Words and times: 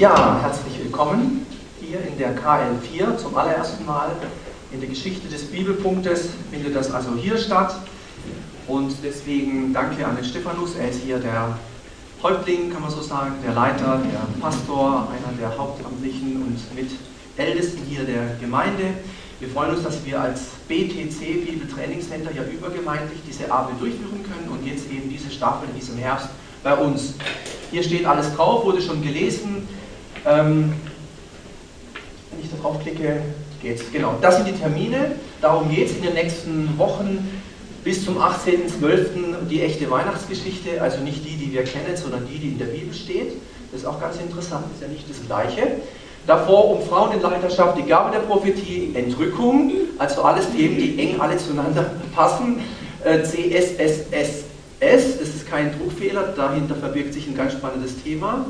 Ja, 0.00 0.40
herzlich 0.40 0.82
willkommen 0.82 1.44
hier 1.78 2.00
in 2.00 2.16
der 2.16 2.34
KL4 2.34 3.18
zum 3.18 3.36
allerersten 3.36 3.84
Mal. 3.84 4.12
In 4.72 4.80
der 4.80 4.88
Geschichte 4.88 5.28
des 5.28 5.44
Bibelpunktes 5.50 6.30
findet 6.50 6.74
das 6.74 6.90
also 6.90 7.10
hier 7.16 7.36
statt. 7.36 7.74
Und 8.66 8.94
deswegen 9.04 9.74
danke 9.74 10.06
an 10.06 10.16
den 10.16 10.24
Stephanus. 10.24 10.76
Er 10.76 10.88
ist 10.88 11.02
hier 11.02 11.18
der 11.18 11.58
Häuptling, 12.22 12.72
kann 12.72 12.80
man 12.80 12.90
so 12.90 13.02
sagen, 13.02 13.34
der 13.44 13.52
Leiter, 13.52 14.00
der 14.10 14.40
Pastor, 14.40 15.06
einer 15.10 15.36
der 15.38 15.58
Hauptamtlichen 15.58 16.44
und 16.44 16.74
mit 16.74 16.92
Ältesten 17.36 17.82
hier 17.86 18.04
der 18.04 18.36
Gemeinde. 18.40 18.94
Wir 19.38 19.50
freuen 19.50 19.74
uns, 19.74 19.82
dass 19.82 20.02
wir 20.06 20.18
als 20.18 20.44
BTC 20.66 21.44
Bibeltrainingscenter 21.44 22.32
ja 22.34 22.44
übergemeindlich 22.44 23.20
diese 23.28 23.52
Arbeit 23.52 23.78
durchführen 23.78 24.22
können 24.22 24.48
und 24.50 24.66
jetzt 24.66 24.90
eben 24.90 25.10
diese 25.10 25.30
Staffel 25.30 25.68
in 25.68 25.78
diesem 25.78 25.98
Herbst 25.98 26.30
bei 26.62 26.74
uns. 26.74 27.16
Hier 27.70 27.82
steht 27.82 28.06
alles 28.06 28.34
drauf, 28.34 28.64
wurde 28.64 28.80
schon 28.80 29.02
gelesen. 29.02 29.68
Ähm, 30.26 30.74
wenn 32.30 32.40
ich 32.42 32.50
da 32.50 32.56
drauf 32.62 32.80
klicke, 32.82 33.20
geht's. 33.62 33.82
Genau, 33.92 34.14
das 34.20 34.36
sind 34.36 34.48
die 34.48 34.58
Termine. 34.58 35.12
Darum 35.40 35.70
geht 35.70 35.90
es 35.90 35.96
in 35.96 36.02
den 36.02 36.14
nächsten 36.14 36.78
Wochen 36.78 37.28
bis 37.84 38.04
zum 38.04 38.18
18.12. 38.18 39.46
die 39.48 39.62
echte 39.62 39.90
Weihnachtsgeschichte, 39.90 40.82
also 40.82 41.02
nicht 41.02 41.24
die, 41.24 41.36
die 41.36 41.52
wir 41.52 41.64
kennen, 41.64 41.96
sondern 41.96 42.26
die, 42.26 42.38
die 42.38 42.48
in 42.48 42.58
der 42.58 42.66
Bibel 42.66 42.92
steht. 42.94 43.32
Das 43.72 43.82
ist 43.82 43.86
auch 43.86 44.00
ganz 44.00 44.16
interessant, 44.16 44.66
ist 44.74 44.82
ja 44.82 44.88
nicht 44.88 45.08
das 45.08 45.24
Gleiche. 45.26 45.62
Davor 46.26 46.76
um 46.76 46.86
Frauen 46.86 47.12
in 47.12 47.22
Leiterschaft, 47.22 47.78
die 47.78 47.84
Gabe 47.84 48.12
der 48.12 48.20
Prophetie, 48.20 48.92
Entrückung, 48.94 49.72
also 49.98 50.22
alles 50.22 50.50
Themen, 50.52 50.76
die 50.76 50.98
eng 50.98 51.18
alle 51.20 51.38
zueinander 51.38 51.90
passen. 52.14 52.60
Äh, 53.02 53.22
CSSSS, 53.22 54.44
das 54.78 55.28
ist 55.28 55.48
kein 55.48 55.72
Druckfehler, 55.78 56.34
dahinter 56.36 56.74
verbirgt 56.74 57.14
sich 57.14 57.26
ein 57.26 57.34
ganz 57.34 57.54
spannendes 57.54 58.02
Thema. 58.02 58.46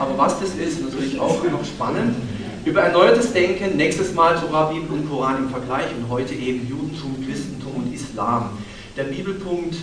Aber 0.00 0.16
was 0.16 0.40
das 0.40 0.54
ist, 0.54 0.80
natürlich 0.82 1.20
auch 1.20 1.44
noch 1.44 1.62
spannend. 1.62 2.16
Über 2.64 2.80
erneuertes 2.80 3.34
Denken, 3.34 3.76
nächstes 3.76 4.14
Mal 4.14 4.34
Torah, 4.34 4.72
Bibel 4.72 4.98
und 4.98 5.10
Koran 5.10 5.44
im 5.44 5.50
Vergleich 5.50 5.88
und 5.94 6.08
heute 6.08 6.34
eben 6.34 6.66
Judentum, 6.66 7.22
Christentum 7.26 7.84
und 7.84 7.94
Islam. 7.94 8.48
Der 8.96 9.04
Bibelpunkt, 9.04 9.76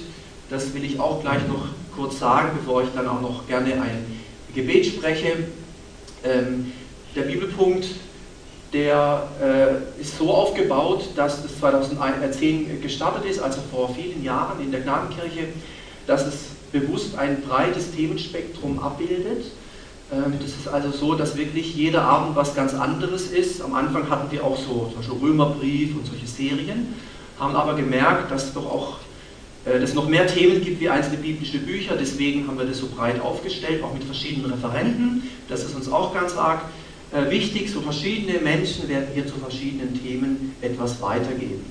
das 0.49 0.73
will 0.73 0.83
ich 0.83 0.99
auch 0.99 1.21
gleich 1.21 1.47
noch 1.47 1.67
kurz 1.95 2.17
sagen, 2.17 2.49
bevor 2.57 2.81
ich 2.81 2.89
dann 2.95 3.07
auch 3.07 3.21
noch 3.21 3.47
gerne 3.47 3.73
ein 3.73 4.19
Gebet 4.55 4.87
spreche. 4.87 5.33
Ähm, 6.23 6.71
der 7.15 7.21
Bibelpunkt, 7.21 7.85
der 8.73 9.27
äh, 9.39 10.01
ist 10.01 10.17
so 10.17 10.33
aufgebaut, 10.33 11.09
dass 11.15 11.45
es 11.45 11.59
2010 11.59 12.81
gestartet 12.81 13.29
ist, 13.29 13.39
also 13.39 13.59
vor 13.71 13.93
vielen 13.93 14.23
Jahren 14.23 14.59
in 14.61 14.71
der 14.71 14.81
Gnadenkirche, 14.81 15.49
dass 16.07 16.25
es 16.25 16.37
bewusst 16.71 17.15
ein 17.19 17.43
breites 17.43 17.91
Themenspektrum 17.91 18.79
abbildet. 18.79 19.45
Ähm, 20.11 20.33
das 20.41 20.51
ist 20.51 20.67
also 20.67 20.91
so, 20.91 21.15
dass 21.15 21.35
wirklich 21.35 21.75
jeder 21.75 22.03
Abend 22.03 22.35
was 22.35 22.55
ganz 22.55 22.73
anderes 22.73 23.31
ist. 23.31 23.61
Am 23.61 23.73
Anfang 23.73 24.09
hatten 24.09 24.31
wir 24.31 24.43
auch 24.43 24.57
so 24.57 24.91
zum 24.91 24.95
Beispiel 24.95 25.17
Römerbrief 25.19 25.95
und 25.95 26.05
solche 26.05 26.27
Serien, 26.27 26.95
haben 27.39 27.55
aber 27.55 27.75
gemerkt, 27.75 28.31
dass 28.31 28.45
es 28.45 28.53
doch 28.53 28.65
auch 28.65 28.97
äh, 29.65 29.77
es 29.77 29.93
noch 29.93 30.07
mehr 30.07 30.27
Themen 30.27 30.63
gibt 30.63 30.79
wie 30.79 30.89
einzelne 30.89 31.17
biblische 31.17 31.59
Bücher. 31.59 31.95
Deswegen 31.99 32.47
haben 32.47 32.57
wir 32.57 32.65
das 32.65 32.79
so 32.79 32.87
breit 32.87 33.19
aufgestellt, 33.21 33.83
auch 33.83 33.93
mit 33.93 34.03
verschiedenen 34.03 34.51
Referenten. 34.51 35.23
Das 35.49 35.63
ist 35.63 35.75
uns 35.75 35.91
auch 35.91 36.13
ganz 36.13 36.35
arg 36.35 36.61
äh, 37.11 37.29
wichtig. 37.29 37.71
So 37.71 37.81
verschiedene 37.81 38.39
Menschen 38.39 38.87
werden 38.87 39.07
hier 39.13 39.27
zu 39.27 39.35
verschiedenen 39.35 40.01
Themen 40.01 40.55
etwas 40.61 41.01
weitergeben. 41.01 41.65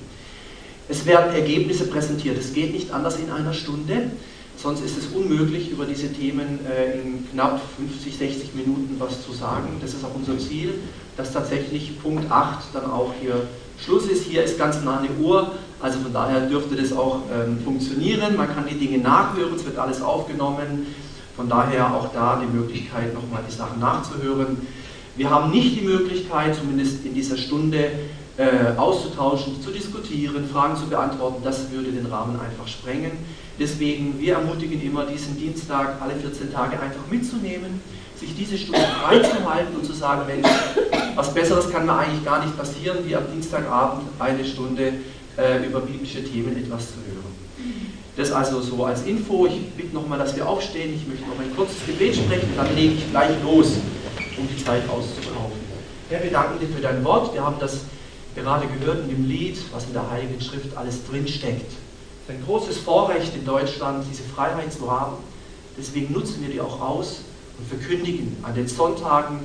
Es 0.89 1.05
werden 1.05 1.33
Ergebnisse 1.33 1.87
präsentiert. 1.87 2.37
Es 2.37 2.53
geht 2.53 2.73
nicht 2.73 2.91
anders 2.91 3.17
in 3.19 3.29
einer 3.29 3.53
Stunde. 3.53 4.11
Sonst 4.57 4.81
ist 4.81 4.97
es 4.97 5.07
unmöglich, 5.15 5.69
über 5.69 5.85
diese 5.85 6.11
Themen 6.11 6.59
äh, 6.65 6.99
in 6.99 7.29
knapp 7.31 7.61
50, 7.77 8.17
60 8.17 8.55
Minuten 8.55 8.95
was 8.97 9.23
zu 9.23 9.31
sagen. 9.31 9.77
Das 9.79 9.93
ist 9.93 10.03
auch 10.03 10.15
unser 10.15 10.39
Ziel, 10.39 10.73
dass 11.15 11.31
tatsächlich 11.31 12.01
Punkt 12.01 12.29
8 12.31 12.73
dann 12.73 12.89
auch 12.89 13.13
hier 13.21 13.47
Schluss 13.79 14.07
ist. 14.07 14.23
Hier 14.23 14.43
ist 14.43 14.57
ganz 14.57 14.83
nah 14.83 14.97
eine 14.97 15.09
Uhr, 15.23 15.51
also 15.79 15.99
von 15.99 16.11
daher 16.11 16.41
dürfte 16.47 16.75
das 16.75 16.91
auch 16.91 17.21
ähm, 17.31 17.59
funktionieren. 17.63 18.35
Man 18.35 18.47
kann 18.47 18.65
die 18.67 18.79
Dinge 18.79 18.97
nachhören, 18.97 19.53
es 19.55 19.63
wird 19.63 19.77
alles 19.77 20.01
aufgenommen. 20.01 20.87
Von 21.35 21.47
daher 21.47 21.93
auch 21.93 22.11
da 22.11 22.41
die 22.41 22.51
Möglichkeit, 22.51 23.13
nochmal 23.13 23.43
die 23.47 23.53
Sachen 23.53 23.79
nachzuhören. 23.79 24.57
Wir 25.15 25.29
haben 25.29 25.51
nicht 25.51 25.79
die 25.79 25.85
Möglichkeit, 25.85 26.55
zumindest 26.55 27.05
in 27.05 27.13
dieser 27.13 27.37
Stunde, 27.37 27.91
äh, 28.37 28.77
auszutauschen, 28.77 29.61
zu 29.61 29.71
diskutieren, 29.71 30.47
Fragen 30.47 30.75
zu 30.75 30.87
beantworten. 30.87 31.41
Das 31.43 31.71
würde 31.71 31.91
den 31.91 32.05
Rahmen 32.05 32.39
einfach 32.39 32.67
sprengen. 32.67 33.11
Deswegen, 33.59 34.19
wir 34.19 34.35
ermutigen 34.35 34.81
immer, 34.81 35.05
diesen 35.05 35.37
Dienstag 35.37 35.99
alle 35.99 36.15
14 36.15 36.53
Tage 36.53 36.79
einfach 36.79 37.07
mitzunehmen, 37.09 37.81
sich 38.15 38.35
diese 38.35 38.57
Stunde 38.57 38.79
freizuhalten 39.03 39.75
und 39.75 39.85
zu 39.85 39.93
sagen, 39.93 40.27
Mensch, 40.27 40.47
was 41.15 41.33
Besseres 41.33 41.71
kann 41.71 41.85
mir 41.85 41.97
eigentlich 41.97 42.23
gar 42.23 42.43
nicht 42.43 42.55
passieren, 42.55 42.99
wie 43.05 43.15
am 43.15 43.23
Dienstagabend 43.31 44.03
eine 44.19 44.45
Stunde 44.45 44.93
äh, 45.37 45.65
über 45.65 45.81
biblische 45.81 46.23
Themen 46.23 46.55
etwas 46.57 46.89
zu 46.89 46.97
hören. 46.97 47.17
Das 48.17 48.31
also 48.31 48.61
so 48.61 48.83
als 48.85 49.03
Info. 49.03 49.45
Ich 49.45 49.71
bitte 49.75 49.93
nochmal, 49.93 50.17
dass 50.17 50.35
wir 50.35 50.47
aufstehen. 50.47 50.93
Ich 50.95 51.07
möchte 51.07 51.27
noch 51.27 51.39
ein 51.39 51.55
kurzes 51.55 51.77
Gebet 51.85 52.15
sprechen, 52.15 52.49
dann 52.55 52.75
lege 52.75 52.95
ich 52.95 53.09
gleich 53.11 53.31
los 53.43 53.73
um 54.37 54.47
die 54.47 54.63
Zeit 54.63 54.83
auszukaufen. 54.89 55.57
Herr, 56.09 56.23
wir 56.23 56.31
danken 56.31 56.59
dir 56.59 56.67
für 56.67 56.81
dein 56.81 57.03
Wort. 57.03 57.33
Wir 57.33 57.43
haben 57.43 57.57
das 57.59 57.81
gerade 58.37 58.67
gehört 58.67 59.01
in 59.01 59.09
dem 59.09 59.25
Lied, 59.25 59.57
was 59.73 59.85
in 59.85 59.93
der 59.93 60.09
Heiligen 60.09 60.39
Schrift 60.39 60.77
alles 60.77 61.05
drinsteckt. 61.09 61.71
Es 61.71 62.33
ist 62.33 62.39
ein 62.39 62.45
großes 62.45 62.77
Vorrecht 62.77 63.35
in 63.35 63.45
Deutschland, 63.45 64.05
diese 64.09 64.23
Freiheit 64.23 64.71
zu 64.71 64.89
haben. 64.91 65.17
Deswegen 65.77 66.13
nutzen 66.13 66.41
wir 66.41 66.49
die 66.49 66.61
auch 66.61 66.79
aus 66.79 67.21
und 67.57 67.67
verkündigen 67.67 68.37
an 68.43 68.53
den 68.53 68.67
Sonntagen 68.67 69.39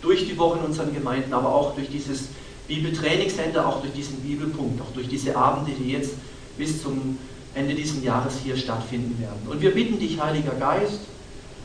durch 0.00 0.26
die 0.28 0.38
Woche 0.38 0.58
in 0.58 0.66
unseren 0.66 0.94
Gemeinden, 0.94 1.32
aber 1.32 1.52
auch 1.52 1.74
durch 1.74 1.88
dieses 1.88 2.28
Bibeltrainingscenter, 2.68 3.66
auch 3.66 3.80
durch 3.80 3.92
diesen 3.92 4.20
Bibelpunkt, 4.20 4.80
auch 4.80 4.92
durch 4.94 5.08
diese 5.08 5.36
Abende, 5.36 5.72
die 5.72 5.90
jetzt 5.90 6.12
bis 6.56 6.82
zum 6.82 7.18
Ende 7.54 7.74
dieses 7.74 8.02
Jahres 8.02 8.34
hier 8.42 8.56
stattfinden 8.56 9.20
werden. 9.20 9.48
Und 9.48 9.60
wir 9.60 9.72
bitten 9.72 9.98
dich, 9.98 10.20
Heiliger 10.20 10.52
Geist, 10.52 11.00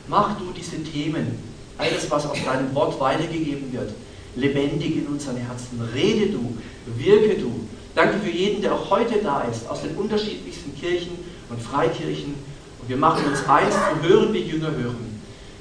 mach 0.08 0.36
du 0.38 0.52
diese 0.56 0.82
Themen 0.82 1.38
alles, 1.78 2.10
was 2.10 2.26
aus 2.26 2.38
deinem 2.44 2.74
Wort 2.74 2.98
weitergegeben 3.00 3.72
wird, 3.72 3.92
lebendig 4.36 4.96
in 4.96 5.06
unseren 5.06 5.36
Herzen. 5.36 5.80
Rede 5.94 6.32
du, 6.32 6.56
wirke 6.96 7.34
du. 7.34 7.52
Danke 7.94 8.18
für 8.18 8.30
jeden, 8.30 8.62
der 8.62 8.74
auch 8.74 8.90
heute 8.90 9.18
da 9.22 9.42
ist, 9.42 9.68
aus 9.68 9.82
den 9.82 9.96
unterschiedlichsten 9.96 10.74
Kirchen 10.74 11.12
und 11.50 11.60
Freikirchen. 11.60 12.34
Und 12.80 12.88
wir 12.88 12.96
machen 12.96 13.26
uns 13.26 13.46
eins 13.48 13.74
zu 13.74 14.08
hören, 14.08 14.32
wie 14.32 14.40
Jünger 14.40 14.70
hören. 14.70 15.20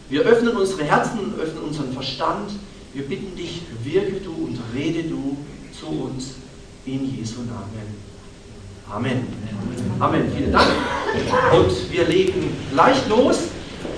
Wir 0.10 0.22
öffnen 0.22 0.56
unsere 0.56 0.84
Herzen 0.84 1.20
und 1.20 1.40
öffnen 1.40 1.64
unseren 1.64 1.92
Verstand. 1.92 2.52
Wir 2.94 3.04
bitten 3.04 3.36
dich, 3.36 3.62
wirke 3.84 4.20
du 4.22 4.32
und 4.32 4.60
rede 4.76 5.04
du 5.04 5.38
zu 5.78 5.88
uns 5.88 6.36
in 6.86 7.18
Jesu 7.18 7.42
Namen. 7.42 8.08
Amen. 8.90 9.28
Amen. 10.00 10.32
Vielen 10.36 10.52
Dank. 10.52 10.68
Und 11.54 11.92
wir 11.92 12.08
legen 12.08 12.56
gleich 12.72 12.98
los. 13.10 13.40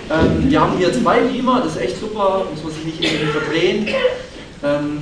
Ähm, 0.09 0.50
wir 0.50 0.59
haben 0.59 0.78
hier 0.78 0.91
zwei 0.91 1.19
Beamer, 1.22 1.62
das 1.62 1.75
ist 1.75 1.81
echt 1.81 2.00
super, 2.00 2.46
muss 2.63 2.74
sich 2.74 2.86
nicht 2.86 3.03
irgendwie 3.03 3.31
verdrehen. 3.31 3.88
Ähm, 4.63 5.01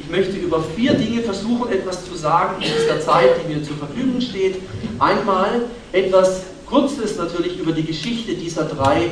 ich 0.00 0.08
möchte 0.10 0.36
über 0.36 0.62
vier 0.62 0.94
Dinge 0.94 1.22
versuchen, 1.22 1.70
etwas 1.70 2.04
zu 2.04 2.14
sagen 2.14 2.62
in 2.62 2.72
dieser 2.72 3.00
Zeit, 3.00 3.30
die 3.42 3.52
mir 3.52 3.62
zur 3.62 3.76
Verfügung 3.76 4.20
steht. 4.20 4.56
Einmal 4.98 5.66
etwas 5.92 6.42
Kurzes 6.66 7.16
natürlich 7.16 7.58
über 7.58 7.72
die 7.72 7.84
Geschichte 7.84 8.34
dieser 8.34 8.64
drei 8.64 9.10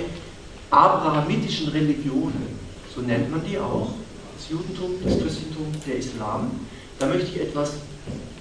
abrahamitischen 0.70 1.68
Religionen. 1.68 2.58
So 2.94 3.02
nennt 3.02 3.30
man 3.30 3.42
die 3.44 3.58
auch. 3.58 3.90
Das 4.36 4.50
Judentum, 4.50 4.92
das 5.04 5.18
Christentum, 5.18 5.66
der 5.86 5.96
Islam. 5.96 6.50
Da 6.98 7.06
möchte 7.06 7.26
ich 7.26 7.40
etwas 7.40 7.74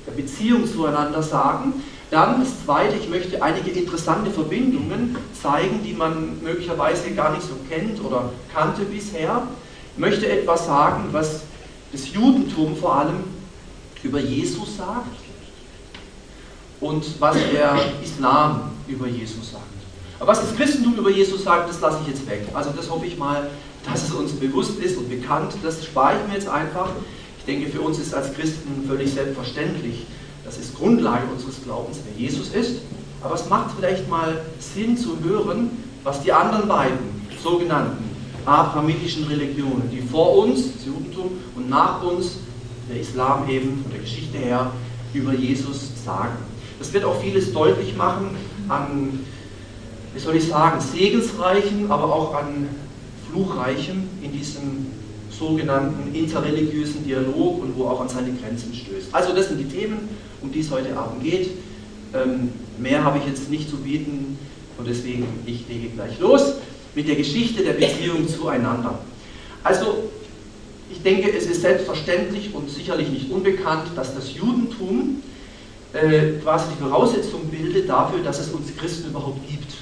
der 0.05 0.11
Beziehung 0.11 0.65
zueinander 0.67 1.21
sagen. 1.21 1.73
Dann 2.11 2.39
das 2.39 2.63
Zweite, 2.63 2.95
ich 2.95 3.09
möchte 3.09 3.41
einige 3.41 3.71
interessante 3.71 4.31
Verbindungen 4.31 5.17
zeigen, 5.33 5.81
die 5.83 5.93
man 5.93 6.41
möglicherweise 6.41 7.11
gar 7.11 7.33
nicht 7.33 7.43
so 7.43 7.55
kennt 7.69 8.03
oder 8.03 8.31
kannte 8.53 8.83
bisher. 8.83 9.43
Möchte 9.97 10.29
etwas 10.29 10.65
sagen, 10.65 11.09
was 11.11 11.41
das 11.91 12.13
Judentum 12.13 12.75
vor 12.75 12.95
allem 12.95 13.23
über 14.03 14.19
Jesus 14.19 14.77
sagt 14.77 15.15
und 16.81 17.05
was 17.19 17.37
der 17.51 17.75
Islam 18.03 18.71
über 18.87 19.07
Jesus 19.07 19.51
sagt. 19.51 19.63
Aber 20.19 20.31
was 20.31 20.41
das 20.41 20.55
Christentum 20.55 20.95
über 20.95 21.09
Jesus 21.09 21.43
sagt, 21.43 21.69
das 21.69 21.81
lasse 21.81 21.99
ich 22.03 22.09
jetzt 22.09 22.29
weg. 22.29 22.47
Also 22.53 22.71
das 22.75 22.89
hoffe 22.89 23.05
ich 23.05 23.17
mal, 23.17 23.49
dass 23.85 24.03
es 24.03 24.11
uns 24.11 24.33
bewusst 24.33 24.79
ist 24.79 24.97
und 24.97 25.09
bekannt. 25.09 25.53
Das 25.63 25.83
spare 25.85 26.17
ich 26.19 26.27
mir 26.27 26.35
jetzt 26.35 26.47
einfach. 26.47 26.89
Ich 27.39 27.45
denke, 27.45 27.69
für 27.69 27.81
uns 27.81 27.99
ist 27.99 28.13
als 28.13 28.33
Christen 28.33 28.85
völlig 28.87 29.13
selbstverständlich, 29.13 30.05
das 30.43 30.57
ist 30.57 30.75
Grundlage 30.75 31.23
unseres 31.31 31.63
Glaubens, 31.63 31.99
wer 32.05 32.19
Jesus 32.19 32.49
ist. 32.49 32.81
Aber 33.23 33.35
es 33.35 33.49
macht 33.49 33.71
vielleicht 33.77 34.09
mal 34.09 34.41
Sinn 34.59 34.97
zu 34.97 35.17
hören, 35.23 35.71
was 36.03 36.21
die 36.21 36.31
anderen 36.31 36.67
beiden 36.67 36.99
sogenannten 37.43 38.14
abrahamitischen 38.45 39.25
Religionen, 39.25 39.89
die 39.91 40.01
vor 40.01 40.37
uns, 40.37 40.73
das 40.73 40.85
Judentum, 40.85 41.31
und 41.55 41.69
nach 41.69 42.03
uns, 42.03 42.37
der 42.89 42.99
Islam 42.99 43.49
eben, 43.49 43.81
von 43.81 43.91
der 43.91 44.01
Geschichte 44.01 44.37
her, 44.37 44.71
über 45.13 45.33
Jesus 45.33 45.91
sagen. 46.03 46.37
Das 46.77 46.93
wird 46.93 47.05
auch 47.05 47.19
vieles 47.21 47.53
deutlich 47.53 47.95
machen 47.95 48.35
an, 48.67 49.19
wie 50.13 50.19
soll 50.19 50.35
ich 50.35 50.47
sagen, 50.47 50.79
segensreichen, 50.79 51.89
aber 51.89 52.13
auch 52.13 52.35
an 52.35 52.67
Fluchreichem 53.31 54.03
in 54.21 54.31
diesem 54.31 54.87
sogenannten 55.29 56.13
interreligiösen 56.13 57.03
Dialog 57.03 57.61
und 57.61 57.77
wo 57.77 57.85
auch 57.87 58.01
an 58.01 58.09
seine 58.09 58.31
Grenzen 58.33 58.73
stößt. 58.73 59.13
Also 59.13 59.33
das 59.33 59.49
sind 59.49 59.59
die 59.59 59.67
Themen, 59.67 60.09
um 60.41 60.51
die 60.51 60.59
es 60.59 60.71
heute 60.71 60.97
Abend 60.97 61.23
geht. 61.23 61.49
Ähm, 62.13 62.51
mehr 62.77 63.03
habe 63.03 63.17
ich 63.17 63.25
jetzt 63.25 63.49
nicht 63.49 63.69
zu 63.69 63.77
bieten 63.77 64.37
und 64.77 64.87
deswegen, 64.87 65.25
ich 65.45 65.67
lege 65.67 65.89
gleich 65.89 66.19
los 66.19 66.55
mit 66.95 67.07
der 67.07 67.15
Geschichte 67.15 67.63
der 67.63 67.73
Beziehung 67.73 68.27
zueinander. 68.27 68.99
Also, 69.63 70.09
ich 70.89 71.01
denke, 71.01 71.31
es 71.31 71.45
ist 71.45 71.61
selbstverständlich 71.61 72.53
und 72.53 72.69
sicherlich 72.69 73.09
nicht 73.09 73.29
unbekannt, 73.29 73.89
dass 73.95 74.15
das 74.15 74.33
Judentum 74.33 75.21
äh, 75.93 76.39
quasi 76.41 76.65
die 76.73 76.83
Voraussetzung 76.83 77.47
bildet 77.47 77.89
dafür, 77.89 78.19
dass 78.23 78.39
es 78.39 78.49
uns 78.49 78.75
Christen 78.77 79.09
überhaupt 79.09 79.47
gibt. 79.47 79.73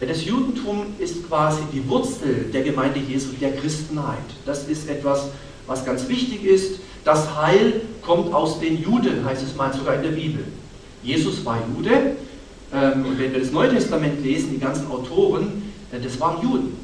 Das 0.00 0.24
Judentum 0.24 0.86
ist 0.98 1.26
quasi 1.26 1.62
die 1.72 1.88
Wurzel 1.88 2.50
der 2.52 2.62
Gemeinde 2.62 3.00
Jesu, 3.00 3.28
der 3.40 3.56
Christenheit. 3.56 4.18
Das 4.44 4.68
ist 4.68 4.90
etwas, 4.90 5.28
was 5.66 5.86
ganz 5.86 6.06
wichtig 6.08 6.44
ist. 6.44 6.80
Das 7.04 7.34
Heil 7.34 7.80
kommt 8.02 8.34
aus 8.34 8.60
den 8.60 8.82
Juden, 8.82 9.24
heißt 9.24 9.42
es 9.42 9.56
mal 9.56 9.72
sogar 9.72 9.94
in 9.94 10.02
der 10.02 10.10
Bibel. 10.10 10.44
Jesus 11.02 11.44
war 11.46 11.58
Jude. 11.74 12.16
Ähm, 12.74 13.06
und 13.06 13.18
wenn 13.18 13.32
wir 13.32 13.40
das 13.40 13.52
Neue 13.52 13.70
Testament 13.70 14.22
lesen, 14.22 14.50
die 14.50 14.58
ganzen 14.58 14.86
Autoren, 14.90 15.65
äh, 15.96 16.02
das 16.02 16.20
waren 16.20 16.42
Juden. 16.42 16.76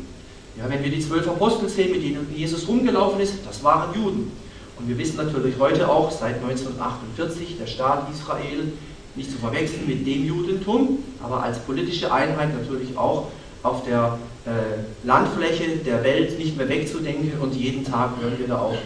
Ja, 0.58 0.68
wenn 0.68 0.82
wir 0.82 0.90
die 0.90 1.00
zwölf 1.00 1.26
Apostel 1.28 1.68
sehen, 1.68 1.92
mit 1.92 2.02
denen 2.02 2.26
Jesus 2.34 2.68
rumgelaufen 2.68 3.20
ist, 3.20 3.34
das 3.46 3.64
waren 3.64 3.94
Juden. 3.94 4.30
Und 4.78 4.88
wir 4.88 4.98
wissen 4.98 5.16
natürlich 5.16 5.54
heute 5.58 5.88
auch, 5.88 6.10
seit 6.10 6.36
1948, 6.36 7.58
der 7.58 7.66
Staat 7.66 8.08
Israel 8.12 8.72
nicht 9.14 9.30
zu 9.30 9.38
verwechseln 9.38 9.86
mit 9.86 10.06
dem 10.06 10.24
Judentum, 10.26 10.98
aber 11.22 11.42
als 11.42 11.58
politische 11.60 12.12
Einheit 12.12 12.54
natürlich 12.58 12.96
auch 12.96 13.28
auf 13.62 13.84
der 13.84 14.18
äh, 14.44 15.06
Landfläche 15.06 15.76
der 15.84 16.02
Welt 16.02 16.38
nicht 16.38 16.56
mehr 16.56 16.68
wegzudenken 16.68 17.32
und 17.40 17.54
jeden 17.54 17.84
Tag 17.84 18.10
hören 18.20 18.38
wir 18.38 18.48
da 18.48 18.58
auch 18.58 18.76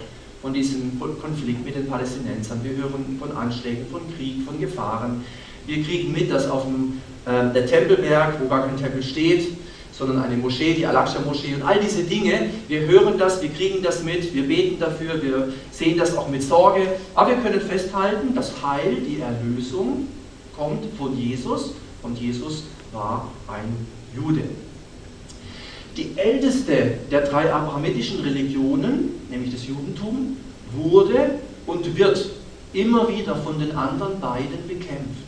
von 0.43 0.53
diesem 0.53 1.01
Konflikt 1.01 1.65
mit 1.65 1.75
den 1.75 1.87
Palästinensern, 1.89 2.61
wir 2.63 2.77
hören 2.77 3.19
von 3.19 3.37
Anschlägen, 3.37 3.87
von 3.91 4.03
Krieg, 4.17 4.45
von 4.45 4.61
Gefahren. 4.61 5.25
Wir 5.67 5.83
kriegen 5.83 6.13
mit, 6.13 6.31
dass 6.31 6.49
auf 6.49 6.65
dem 6.65 7.01
äh, 7.25 7.53
der 7.53 7.67
Tempelberg, 7.67 8.41
wo 8.41 8.49
gar 8.49 8.67
kein 8.67 8.77
Tempel 8.77 9.03
steht, 9.03 9.49
sondern 9.97 10.23
eine 10.23 10.37
Moschee, 10.37 10.75
die 10.75 10.87
Al-Aqsa-Moschee 10.87 11.55
und 11.55 11.63
all 11.63 11.81
diese 11.81 12.03
Dinge, 12.03 12.51
wir 12.69 12.81
hören 12.81 13.19
das, 13.19 13.41
wir 13.41 13.49
kriegen 13.49 13.83
das 13.83 14.03
mit, 14.03 14.35
wir 14.35 14.47
beten 14.47 14.79
dafür, 14.79 15.23
wir 15.23 15.53
sehen 15.71 15.97
das 15.97 16.17
auch 16.17 16.29
mit 16.29 16.43
Sorge, 16.43 16.87
aber 17.15 17.31
wir 17.31 17.37
können 17.39 17.61
festhalten, 17.61 18.35
das 18.35 18.53
Heil, 18.63 18.97
die 18.97 19.21
Erlösung 19.21 20.09
kommt 20.55 20.85
von 20.99 21.17
Jesus 21.19 21.73
und 22.03 22.21
Jesus 22.21 22.65
war 22.93 23.31
ein 23.49 23.87
Jude. 24.15 24.43
Die 25.97 26.11
älteste 26.17 26.99
der 27.11 27.23
drei 27.23 27.51
abrahamitischen 27.51 28.21
Religionen, 28.21 29.13
nämlich 29.31 29.53
das 29.53 29.67
Judentum, 29.67 30.37
wurde 30.77 31.39
und 31.67 31.97
wird 31.97 32.31
immer 32.75 33.09
wieder 33.09 33.35
von 33.37 33.59
den 33.59 33.75
anderen 33.75 34.21
beiden 34.21 34.69
bekämpft. 34.69 35.25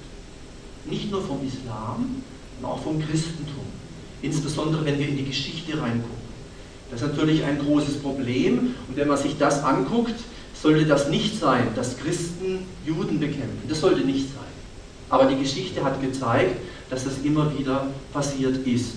Nicht 0.84 1.10
nur 1.10 1.22
vom 1.22 1.38
Islam, 1.46 2.22
sondern 2.60 2.78
auch 2.78 2.82
vom 2.82 2.98
Christentum 2.98 3.57
insbesondere 4.22 4.84
wenn 4.84 4.98
wir 4.98 5.08
in 5.08 5.16
die 5.16 5.24
Geschichte 5.24 5.72
reingucken. 5.72 6.18
Das 6.90 7.02
ist 7.02 7.08
natürlich 7.08 7.44
ein 7.44 7.58
großes 7.58 7.98
Problem 7.98 8.74
und 8.88 8.96
wenn 8.96 9.08
man 9.08 9.18
sich 9.18 9.36
das 9.38 9.62
anguckt, 9.62 10.14
sollte 10.54 10.86
das 10.86 11.08
nicht 11.08 11.38
sein, 11.38 11.68
dass 11.74 11.98
Christen 11.98 12.66
Juden 12.84 13.20
bekämpfen. 13.20 13.62
Das 13.68 13.80
sollte 13.80 14.00
nicht 14.00 14.28
sein. 14.28 14.44
Aber 15.10 15.26
die 15.26 15.38
Geschichte 15.38 15.84
hat 15.84 16.00
gezeigt, 16.00 16.56
dass 16.90 17.04
das 17.04 17.18
immer 17.22 17.56
wieder 17.56 17.86
passiert 18.12 18.66
ist. 18.66 18.94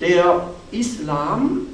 Der 0.00 0.50
Islam, 0.70 1.66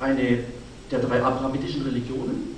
eine 0.00 0.44
der 0.90 0.98
drei 1.00 1.22
abrahamitischen 1.22 1.82
Religionen, 1.82 2.56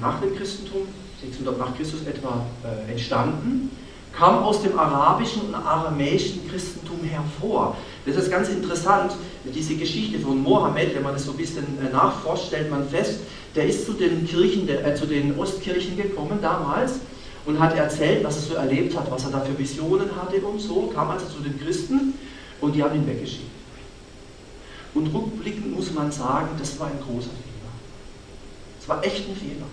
nach 0.00 0.20
dem 0.20 0.36
Christentum, 0.36 0.88
600 1.22 1.58
nach 1.58 1.76
Christus 1.76 2.00
etwa 2.06 2.44
äh, 2.64 2.90
entstanden, 2.90 3.70
kam 4.16 4.44
aus 4.44 4.62
dem 4.62 4.78
arabischen 4.78 5.42
und 5.42 5.54
aramäischen 5.54 6.48
Christentum 6.48 7.00
hervor. 7.02 7.76
Das 8.06 8.16
ist 8.16 8.30
ganz 8.30 8.48
interessant, 8.48 9.12
diese 9.44 9.74
Geschichte 9.74 10.18
von 10.20 10.40
Mohammed, 10.42 10.94
wenn 10.94 11.02
man 11.02 11.14
das 11.14 11.24
so 11.24 11.32
ein 11.32 11.36
bisschen 11.36 11.64
äh, 11.80 11.92
nachforscht, 11.92 12.48
stellt 12.48 12.70
man 12.70 12.88
fest, 12.88 13.20
der 13.56 13.66
ist 13.66 13.86
zu 13.86 13.92
den, 13.92 14.26
Kirchen, 14.26 14.68
äh, 14.68 14.94
zu 14.94 15.06
den 15.06 15.38
Ostkirchen 15.38 15.96
gekommen 15.96 16.38
damals 16.40 17.00
und 17.44 17.58
hat 17.58 17.76
erzählt, 17.76 18.24
was 18.24 18.36
er 18.36 18.42
so 18.42 18.54
erlebt 18.54 18.96
hat, 18.96 19.10
was 19.10 19.24
er 19.24 19.30
da 19.30 19.40
für 19.40 19.58
Visionen 19.58 20.08
hatte 20.16 20.40
und 20.40 20.60
so, 20.60 20.92
kam 20.94 21.10
also 21.10 21.26
zu 21.26 21.40
den 21.40 21.58
Christen 21.60 22.14
und 22.60 22.74
die 22.74 22.82
haben 22.82 22.94
ihn 22.94 23.06
weggeschickt. 23.06 23.50
Und 24.94 25.12
rückblickend 25.12 25.74
muss 25.74 25.92
man 25.92 26.12
sagen, 26.12 26.50
das 26.58 26.78
war 26.78 26.86
ein 26.86 27.00
großer 27.00 27.30
Fehler. 27.30 27.72
Es 28.80 28.88
war 28.88 29.04
echt 29.04 29.28
ein 29.28 29.34
Fehler. 29.34 29.66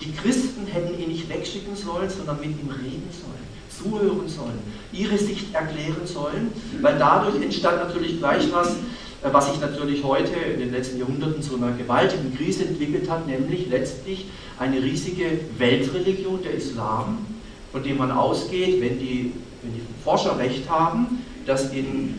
Die 0.00 0.12
Christen 0.12 0.66
hätten 0.66 0.98
ihn 0.98 1.08
nicht 1.08 1.28
wegschicken 1.28 1.76
sollen, 1.76 2.10
sondern 2.10 2.40
mit 2.40 2.50
ihm 2.50 2.70
reden 2.70 3.08
sollen 3.12 3.49
zuhören 3.82 4.28
sollen, 4.28 4.58
ihre 4.92 5.18
Sicht 5.18 5.54
erklären 5.54 6.04
sollen, 6.04 6.52
weil 6.80 6.98
dadurch 6.98 7.42
entstand 7.42 7.78
natürlich 7.78 8.18
gleich 8.18 8.52
was, 8.52 8.70
äh, 9.22 9.32
was 9.32 9.50
sich 9.50 9.60
natürlich 9.60 10.04
heute 10.04 10.32
in 10.34 10.60
den 10.60 10.72
letzten 10.72 10.98
Jahrhunderten 10.98 11.42
zu 11.42 11.56
einer 11.56 11.72
gewaltigen 11.72 12.36
Krise 12.36 12.64
entwickelt 12.64 13.10
hat, 13.10 13.26
nämlich 13.26 13.68
letztlich 13.68 14.26
eine 14.58 14.82
riesige 14.82 15.40
Weltreligion, 15.58 16.42
der 16.42 16.54
Islam, 16.54 17.18
von 17.72 17.82
dem 17.82 17.98
man 17.98 18.10
ausgeht, 18.10 18.80
wenn 18.80 18.98
die, 18.98 19.32
wenn 19.62 19.74
die 19.74 19.82
Forscher 20.04 20.38
recht 20.38 20.68
haben, 20.68 21.22
dass 21.46 21.72
in, 21.72 22.16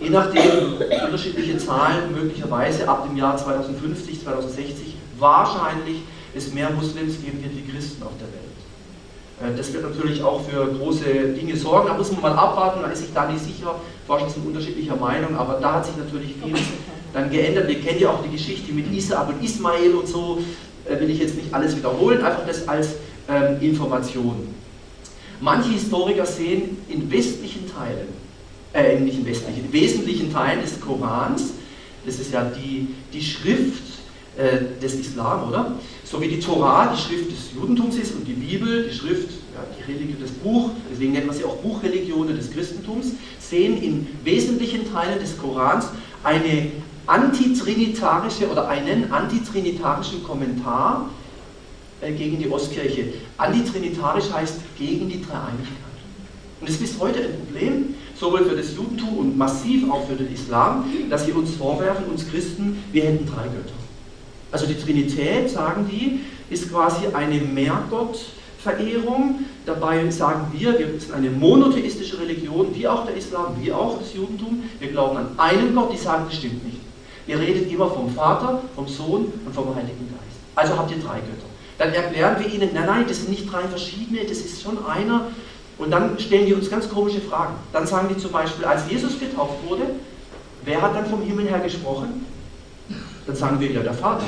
je 0.00 0.10
nachdem 0.10 0.76
unterschiedliche 1.04 1.58
Zahlen 1.58 2.12
möglicherweise 2.12 2.88
ab 2.88 3.06
dem 3.08 3.16
Jahr 3.16 3.36
2050, 3.36 4.22
2060 4.22 4.94
wahrscheinlich 5.18 6.02
es 6.34 6.52
mehr 6.52 6.70
Muslims 6.70 7.20
geben 7.22 7.42
wird 7.42 7.56
wie 7.56 7.70
Christen 7.72 8.02
auf 8.02 8.12
der 8.18 8.28
Welt. 8.28 8.39
Äh, 9.40 9.56
das 9.56 9.72
wird 9.72 9.84
natürlich 9.84 10.22
auch 10.22 10.40
für 10.48 10.66
große 10.66 11.04
Dinge 11.38 11.56
sorgen. 11.56 11.88
Da 11.88 11.94
muss 11.94 12.12
man 12.12 12.22
mal 12.22 12.32
abwarten, 12.32 12.82
man 12.82 12.92
ist 12.92 13.00
sich 13.00 13.12
da 13.14 13.30
nicht 13.30 13.44
sicher. 13.44 13.74
Forscher 14.06 14.28
sind 14.28 14.46
unterschiedlicher 14.46 14.96
Meinung, 14.96 15.36
aber 15.36 15.58
da 15.60 15.74
hat 15.74 15.86
sich 15.86 15.96
natürlich 15.96 16.34
viel 16.42 16.54
dann 17.12 17.30
geändert. 17.30 17.68
Wir 17.68 17.80
kennen 17.80 18.00
ja 18.00 18.10
auch 18.10 18.22
die 18.22 18.30
Geschichte 18.30 18.72
mit 18.72 18.92
Isaak 18.92 19.28
und 19.28 19.42
Ismail 19.42 19.94
und 19.94 20.06
so. 20.06 20.38
Äh, 20.88 21.00
will 21.00 21.10
ich 21.10 21.18
jetzt 21.18 21.36
nicht 21.36 21.52
alles 21.52 21.76
wiederholen, 21.76 22.24
einfach 22.24 22.46
das 22.46 22.66
als 22.66 22.94
ähm, 23.28 23.60
Information. 23.60 24.54
Manche 25.40 25.70
Historiker 25.70 26.26
sehen 26.26 26.78
in 26.88 27.10
westlichen 27.10 27.64
Teilen, 27.70 28.08
äh, 28.74 28.98
nicht 29.00 29.18
in 29.18 29.26
westlichen, 29.26 29.64
in 29.64 29.72
wesentlichen 29.72 30.32
Teilen 30.32 30.60
des 30.60 30.80
Korans, 30.80 31.52
das 32.04 32.18
ist 32.18 32.32
ja 32.32 32.44
die, 32.44 32.88
die 33.12 33.22
Schrift 33.22 33.82
äh, 34.36 34.80
des 34.82 34.94
Islam, 34.94 35.48
oder? 35.48 35.72
So 36.10 36.20
wie 36.20 36.26
die 36.26 36.40
Torah 36.40 36.92
die 36.92 37.00
Schrift 37.00 37.30
des 37.30 37.52
Judentums 37.54 37.96
ist 37.96 38.16
und 38.16 38.26
die 38.26 38.32
Bibel 38.32 38.88
die 38.88 38.92
Schrift, 38.96 39.30
ja, 39.54 39.60
die 39.78 39.92
Religion, 39.92 40.16
das 40.20 40.32
Buch, 40.32 40.70
deswegen 40.90 41.12
nennt 41.12 41.28
man 41.28 41.36
sie 41.36 41.44
auch 41.44 41.54
Buchreligionen 41.58 42.34
des 42.34 42.50
Christentums, 42.50 43.12
sehen 43.38 43.80
in 43.80 44.08
wesentlichen 44.24 44.92
Teilen 44.92 45.20
des 45.20 45.38
Korans 45.38 45.86
eine 46.24 46.72
antitrinitarische 47.06 48.50
oder 48.50 48.68
einen 48.68 49.12
antitrinitarischen 49.12 50.24
Kommentar 50.24 51.10
äh, 52.00 52.10
gegen 52.10 52.40
die 52.40 52.50
Ostkirche. 52.50 53.12
Antitrinitarisch 53.38 54.32
heißt 54.32 54.56
gegen 54.76 55.08
die 55.08 55.22
Dreieinigkeit. 55.22 55.76
Und 56.60 56.68
es 56.68 56.80
ist 56.80 56.98
heute 56.98 57.20
ein 57.20 57.46
Problem, 57.46 57.94
sowohl 58.18 58.44
für 58.46 58.56
das 58.56 58.74
Judentum 58.74 59.16
und 59.16 59.38
massiv 59.38 59.88
auch 59.88 60.08
für 60.08 60.16
den 60.16 60.32
Islam, 60.34 60.86
dass 61.08 61.24
sie 61.24 61.32
uns 61.32 61.54
vorwerfen, 61.54 62.06
uns 62.06 62.28
Christen, 62.28 62.82
wir 62.90 63.04
hätten 63.04 63.26
drei 63.26 63.44
Götter. 63.44 63.79
Also 64.52 64.66
die 64.66 64.74
Trinität, 64.74 65.50
sagen 65.50 65.88
die, 65.90 66.20
ist 66.52 66.70
quasi 66.70 67.06
eine 67.12 67.40
Mehrgottverehrung. 67.40 69.44
Dabei 69.64 70.10
sagen 70.10 70.46
wir, 70.52 70.78
wir 70.78 70.88
sind 70.98 71.12
eine 71.12 71.30
monotheistische 71.30 72.18
Religion, 72.18 72.74
wie 72.74 72.88
auch 72.88 73.06
der 73.06 73.16
Islam, 73.16 73.56
wie 73.60 73.72
auch 73.72 73.98
das 73.98 74.14
Judentum. 74.14 74.64
Wir 74.80 74.90
glauben 74.90 75.16
an 75.16 75.28
einen 75.38 75.74
Gott, 75.74 75.92
die 75.92 75.98
sagen, 75.98 76.24
das 76.26 76.36
stimmt 76.36 76.64
nicht. 76.64 76.80
Ihr 77.26 77.38
redet 77.38 77.70
immer 77.70 77.88
vom 77.88 78.12
Vater, 78.12 78.62
vom 78.74 78.88
Sohn 78.88 79.32
und 79.46 79.54
vom 79.54 79.74
Heiligen 79.74 80.08
Geist. 80.08 80.40
Also 80.56 80.76
habt 80.76 80.90
ihr 80.90 80.98
drei 80.98 81.20
Götter. 81.20 81.46
Dann 81.78 81.94
erklären 81.94 82.36
wir 82.38 82.52
ihnen, 82.52 82.70
nein, 82.74 82.86
nein, 82.86 83.04
das 83.06 83.18
sind 83.18 83.30
nicht 83.30 83.50
drei 83.50 83.62
verschiedene, 83.62 84.24
das 84.24 84.38
ist 84.38 84.62
schon 84.62 84.84
einer. 84.84 85.28
Und 85.78 85.92
dann 85.92 86.18
stellen 86.18 86.46
die 86.46 86.52
uns 86.52 86.68
ganz 86.68 86.90
komische 86.90 87.20
Fragen. 87.20 87.54
Dann 87.72 87.86
sagen 87.86 88.08
die 88.14 88.20
zum 88.20 88.32
Beispiel, 88.32 88.64
als 88.64 88.90
Jesus 88.90 89.18
getauft 89.18 89.66
wurde, 89.66 89.84
wer 90.64 90.82
hat 90.82 90.94
dann 90.94 91.06
vom 91.06 91.22
Himmel 91.22 91.48
her 91.48 91.60
gesprochen? 91.60 92.26
Dann 93.30 93.36
sagen 93.36 93.60
wir, 93.60 93.70
ja, 93.70 93.80
der 93.80 93.94
Vater, 93.94 94.24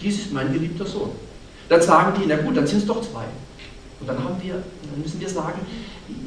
dies 0.00 0.16
ist 0.16 0.32
mein 0.32 0.52
geliebter 0.52 0.86
Sohn. 0.86 1.10
Dann 1.68 1.82
sagen 1.82 2.12
die, 2.16 2.24
na 2.28 2.36
gut, 2.36 2.56
dann 2.56 2.64
sind 2.64 2.78
es 2.78 2.86
doch 2.86 3.00
zwei. 3.02 3.24
Und 3.98 4.06
dann 4.06 4.16
wir, 4.40 4.52
dann 4.52 5.02
müssen 5.02 5.20
wir 5.20 5.28
sagen, 5.28 5.58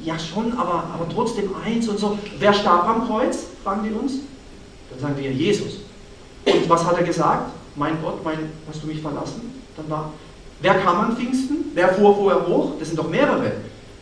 ja 0.04 0.20
schon, 0.20 0.52
aber, 0.58 0.84
aber 0.94 1.08
trotzdem 1.10 1.52
eins 1.66 1.88
und 1.88 1.98
so. 1.98 2.20
Wer 2.38 2.52
starb 2.52 2.86
am 2.86 3.08
Kreuz? 3.08 3.46
fragen 3.64 3.84
die 3.86 3.92
uns. 3.92 4.16
Dann 4.90 5.00
sagen 5.00 5.16
wir, 5.18 5.32
Jesus. 5.32 5.76
Und 6.46 6.70
was 6.70 6.84
hat 6.84 6.98
er 6.98 7.04
gesagt? 7.04 7.50
Mein 7.78 7.94
Gott, 8.04 8.22
mein, 8.26 8.40
hast 8.68 8.84
du 8.84 8.88
mich 8.88 9.00
verlassen? 9.00 9.64
Dann 9.78 9.90
war, 9.90 10.12
wer 10.60 10.74
kam 10.80 11.00
an 11.00 11.16
Pfingsten? 11.16 11.72
Wer 11.76 11.94
fuhr 11.94 12.14
vorher 12.14 12.46
hoch? 12.46 12.74
Das 12.78 12.90
sind 12.90 13.00
doch 13.00 13.10
mehrere. 13.10 13.54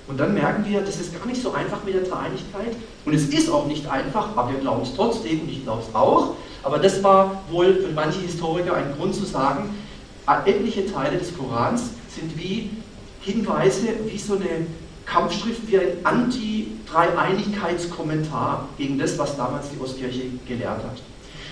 Und 0.08 0.20
dann 0.20 0.34
merken 0.34 0.66
wir, 0.68 0.82
das 0.82 1.00
ist 1.00 1.16
gar 1.16 1.28
nicht 1.28 1.44
so 1.44 1.54
einfach 1.54 1.84
mit 1.84 1.94
der 1.94 2.02
Dreieinigkeit. 2.02 2.76
Und 3.06 3.14
es 3.14 3.28
ist 3.28 3.52
auch 3.52 3.68
nicht 3.68 3.86
einfach, 3.88 4.30
aber 4.36 4.52
wir 4.52 4.60
glauben 4.62 4.82
es 4.82 4.96
trotzdem 4.96 5.42
und 5.42 5.50
ich 5.50 5.64
glaube 5.64 5.84
es 5.88 5.94
auch. 5.94 6.34
Aber 6.66 6.80
das 6.80 7.02
war 7.04 7.44
wohl 7.52 7.76
für 7.76 7.92
manche 7.94 8.22
Historiker 8.22 8.74
ein 8.74 8.96
Grund 8.98 9.14
zu 9.14 9.24
sagen, 9.24 9.70
etliche 10.46 10.92
Teile 10.92 11.20
des 11.20 11.38
Korans 11.38 11.92
sind 12.10 12.36
wie 12.38 12.72
Hinweise, 13.22 13.90
wie 14.08 14.18
so 14.18 14.34
eine 14.34 14.66
Kampfschrift, 15.06 15.68
wie 15.68 15.78
ein 15.78 16.04
Anti-Dreieinigkeitskommentar 16.04 18.68
gegen 18.80 18.98
das, 18.98 19.20
was 19.20 19.38
damals 19.38 19.70
die 19.70 19.80
Ostkirche 19.80 20.24
gelehrt 20.48 20.84
hat. 20.84 21.04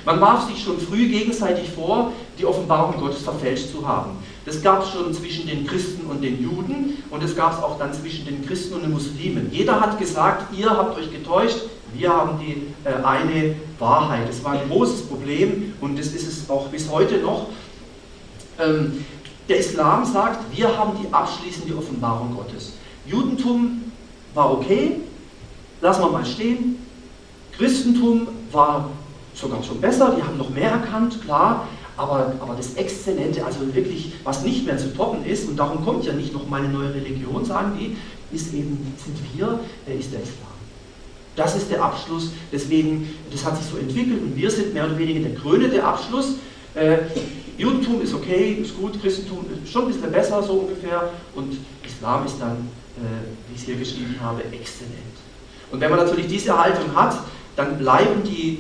Man 0.04 0.20
warf 0.20 0.48
sich 0.48 0.64
schon 0.64 0.80
früh 0.80 1.08
gegenseitig 1.08 1.70
vor, 1.70 2.12
die 2.40 2.46
Offenbarung 2.46 3.00
Gottes 3.00 3.22
verfälscht 3.22 3.72
zu 3.72 3.88
haben. 3.88 4.18
Das 4.46 4.64
gab 4.64 4.84
es 4.84 4.90
schon 4.90 5.14
zwischen 5.14 5.46
den 5.46 5.68
Christen 5.68 6.08
und 6.08 6.24
den 6.24 6.42
Juden 6.42 7.04
und 7.12 7.22
das 7.22 7.36
gab 7.36 7.54
es 7.54 7.60
auch 7.64 7.78
dann 7.78 7.94
zwischen 7.94 8.26
den 8.26 8.44
Christen 8.48 8.74
und 8.74 8.82
den 8.82 8.92
Muslimen. 8.92 9.52
Jeder 9.52 9.80
hat 9.80 10.00
gesagt, 10.00 10.58
ihr 10.58 10.72
habt 10.72 10.98
euch 10.98 11.12
getäuscht, 11.12 11.60
wir 11.94 12.12
haben 12.12 12.40
die 12.40 12.68
äh, 12.88 12.94
eine 13.04 13.56
Wahrheit. 13.80 14.28
Das 14.28 14.44
war 14.44 14.54
ein 14.54 14.70
großes 14.70 15.04
Problem 15.04 15.74
und 15.82 15.98
das 15.98 16.08
ist 16.08 16.28
es 16.28 16.50
auch 16.50 16.68
bis 16.68 16.90
heute 16.90 17.18
noch. 17.18 17.48
Ähm, 18.60 19.06
der 19.48 19.58
Islam 19.58 20.06
sagt, 20.06 20.40
wir 20.56 20.78
haben 20.78 20.98
die 21.02 21.14
abschließende 21.14 21.76
Offenbarung 21.76 22.36
Gottes. 22.36 22.74
Judentum 23.06 23.92
war 24.34 24.52
okay, 24.54 24.98
lassen 25.82 26.02
wir 26.04 26.10
mal 26.10 26.26
stehen. 26.26 26.78
Christentum 27.58 28.28
war 28.52 28.90
sogar 29.34 29.62
schon 29.64 29.82
besser, 29.82 30.16
die 30.18 30.24
haben 30.24 30.38
noch 30.38 30.50
mehr 30.50 30.72
erkannt, 30.72 31.22
klar, 31.24 31.68
aber, 31.98 32.34
aber 32.40 32.56
das 32.56 32.74
Exzellente, 32.76 33.46
also 33.46 33.60
wirklich, 33.74 34.14
was 34.24 34.44
nicht 34.44 34.66
mehr 34.66 34.78
zu 34.78 34.94
toppen 34.96 35.26
ist, 35.26 35.48
und 35.48 35.58
darum 35.58 35.84
kommt 35.84 36.06
ja 36.06 36.14
nicht 36.14 36.34
noch 36.34 36.48
mal 36.48 36.62
eine 36.62 36.70
neue 36.70 36.94
Religion, 36.94 37.46
sagen 37.46 37.78
die, 37.80 37.98
ist 38.36 38.54
eben, 38.54 38.96
sind 38.98 39.18
wir, 39.36 39.60
ist 39.94 40.14
der 40.14 40.22
Islam. 40.22 40.54
Das 41.36 41.56
ist 41.56 41.72
der 41.72 41.84
Abschluss, 41.84 42.32
deswegen, 42.52 43.16
das 43.32 43.44
hat 43.44 43.58
sich 43.58 43.66
so 43.66 43.78
entwickelt 43.78 44.22
und 44.22 44.36
wir 44.36 44.52
sind 44.52 44.74
mehr 44.74 44.86
oder 44.86 44.98
weniger 44.98 45.28
der 45.28 45.36
krönende 45.36 45.84
Abschluss. 45.84 46.36
Äh, 46.76 46.98
Judentum 47.58 48.02
ist 48.02 48.14
okay, 48.14 48.58
ist 48.62 48.78
gut, 48.78 49.02
Christentum 49.02 49.46
ist 49.64 49.72
schon 49.72 49.84
ein 49.84 49.88
bisschen 49.88 50.12
besser, 50.12 50.42
so 50.44 50.54
ungefähr, 50.54 51.10
und 51.36 51.58
Islam 51.86 52.26
ist 52.26 52.38
dann, 52.40 52.70
äh, 52.98 53.50
wie 53.50 53.56
ich 53.56 53.62
es 53.62 53.66
hier 53.66 53.76
geschrieben 53.76 54.16
habe, 54.22 54.44
exzellent. 54.44 54.94
Und 55.72 55.80
wenn 55.82 55.90
man 55.90 56.00
natürlich 56.00 56.28
diese 56.28 56.58
Haltung 56.58 56.96
hat, 56.96 57.18
dann 57.56 57.78
bleiben 57.78 58.24
die, 58.24 58.60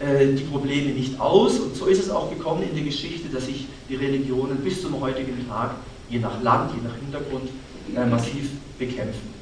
äh, 0.00 0.34
die 0.34 0.44
Probleme 0.44 0.92
nicht 0.92 1.20
aus. 1.20 1.58
Und 1.58 1.76
so 1.76 1.86
ist 1.86 2.00
es 2.00 2.10
auch 2.10 2.30
gekommen 2.30 2.62
in 2.62 2.74
der 2.74 2.84
Geschichte, 2.84 3.28
dass 3.28 3.46
sich 3.46 3.66
die 3.88 3.96
Religionen 3.96 4.58
bis 4.58 4.82
zum 4.82 5.00
heutigen 5.00 5.48
Tag, 5.48 5.76
je 6.08 6.18
nach 6.18 6.42
Land, 6.42 6.72
je 6.74 6.88
nach 6.88 6.96
Hintergrund, 6.96 7.48
äh, 7.94 8.06
massiv 8.06 8.50
bekämpfen. 8.78 9.37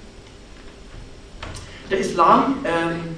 Der 1.91 2.01
Islam, 2.01 2.57
ähm, 2.65 3.17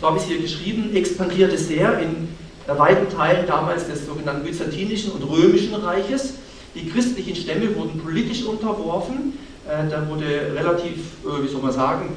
so 0.00 0.06
habe 0.06 0.18
ich 0.18 0.22
es 0.22 0.28
hier 0.28 0.40
geschrieben, 0.40 0.94
expandierte 0.94 1.58
sehr 1.58 1.98
in 1.98 2.28
weiten 2.66 3.14
Teilen 3.14 3.46
damals 3.46 3.88
des 3.88 4.06
sogenannten 4.06 4.44
Byzantinischen 4.44 5.12
und 5.12 5.22
Römischen 5.24 5.74
Reiches. 5.74 6.34
Die 6.76 6.88
christlichen 6.88 7.34
Stämme 7.34 7.74
wurden 7.74 8.00
politisch 8.00 8.44
unterworfen. 8.44 9.36
Äh, 9.68 9.90
da 9.90 10.08
wurde 10.08 10.52
relativ, 10.54 10.98
wie 11.24 11.48
soll 11.48 11.60
man 11.60 11.72
sagen, 11.72 12.10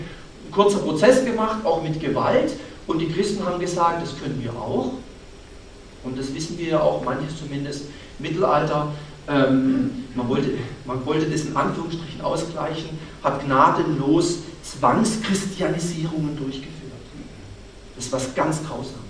ein 0.47 0.51
kurzer 0.51 0.79
Prozess 0.79 1.25
gemacht, 1.25 1.65
auch 1.65 1.81
mit 1.81 1.99
Gewalt. 1.99 2.53
Und 2.85 2.99
die 2.99 3.09
Christen 3.09 3.43
haben 3.43 3.59
gesagt, 3.59 4.03
das 4.03 4.17
können 4.21 4.39
wir 4.41 4.53
auch. 4.53 4.91
Und 6.03 6.17
das 6.17 6.33
wissen 6.33 6.59
wir 6.59 6.67
ja 6.67 6.79
auch, 6.79 7.03
manches 7.03 7.37
zumindest, 7.37 7.85
Mittelalter. 8.19 8.89
Ähm, 9.27 10.05
man, 10.15 10.29
wollte, 10.29 10.51
man 10.85 11.05
wollte 11.05 11.25
das 11.25 11.41
in 11.41 11.55
Anführungsstrichen 11.55 12.21
ausgleichen, 12.21 12.89
hat 13.23 13.43
gnadenlos 13.43 14.39
Zwangschristianisierungen 14.67 16.37
durchgeführt. 16.37 16.73
Das 17.95 18.05
ist 18.05 18.11
was 18.11 18.35
ganz 18.35 18.59
Grausames. 18.63 19.07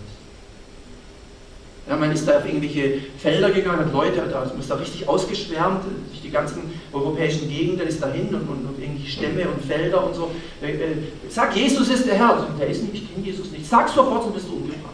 Ja, 1.87 1.95
man 1.95 2.11
ist 2.11 2.27
da 2.27 2.37
auf 2.37 2.45
irgendwelche 2.45 3.01
Felder 3.17 3.49
gegangen, 3.51 3.79
hat 3.79 3.93
Leute, 3.93 4.27
da 4.29 4.43
ist 4.43 4.69
da 4.69 4.75
richtig 4.75 5.07
ausgeschwärmt, 5.07 5.85
durch 6.09 6.21
die 6.21 6.31
ganzen 6.31 6.63
europäischen 6.91 7.47
Gegenden 7.49 7.87
ist 7.87 8.01
dahin 8.01 8.27
und, 8.27 8.41
und, 8.41 8.65
und 8.65 8.79
irgendwelche 8.79 9.09
Stämme 9.09 9.47
und 9.47 9.63
Felder 9.63 10.05
und 10.05 10.13
so. 10.13 10.31
Äh, 10.61 10.71
äh, 10.71 10.95
sag, 11.29 11.55
Jesus 11.55 11.87
ist 11.89 12.05
der 12.05 12.15
Herr. 12.15 12.33
Also, 12.33 12.47
der 12.59 12.67
ist 12.67 12.83
nicht, 12.83 12.95
ich 12.95 13.13
kenne 13.13 13.25
Jesus 13.25 13.51
nicht. 13.51 13.65
Sag 13.65 13.87
sofort, 13.87 14.23
sonst 14.23 14.35
bist 14.35 14.47
du 14.49 14.53
umgebracht. 14.53 14.93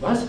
Was? 0.00 0.20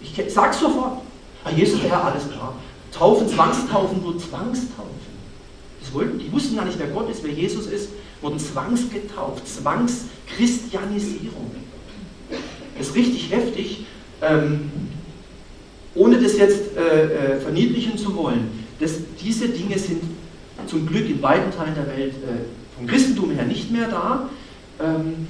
Ich 0.00 0.32
sag 0.32 0.52
sofort. 0.54 1.02
Ah, 1.44 1.50
Jesus 1.50 1.74
ist 1.74 1.84
der 1.84 1.92
Herr, 1.92 2.04
alles 2.06 2.28
klar. 2.28 2.54
Taufen, 2.92 3.28
Zwangstaufen, 3.28 4.02
nur 4.02 4.18
Zwangstaufen. 4.18 5.05
Das 5.86 5.94
wollten, 5.94 6.18
die 6.18 6.30
wussten 6.32 6.56
gar 6.56 6.64
nicht, 6.64 6.78
wer 6.78 6.88
Gott 6.88 7.08
ist, 7.08 7.22
wer 7.22 7.32
Jesus 7.32 7.66
ist, 7.66 7.90
wurden 8.20 8.38
zwangsgetauft, 8.38 9.46
Zwangschristianisierung. 9.46 11.52
Das 12.76 12.88
ist 12.88 12.96
richtig 12.96 13.30
heftig 13.30 13.86
ähm, 14.20 14.70
ohne 15.94 16.20
das 16.20 16.36
jetzt 16.36 16.76
äh, 16.76 17.34
äh, 17.34 17.40
verniedlichen 17.40 17.96
zu 17.96 18.14
wollen, 18.14 18.50
dass 18.80 18.92
diese 19.22 19.48
Dinge 19.48 19.78
sind 19.78 20.02
zum 20.66 20.86
Glück 20.86 21.08
in 21.08 21.22
weiten 21.22 21.50
Teilen 21.56 21.74
der 21.74 21.86
Welt 21.86 22.14
äh, 22.14 22.76
vom 22.76 22.86
Christentum 22.86 23.30
her 23.30 23.44
nicht 23.44 23.70
mehr 23.70 23.88
da. 23.88 24.28
Ähm, 24.80 25.28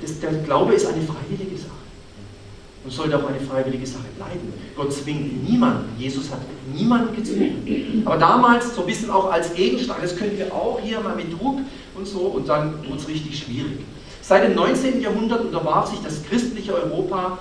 das, 0.00 0.18
der 0.18 0.32
Glaube 0.32 0.74
ist 0.74 0.86
eine 0.86 1.02
freiwillige 1.02 1.51
und 2.84 2.90
sollte 2.90 3.16
auch 3.16 3.28
eine 3.28 3.40
freiwillige 3.40 3.86
Sache 3.86 4.08
bleiben. 4.16 4.52
Gott 4.76 4.92
zwingt 4.92 5.48
niemanden. 5.48 5.88
Jesus 5.98 6.30
hat 6.30 6.40
niemanden 6.74 7.14
gezwungen. 7.14 8.02
Aber 8.04 8.16
damals 8.16 8.74
so 8.74 8.82
ein 8.82 8.86
bisschen 8.86 9.10
auch 9.10 9.30
als 9.30 9.54
Gegenstand, 9.54 10.02
das 10.02 10.16
können 10.16 10.36
wir 10.36 10.52
auch 10.52 10.80
hier 10.82 11.00
mal 11.00 11.14
mit 11.14 11.32
Druck 11.32 11.58
und 11.94 12.06
so 12.06 12.20
und 12.20 12.48
dann 12.48 12.82
wird 12.82 12.98
es 12.98 13.08
richtig 13.08 13.38
schwierig. 13.38 13.78
Seit 14.20 14.44
dem 14.44 14.54
19. 14.54 15.00
Jahrhundert 15.00 15.44
unterwarf 15.44 15.90
sich 15.90 16.00
das 16.00 16.24
christliche 16.24 16.74
Europa 16.74 17.38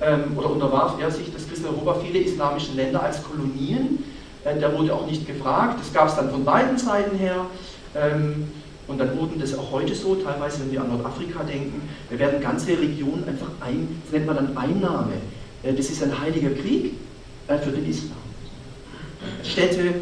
ähm, 0.00 0.36
oder 0.36 0.50
unterwarf 0.50 1.00
er 1.00 1.10
sich 1.10 1.32
das 1.32 1.46
christliche 1.46 1.74
Europa 1.74 2.00
viele 2.04 2.20
islamische 2.20 2.72
Länder 2.72 3.02
als 3.02 3.22
Kolonien. 3.22 4.04
Äh, 4.44 4.58
der 4.58 4.76
wurde 4.76 4.94
auch 4.94 5.06
nicht 5.06 5.26
gefragt. 5.26 5.80
Das 5.80 5.92
gab 5.92 6.08
es 6.08 6.16
dann 6.16 6.30
von 6.30 6.44
beiden 6.44 6.78
Seiten 6.78 7.16
her. 7.16 7.46
Ähm, 7.94 8.48
und 8.88 8.98
dann 8.98 9.16
wurden 9.18 9.40
das 9.40 9.56
auch 9.56 9.70
heute 9.70 9.94
so, 9.94 10.16
teilweise 10.16 10.60
wenn 10.60 10.72
wir 10.72 10.80
an 10.82 10.88
Nordafrika 10.88 11.44
denken, 11.44 11.88
da 12.10 12.18
werden 12.18 12.40
ganze 12.40 12.70
Regionen 12.70 13.24
einfach 13.26 13.48
ein, 13.60 14.00
das 14.04 14.12
nennt 14.12 14.26
man 14.26 14.36
dann 14.36 14.56
Einnahme. 14.56 15.12
Äh, 15.62 15.74
das 15.74 15.90
ist 15.90 16.02
ein 16.02 16.18
heiliger 16.20 16.50
Krieg 16.50 16.94
äh, 17.48 17.58
für 17.58 17.70
den 17.70 17.88
Islam. 17.88 18.18
Städte, 19.44 19.94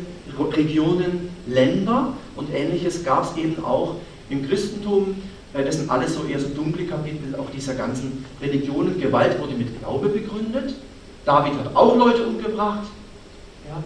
Regionen, 0.56 1.28
Länder 1.46 2.14
und 2.36 2.54
ähnliches 2.54 3.04
gab 3.04 3.24
es 3.24 3.36
eben 3.36 3.62
auch 3.62 3.96
im 4.30 4.48
Christentum. 4.48 5.16
Das 5.52 5.76
sind 5.76 5.90
alles 5.90 6.14
so 6.14 6.24
eher 6.24 6.38
so 6.40 6.48
dunkle 6.48 6.86
Kapitel 6.86 7.34
auch 7.36 7.50
dieser 7.50 7.74
ganzen 7.74 8.24
Religionen. 8.40 8.98
Gewalt 8.98 9.38
wurde 9.40 9.54
mit 9.54 9.78
Glaube 9.80 10.08
begründet. 10.08 10.74
David 11.26 11.54
hat 11.54 11.76
auch 11.76 11.96
Leute 11.96 12.26
umgebracht. 12.26 12.86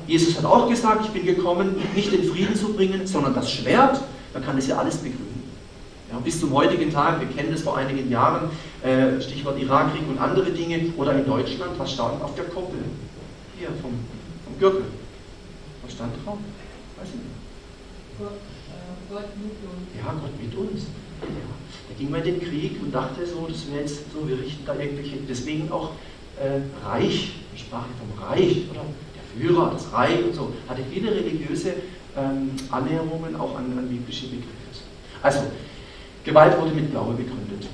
Jesus 0.07 0.37
hat 0.39 0.45
auch 0.45 0.69
gesagt, 0.69 1.07
ich 1.07 1.11
bin 1.11 1.25
gekommen, 1.25 1.77
nicht 1.95 2.13
den 2.13 2.25
Frieden 2.25 2.55
zu 2.55 2.73
bringen, 2.73 3.07
sondern 3.07 3.35
das 3.35 3.51
Schwert. 3.51 4.01
Man 4.35 4.45
kann 4.45 4.57
das 4.57 4.67
ja 4.67 4.76
alles 4.76 4.97
begründen. 4.97 5.45
Ja, 6.11 6.19
bis 6.19 6.41
zum 6.41 6.53
heutigen 6.53 6.93
Tag, 6.93 7.21
wir 7.21 7.29
kennen 7.29 7.53
das 7.53 7.62
vor 7.62 7.76
einigen 7.79 8.11
Jahren, 8.11 8.50
äh, 8.83 9.21
Stichwort 9.21 9.59
Irakkrieg 9.59 10.03
und 10.09 10.19
andere 10.19 10.50
Dinge, 10.50 10.93
oder 10.97 11.14
in 11.14 11.25
Deutschland, 11.25 11.79
was 11.79 11.93
stand 11.93 12.23
auf 12.23 12.35
der 12.35 12.45
Koppel? 12.45 12.81
Hier, 13.59 13.69
vom, 13.81 13.93
vom 14.45 14.59
Gürtel. 14.59 14.85
Was 15.83 15.93
stand 15.93 16.12
drauf? 16.25 16.38
Weiß 16.99 17.09
ich 17.09 17.14
nicht. 17.14 18.19
Gott, 18.19 18.33
äh, 18.33 19.12
Gott 19.12 19.37
mit 19.37 19.55
uns. 19.64 19.88
Ja, 19.97 20.12
Gott 20.12 20.43
mit 20.43 20.55
uns. 20.57 20.87
Da 21.88 21.95
ging 21.99 22.11
man 22.11 22.23
in 22.23 22.41
den 22.41 22.49
Krieg 22.49 22.83
und 22.83 22.93
dachte 22.93 23.26
so, 23.26 23.47
das 23.49 23.71
wäre 23.71 23.81
jetzt 23.81 24.12
so, 24.12 24.29
wir 24.29 24.38
richten 24.38 24.67
da 24.67 24.75
irgendwelche, 24.75 25.17
deswegen 25.29 25.71
auch 25.71 25.93
äh, 26.41 26.61
Reich, 26.87 27.33
ich 27.55 27.61
sprach 27.61 27.85
vom 27.99 28.26
Reich, 28.26 28.64
oder 28.71 28.83
der 29.14 29.25
Führer, 29.49 29.71
das 29.73 29.93
Reich 29.93 30.25
und 30.25 30.35
so, 30.35 30.53
hatte 30.69 30.83
viele 30.93 31.11
religiöse 31.12 31.75
ähm, 32.16 32.50
Annäherungen 32.71 33.37
auch 33.37 33.56
an, 33.56 33.76
an 33.78 33.88
biblische 33.88 34.26
Begriffe. 34.26 34.49
Also, 35.23 35.40
Gewalt 36.25 36.59
wurde 36.61 36.75
mit 36.75 36.90
Glaube 36.90 37.14
begründet. 37.14 37.68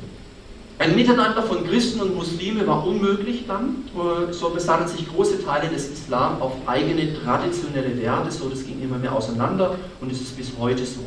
Ein 0.78 0.97
Miteinander 0.97 1.42
von 1.42 1.66
Christen 1.66 2.00
und 2.00 2.16
Muslime 2.16 2.66
war 2.66 2.87
unmöglich 2.87 3.44
dann. 3.47 3.85
Äh, 3.94 4.32
so 4.32 4.49
besannen 4.49 4.88
sich 4.88 5.06
große 5.12 5.44
Teile 5.44 5.68
des 5.68 5.90
Islam 5.90 6.40
auf 6.40 6.52
eigene 6.66 7.23
traditionelle 7.23 8.00
Werte. 8.00 8.30
So, 8.30 8.49
das 8.49 8.64
ging 8.64 8.80
immer 8.82 8.97
mehr 8.97 9.14
auseinander 9.14 9.76
und 10.00 10.11
es 10.11 10.23
ist 10.23 10.37
bis 10.38 10.52
heute 10.59 10.87
so. 10.87 11.00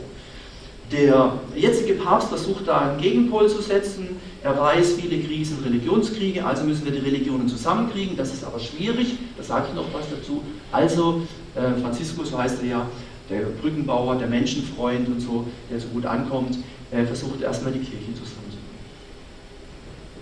Der 0.92 1.40
jetzige 1.56 1.96
Papst 1.96 2.30
versucht 2.30 2.68
da 2.68 2.82
einen 2.82 3.02
Gegenpol 3.02 3.50
zu 3.50 3.64
setzen. 3.64 4.10
Er 4.44 4.60
weiß, 4.60 4.94
viele 4.94 5.24
Kriege 5.24 5.44
sind 5.44 5.66
Religionskriege, 5.66 6.46
also 6.46 6.66
müssen 6.66 6.86
wir 6.86 6.92
die 6.92 7.00
Religionen 7.00 7.48
zusammenkriegen. 7.48 8.16
Das 8.16 8.32
ist 8.32 8.44
aber 8.44 8.60
schwierig, 8.60 9.18
da 9.38 9.44
sage 9.44 9.68
ich 9.70 9.76
noch 9.76 9.92
was 9.92 10.06
dazu. 10.08 10.44
Also, 10.72 11.24
äh, 11.56 11.82
Franziskus, 11.82 12.38
heißt 12.38 12.62
er 12.62 12.70
ja, 12.70 12.86
der 13.30 13.42
Brückenbauer, 13.62 14.18
der 14.18 14.28
Menschenfreund 14.28 15.08
und 15.08 15.20
so, 15.20 15.48
der 15.72 15.80
so 15.80 15.88
gut 15.88 16.06
ankommt, 16.06 16.58
äh, 16.92 17.04
versucht 17.06 17.42
erstmal 17.42 17.72
die 17.72 17.80
Kirche 17.80 18.14
zusammenzubringen. 18.14 18.64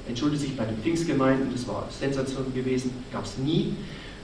Entschuldigt 0.08 0.42
sich 0.42 0.58
bei 0.58 0.66
den 0.66 0.78
Pfingstgemeinden, 0.78 1.52
das 1.52 1.68
war 1.68 1.88
Sensation 1.90 2.54
gewesen, 2.54 2.92
gab 3.12 3.26
es 3.26 3.38
nie. 3.38 3.76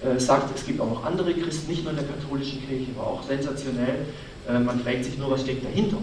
Äh, 0.04 0.20
sagt, 0.20 0.56
es 0.56 0.66
gibt 0.66 0.80
auch 0.80 0.90
noch 0.90 1.04
andere 1.04 1.34
Christen, 1.34 1.72
nicht 1.72 1.84
nur 1.84 1.92
in 1.92 1.98
der 1.98 2.08
katholischen 2.08 2.62
Kirche, 2.68 2.96
war 2.96 3.08
auch 3.08 3.24
sensationell 3.24 4.06
Äh, 4.48 4.60
man 4.60 4.80
fragt 4.80 5.04
sich 5.04 5.18
nur, 5.18 5.32
was 5.32 5.42
steckt 5.42 5.66
dahinter. 5.66 5.98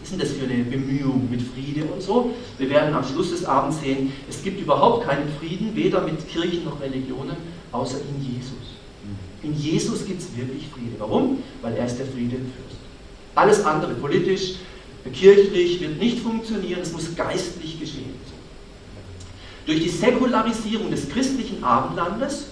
Was 0.00 0.10
ist 0.10 0.12
denn 0.12 0.20
das 0.20 0.30
für 0.30 0.44
eine 0.44 0.64
Bemühung 0.64 1.28
mit 1.30 1.40
Friede 1.40 1.84
und 1.86 2.02
so? 2.02 2.34
Wir 2.58 2.68
werden 2.70 2.94
am 2.94 3.04
Schluss 3.04 3.30
des 3.30 3.44
Abends 3.44 3.80
sehen, 3.80 4.12
es 4.28 4.42
gibt 4.42 4.60
überhaupt 4.60 5.06
keinen 5.06 5.28
Frieden, 5.38 5.74
weder 5.74 6.02
mit 6.02 6.26
Kirchen 6.28 6.64
noch 6.64 6.80
Religionen, 6.80 7.36
außer 7.72 7.98
in 7.98 8.34
Jesus. 8.34 8.79
In 9.42 9.54
Jesus 9.54 10.06
gibt 10.06 10.20
es 10.20 10.36
wirklich 10.36 10.64
Friede. 10.68 10.96
Warum? 10.98 11.42
Weil 11.62 11.74
er 11.76 11.86
ist 11.86 11.98
der 11.98 12.06
Friedenfürst. 12.06 12.76
Alles 13.34 13.64
andere, 13.64 13.94
politisch, 13.94 14.56
kirchlich, 15.12 15.80
wird 15.80 15.98
nicht 15.98 16.18
funktionieren, 16.18 16.80
es 16.82 16.92
muss 16.92 17.14
geistlich 17.14 17.80
geschehen. 17.80 18.14
Durch 19.66 19.82
die 19.82 19.88
Säkularisierung 19.88 20.90
des 20.90 21.08
christlichen 21.08 21.62
Abendlandes, 21.62 22.46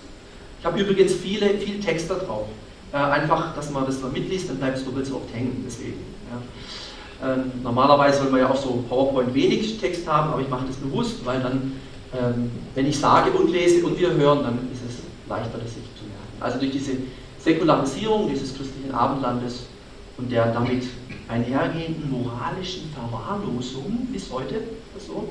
ich 0.60 0.64
habe 0.64 0.80
übrigens 0.80 1.12
viele, 1.14 1.58
viel 1.58 1.80
Text 1.80 2.10
da 2.10 2.14
drauf, 2.14 2.46
äh, 2.92 2.96
einfach, 2.96 3.54
dass 3.54 3.70
man 3.70 3.84
das 3.86 4.00
mal 4.00 4.10
mitliest, 4.10 4.48
dann 4.48 4.56
bleibt 4.56 4.78
es 4.78 4.84
doppelt 4.84 5.06
so 5.06 5.16
oft 5.16 5.34
hängen, 5.34 5.62
deswegen. 5.66 5.98
Ja. 6.30 7.34
Ähm, 7.34 7.50
normalerweise 7.62 8.18
soll 8.22 8.30
man 8.30 8.40
ja 8.40 8.50
auch 8.50 8.56
so 8.56 8.84
PowerPoint 8.88 9.34
wenig 9.34 9.78
Text 9.78 10.06
haben, 10.06 10.32
aber 10.32 10.40
ich 10.40 10.48
mache 10.48 10.66
das 10.66 10.76
bewusst, 10.76 11.24
weil 11.24 11.40
dann, 11.40 11.72
ähm, 12.16 12.50
wenn 12.74 12.86
ich 12.86 12.98
sage 12.98 13.30
und 13.32 13.50
lese 13.50 13.84
und 13.84 13.98
wir 13.98 14.12
hören, 14.12 14.44
dann 14.44 14.58
ist 14.72 14.82
es 14.88 15.02
leichter, 15.28 15.58
das 15.58 15.74
sich 15.74 15.82
zu 15.97 15.97
merken. 15.97 15.97
Also 16.40 16.58
durch 16.58 16.72
diese 16.72 16.92
Säkularisierung 17.38 18.28
dieses 18.28 18.56
christlichen 18.56 18.92
Abendlandes 18.92 19.66
und 20.16 20.30
der 20.30 20.52
damit 20.52 20.84
einhergehenden 21.28 22.10
moralischen 22.10 22.90
Verwahrlosung 22.92 24.08
bis 24.12 24.30
heute 24.30 24.62
so, 24.98 25.28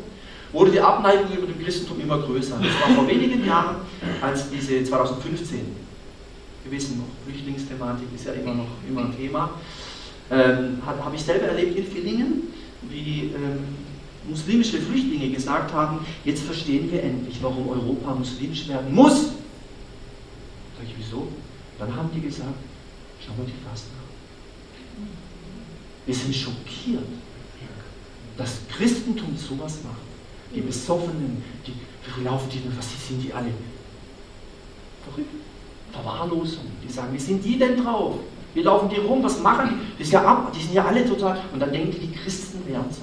wurde 0.53 0.71
die 0.71 0.79
Abneigung 0.79 1.31
über 1.35 1.47
dem 1.47 1.61
Christentum 1.63 1.99
immer 1.99 2.19
größer. 2.19 2.57
Das 2.57 2.81
war 2.81 2.95
vor 2.95 3.07
wenigen 3.07 3.45
Jahren, 3.45 3.77
als 4.21 4.49
diese 4.49 4.83
2015, 4.83 5.59
wir 6.63 6.71
wissen 6.71 6.99
noch, 6.99 7.05
Flüchtlingsthematik 7.25 8.07
ist 8.15 8.25
ja 8.25 8.33
immer 8.33 8.53
noch 8.53 8.67
immer 8.87 9.01
ein 9.01 9.17
Thema, 9.17 9.49
ähm, 10.31 10.77
habe 10.85 11.15
ich 11.15 11.23
selber 11.23 11.47
erlebt 11.47 11.77
in 11.77 11.85
Villingen, 11.85 12.43
wie 12.89 13.31
ähm, 13.35 13.59
muslimische 14.29 14.77
Flüchtlinge 14.79 15.29
gesagt 15.29 15.73
haben, 15.73 15.99
jetzt 16.25 16.43
verstehen 16.43 16.91
wir 16.91 17.03
endlich, 17.03 17.37
warum 17.41 17.69
Europa 17.69 18.13
muslimisch 18.13 18.67
werden 18.67 18.93
muss. 18.93 19.31
Sag 20.77 20.88
ich, 20.88 20.93
wieso? 20.98 21.27
Dann 21.79 21.96
haben 21.96 22.10
die 22.13 22.22
gesagt, 22.22 22.53
schau 23.19 23.34
mal 23.34 23.46
die 23.46 23.67
Fasten 23.67 23.91
an. 23.93 25.07
Wir 26.05 26.15
sind 26.15 26.36
schockiert, 26.36 27.03
dass 28.38 28.60
Christentum 28.69 29.36
sowas 29.36 29.79
macht. 29.84 30.01
Die 30.53 30.62
Besoffenen, 30.62 31.43
die, 31.65 31.74
wie 32.15 32.24
laufen 32.24 32.50
die, 32.50 32.62
was 32.77 33.07
sind 33.07 33.22
die 33.22 33.34
alle? 33.34 33.51
Verrückt. 35.03 35.29
Verwahrlosung. 35.91 36.65
Die 36.84 36.91
sagen, 36.91 37.13
wie 37.13 37.19
sind 37.19 37.43
die 37.43 37.57
denn 37.57 37.84
drauf? 37.84 38.15
Wie 38.53 38.62
laufen 38.62 38.89
die 38.89 38.98
rum? 38.98 39.24
Was 39.24 39.39
machen 39.39 39.79
die? 39.98 40.03
Ist 40.03 40.12
ja 40.12 40.24
ab, 40.24 40.51
die 40.53 40.62
sind 40.62 40.74
ja 40.74 40.86
alle 40.86 41.05
total. 41.05 41.41
Und 41.53 41.60
dann 41.60 41.72
denken 41.72 41.91
die, 41.91 42.07
die 42.07 42.13
Christen 42.13 42.65
wären 42.67 42.86
so. 42.91 43.01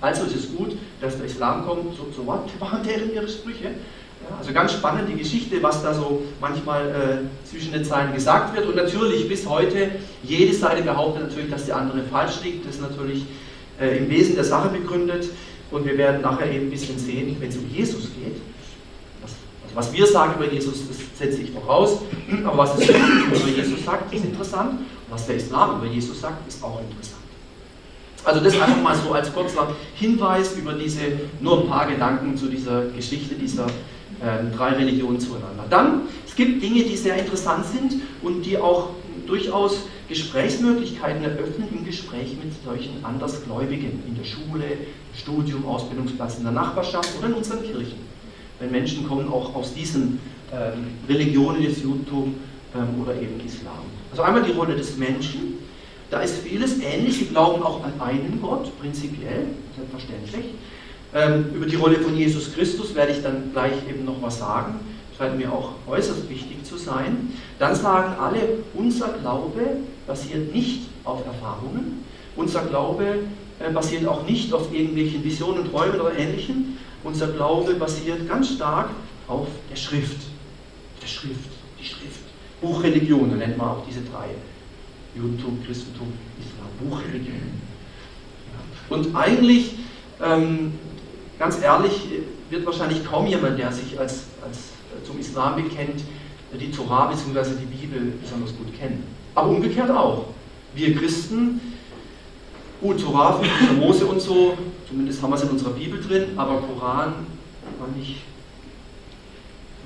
Also 0.00 0.24
ist 0.24 0.34
es 0.34 0.54
gut, 0.54 0.76
dass 1.00 1.16
der 1.16 1.26
Islam 1.26 1.64
kommt, 1.64 1.96
so, 1.96 2.06
so 2.14 2.22
machen 2.22 2.82
deren 2.84 3.12
ihre 3.14 3.28
Sprüche. 3.28 3.74
Also 4.38 4.52
ganz 4.52 4.72
spannend 4.72 5.08
die 5.08 5.16
Geschichte, 5.16 5.62
was 5.62 5.82
da 5.82 5.94
so 5.94 6.22
manchmal 6.40 6.88
äh, 6.88 7.48
zwischen 7.48 7.72
den 7.72 7.84
Zeilen 7.84 8.12
gesagt 8.12 8.56
wird. 8.56 8.66
Und 8.66 8.76
natürlich 8.76 9.28
bis 9.28 9.48
heute, 9.48 9.92
jede 10.22 10.52
Seite 10.54 10.82
behauptet 10.82 11.28
natürlich, 11.28 11.50
dass 11.50 11.64
die 11.64 11.72
andere 11.72 12.02
falsch 12.02 12.42
liegt. 12.42 12.66
Das 12.66 12.76
ist 12.76 12.82
natürlich 12.82 13.26
äh, 13.80 13.98
im 13.98 14.10
Wesen 14.10 14.34
der 14.34 14.44
Sache 14.44 14.68
begründet. 14.68 15.28
Und 15.70 15.84
wir 15.84 15.96
werden 15.96 16.22
nachher 16.22 16.50
eben 16.50 16.66
ein 16.66 16.70
bisschen 16.70 16.98
sehen, 16.98 17.36
wenn 17.40 17.48
es 17.48 17.56
um 17.56 17.68
Jesus 17.68 18.04
geht. 18.04 18.36
Was, 19.22 19.32
also 19.64 19.76
was 19.76 19.92
wir 19.92 20.06
sagen 20.06 20.34
über 20.36 20.52
Jesus, 20.52 20.88
das 20.88 20.96
setze 21.18 21.42
ich 21.42 21.50
voraus. 21.50 21.98
Aber 22.44 22.58
was 22.58 22.76
das 22.76 22.88
über 22.88 23.48
Jesus 23.48 23.84
sagt, 23.84 24.12
ist 24.12 24.24
interessant. 24.24 24.80
Und 24.80 25.10
was 25.10 25.26
der 25.26 25.36
Islam 25.36 25.78
über 25.78 25.86
Jesus 25.86 26.20
sagt, 26.20 26.46
ist 26.48 26.62
auch 26.62 26.80
interessant. 26.80 27.22
Also 28.24 28.40
das 28.40 28.60
einfach 28.60 28.82
mal 28.82 28.96
so 28.96 29.12
als 29.12 29.32
kurzer 29.32 29.68
Hinweis 29.94 30.56
über 30.56 30.72
diese, 30.72 31.00
nur 31.40 31.62
ein 31.62 31.68
paar 31.68 31.86
Gedanken 31.86 32.36
zu 32.36 32.46
dieser 32.46 32.86
Geschichte 32.86 33.36
dieser 33.36 33.66
drei 34.56 34.70
Religionen 34.70 35.20
zueinander. 35.20 35.64
Dann, 35.68 36.02
es 36.26 36.34
gibt 36.34 36.62
Dinge, 36.62 36.82
die 36.84 36.96
sehr 36.96 37.16
interessant 37.18 37.66
sind 37.66 38.00
und 38.22 38.42
die 38.42 38.56
auch 38.56 38.90
durchaus 39.26 39.86
Gesprächsmöglichkeiten 40.08 41.24
eröffnen 41.24 41.68
im 41.72 41.84
Gespräch 41.84 42.36
mit 42.42 42.52
solchen 42.64 43.04
Andersgläubigen 43.04 44.02
in 44.06 44.16
der 44.16 44.24
Schule, 44.24 44.64
Studium, 45.14 45.66
Ausbildungsplatz, 45.66 46.38
in 46.38 46.44
der 46.44 46.52
Nachbarschaft 46.52 47.10
oder 47.18 47.28
in 47.28 47.34
unseren 47.34 47.62
Kirchen. 47.62 47.98
Wenn 48.60 48.70
Menschen 48.70 49.06
kommen 49.06 49.28
auch 49.28 49.54
aus 49.54 49.74
diesen 49.74 50.20
ähm, 50.52 50.86
Religionen 51.08 51.62
des 51.62 51.82
Judentum 51.82 52.34
ähm, 52.74 53.02
oder 53.02 53.14
eben 53.20 53.40
Islam. 53.44 53.84
Also 54.10 54.22
einmal 54.22 54.44
die 54.44 54.52
Rolle 54.52 54.76
des 54.76 54.96
Menschen, 54.96 55.58
da 56.10 56.20
ist 56.20 56.38
vieles 56.38 56.80
ähnlich. 56.80 57.18
Sie 57.18 57.26
glauben 57.26 57.62
auch 57.62 57.82
an 57.82 58.00
einen 58.00 58.38
Gott, 58.40 58.70
prinzipiell, 58.78 59.46
selbstverständlich. 59.76 60.54
Ähm, 61.16 61.46
über 61.54 61.64
die 61.64 61.76
Rolle 61.76 61.96
von 61.96 62.14
Jesus 62.14 62.52
Christus 62.52 62.94
werde 62.94 63.12
ich 63.12 63.22
dann 63.22 63.50
gleich 63.52 63.72
eben 63.88 64.04
noch 64.04 64.20
was 64.20 64.38
sagen. 64.38 64.80
Das 65.08 65.18
scheint 65.18 65.38
mir 65.38 65.50
auch 65.50 65.70
äußerst 65.88 66.28
wichtig 66.28 66.62
zu 66.62 66.76
sein. 66.76 67.32
Dann 67.58 67.74
sagen 67.74 68.20
alle, 68.20 68.58
unser 68.74 69.08
Glaube 69.22 69.62
basiert 70.06 70.54
nicht 70.54 70.82
auf 71.04 71.24
Erfahrungen. 71.24 72.04
Unser 72.36 72.66
Glaube 72.66 73.20
äh, 73.58 73.72
basiert 73.72 74.06
auch 74.06 74.26
nicht 74.26 74.52
auf 74.52 74.70
irgendwelchen 74.70 75.24
Visionen, 75.24 75.70
Träumen 75.70 75.98
oder 75.98 76.18
Ähnlichem. 76.18 76.76
Unser 77.02 77.28
Glaube 77.28 77.72
basiert 77.76 78.28
ganz 78.28 78.50
stark 78.50 78.90
auf 79.26 79.48
der 79.70 79.76
Schrift. 79.76 80.18
Der 81.00 81.06
Schrift, 81.06 81.48
die 81.80 81.84
Schrift. 81.84 82.20
Buchreligionen 82.60 83.38
nennt 83.38 83.56
man 83.56 83.68
auch 83.68 83.86
diese 83.88 84.00
drei. 84.00 84.26
Judentum, 85.14 85.64
Christentum, 85.64 86.12
Islam, 86.38 86.90
Buchreligionen. 86.90 87.62
Und 88.90 89.16
eigentlich, 89.16 89.76
ähm, 90.22 90.72
ganz 91.38 91.60
ehrlich, 91.62 92.08
wird 92.50 92.66
wahrscheinlich 92.66 93.04
kaum 93.04 93.26
jemand, 93.26 93.58
der 93.58 93.72
sich 93.72 93.98
als, 93.98 94.24
als 94.44 94.58
äh, 94.58 95.04
zum 95.04 95.18
Islam 95.18 95.56
bekennt, 95.56 96.02
die 96.52 96.70
Torah 96.70 97.06
bzw. 97.06 97.50
die 97.60 97.66
Bibel 97.66 98.12
besonders 98.22 98.56
gut 98.56 98.78
kennen. 98.78 99.04
Aber 99.34 99.48
umgekehrt 99.48 99.90
auch. 99.90 100.26
Wir 100.74 100.94
Christen, 100.96 101.60
gut, 102.80 103.02
Torah, 103.02 103.40
Mose 103.78 104.06
und 104.06 104.20
so, 104.20 104.56
zumindest 104.88 105.22
haben 105.22 105.30
wir 105.30 105.36
es 105.36 105.42
in 105.42 105.50
unserer 105.50 105.70
Bibel 105.70 106.00
drin, 106.00 106.28
aber 106.36 106.62
Koran, 106.62 107.14
man 107.78 107.98
nicht, 107.98 108.22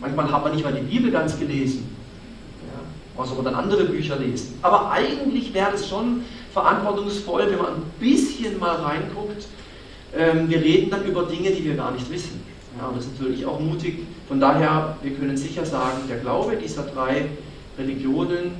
manchmal 0.01 0.31
hat 0.31 0.45
man 0.45 0.53
nicht 0.55 0.65
mal 0.65 0.73
die 0.73 0.83
Bibel 0.83 1.11
ganz 1.11 1.39
gelesen 1.39 1.97
was 3.21 3.31
aber 3.31 3.43
dann 3.43 3.55
andere 3.55 3.85
Bücher 3.85 4.17
lesen. 4.17 4.59
Aber 4.63 4.91
eigentlich 4.91 5.53
wäre 5.53 5.75
es 5.75 5.89
schon 5.89 6.23
verantwortungsvoll, 6.53 7.51
wenn 7.51 7.59
man 7.59 7.75
ein 7.75 7.93
bisschen 8.01 8.59
mal 8.59 8.77
reinguckt. 8.77 9.47
Ähm, 10.17 10.49
wir 10.49 10.61
reden 10.61 10.91
dann 10.91 11.05
über 11.05 11.25
Dinge, 11.25 11.51
die 11.51 11.65
wir 11.65 11.77
gar 11.77 11.93
nicht 11.93 12.11
wissen. 12.11 12.43
Ja, 12.79 12.91
das 12.95 13.07
ist 13.07 13.21
natürlich 13.21 13.45
auch 13.47 13.61
mutig. 13.61 14.01
Von 14.29 14.41
daher, 14.41 14.97
wir 15.03 15.13
können 15.13 15.37
sicher 15.37 15.65
sagen, 15.65 15.99
der 16.09 16.19
Glaube 16.19 16.57
dieser 16.57 16.83
drei 16.85 17.27
Religionen 17.79 18.53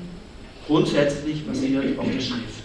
grundsätzlich 0.67 1.47
basiert 1.47 1.99
auf 1.99 2.07
der 2.07 2.21
Schrift. 2.21 2.65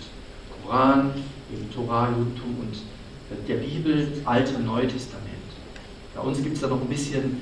Koran, 0.63 1.11
eben 1.51 1.71
Torah, 1.73 2.09
Judentum 2.09 2.57
und 2.61 3.47
der 3.47 3.55
Bibel, 3.55 4.11
Alte 4.25 4.55
und 4.55 4.65
Neue 4.65 4.87
Testament. 4.87 5.25
Bei 6.15 6.21
uns 6.21 6.41
gibt 6.41 6.55
es 6.55 6.61
da 6.61 6.67
noch 6.67 6.81
ein 6.81 6.87
bisschen 6.87 7.41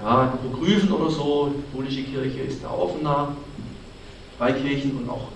ja, 0.00 0.32
Apokryphen 0.32 0.92
oder 0.92 1.10
so. 1.10 1.54
Die 1.54 1.62
katholische 1.62 2.02
Kirche 2.02 2.40
ist 2.40 2.62
da 2.62 2.70
offener. 2.70 3.36
Freikirchen 4.38 4.98
und 4.98 5.08
auch 5.08 5.28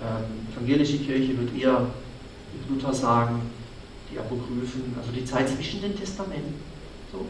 ähm, 0.00 0.46
evangelische 0.52 0.98
Kirche 0.98 1.36
wird 1.38 1.56
eher, 1.56 1.86
wie 2.52 2.74
Luther 2.74 2.94
sagen, 2.94 3.42
die 4.14 4.18
Apokryphen, 4.18 4.94
also 4.98 5.10
die 5.12 5.24
Zeit 5.24 5.48
zwischen 5.48 5.82
den 5.82 5.96
Testamenten. 5.98 6.54
So. 7.12 7.26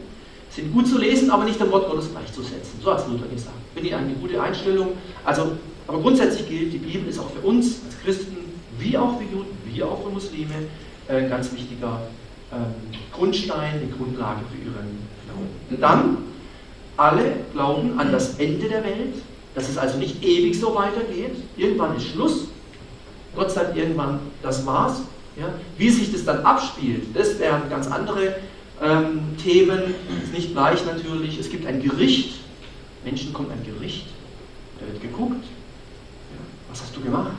Sind 0.49 0.73
gut 0.73 0.87
zu 0.87 0.97
lesen, 0.97 1.29
aber 1.31 1.43
nicht 1.43 1.59
dem 1.59 1.71
Wort 1.71 1.89
Gottes 1.89 2.11
gleichzusetzen. 2.11 2.79
So 2.81 2.93
hat 2.93 3.07
Luther 3.09 3.27
gesagt. 3.27 3.57
Finde 3.73 3.89
ich 3.89 3.95
eine 3.95 4.13
gute 4.13 4.41
Einstellung. 4.41 4.89
Also, 5.25 5.57
aber 5.87 5.99
grundsätzlich 5.99 6.47
gilt, 6.47 6.73
die 6.73 6.77
Bibel 6.77 7.09
ist 7.09 7.19
auch 7.19 7.29
für 7.29 7.45
uns 7.45 7.79
als 7.85 7.99
Christen, 8.01 8.37
wie 8.79 8.97
auch 8.97 9.17
für 9.17 9.23
Juden, 9.23 9.57
wie 9.65 9.83
auch 9.83 10.01
für 10.03 10.09
Muslime, 10.09 10.53
äh, 11.07 11.17
ein 11.17 11.29
ganz 11.29 11.51
wichtiger 11.51 12.01
ähm, 12.53 12.73
Grundstein, 13.11 13.81
eine 13.81 13.91
Grundlage 13.97 14.41
für 14.51 14.57
ihren 14.57 14.97
Glauben. 15.25 15.49
Und 15.69 15.81
dann, 15.81 16.17
alle 16.97 17.33
glauben 17.51 17.99
an 17.99 18.11
das 18.11 18.39
Ende 18.39 18.69
der 18.69 18.83
Welt, 18.83 19.15
dass 19.53 19.67
es 19.67 19.77
also 19.77 19.97
nicht 19.97 20.23
ewig 20.23 20.57
so 20.57 20.73
weitergeht. 20.73 21.35
Irgendwann 21.57 21.97
ist 21.97 22.07
Schluss. 22.07 22.47
Gott 23.35 23.51
sagt 23.51 23.75
irgendwann 23.75 24.19
das 24.41 24.63
Maß. 24.63 25.01
Ja? 25.37 25.53
Wie 25.77 25.89
sich 25.89 26.11
das 26.11 26.25
dann 26.25 26.45
abspielt, 26.45 27.15
das 27.15 27.39
wären 27.39 27.69
ganz 27.69 27.87
andere 27.87 28.35
ähm, 28.81 29.37
Themen. 29.41 29.95
Ist 30.23 30.33
nicht 30.33 30.51
gleich 30.53 30.85
natürlich. 30.85 31.39
Es 31.39 31.49
gibt 31.49 31.65
ein 31.65 31.81
Gericht. 31.81 32.39
Menschen 33.03 33.33
kommt 33.33 33.51
ein 33.51 33.63
Gericht. 33.65 34.07
Da 34.79 34.87
wird 34.87 35.01
geguckt. 35.01 35.43
Ja? 35.43 36.41
Was 36.69 36.81
hast 36.81 36.95
du 36.95 37.01
gemacht? 37.01 37.31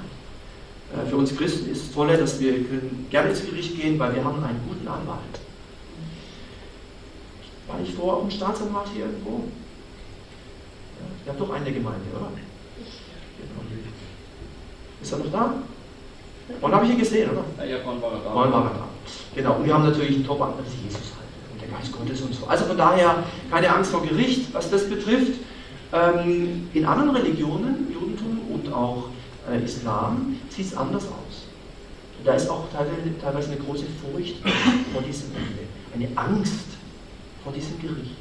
Äh, 0.95 1.09
für 1.09 1.17
uns 1.17 1.37
Christen 1.37 1.71
ist 1.71 1.85
es 1.85 1.93
toll, 1.93 2.17
dass 2.17 2.41
wir 2.41 2.53
können 2.53 3.07
gerne 3.11 3.31
ins 3.31 3.45
Gericht 3.45 3.81
gehen, 3.81 3.99
weil 3.99 4.15
wir 4.15 4.25
haben 4.25 4.43
einen 4.43 4.61
guten 4.69 4.87
Anwalt. 4.87 5.41
War 7.67 7.81
ich 7.83 7.95
vorher 7.95 8.15
auch 8.15 8.25
ein 8.25 8.31
Staatsanwalt 8.31 8.89
hier 8.95 9.07
irgendwo? 9.07 9.45
Ihr 11.25 11.33
habt 11.33 11.41
doch 11.41 11.51
eine 11.51 11.73
Gemeinde, 11.73 12.07
oder? 12.15 12.31
Ist 15.03 15.13
er 15.13 15.19
noch 15.19 15.33
da? 15.33 15.55
Wann 16.61 16.73
habe 16.73 16.85
ich 16.87 16.93
ihn 16.93 16.99
gesehen, 16.99 17.31
oder? 17.31 17.45
Ja, 17.59 17.77
ja, 17.77 17.77
wann 17.85 18.01
war 18.01 18.13
er 18.13 18.19
da? 18.19 18.35
Wann 18.35 18.53
war 18.53 18.65
er 18.65 18.71
da? 18.71 18.85
Genau, 19.35 19.57
und 19.57 19.65
wir 19.65 19.75
haben 19.75 19.85
natürlich 19.85 20.17
einen 20.17 20.27
top 20.27 20.39
das 20.39 20.73
ist 20.73 20.83
Jesus 20.83 21.13
halt, 21.17 21.53
und 21.53 21.61
der 21.61 21.69
Geist 21.69 21.93
Gottes 21.93 22.21
und 22.23 22.35
so. 22.35 22.47
Also 22.47 22.65
von 22.65 22.77
daher 22.77 23.25
keine 23.51 23.75
Angst 23.75 23.91
vor 23.91 24.03
Gericht, 24.03 24.53
was 24.55 24.71
das 24.71 24.89
betrifft. 24.89 25.33
Ähm, 25.93 26.69
in 26.75 26.85
anderen 26.85 27.15
Religionen, 27.15 27.93
Judentum 27.93 28.41
und 28.53 28.73
auch 28.73 29.05
äh, 29.51 29.63
Islam, 29.65 30.37
sieht 30.49 30.67
es 30.67 30.77
anders 30.77 31.05
aus. 31.05 31.47
Da 32.25 32.35
ist 32.35 32.49
auch 32.49 32.65
teilweise, 32.73 33.19
teilweise 33.21 33.53
eine 33.53 33.61
große 33.61 33.85
Furcht 34.03 34.37
vor 34.93 35.03
diesem 35.03 35.31
Ende, 35.37 35.63
eine 35.95 36.09
Angst 36.19 36.67
vor 37.45 37.53
diesem 37.53 37.81
Gericht. 37.81 38.17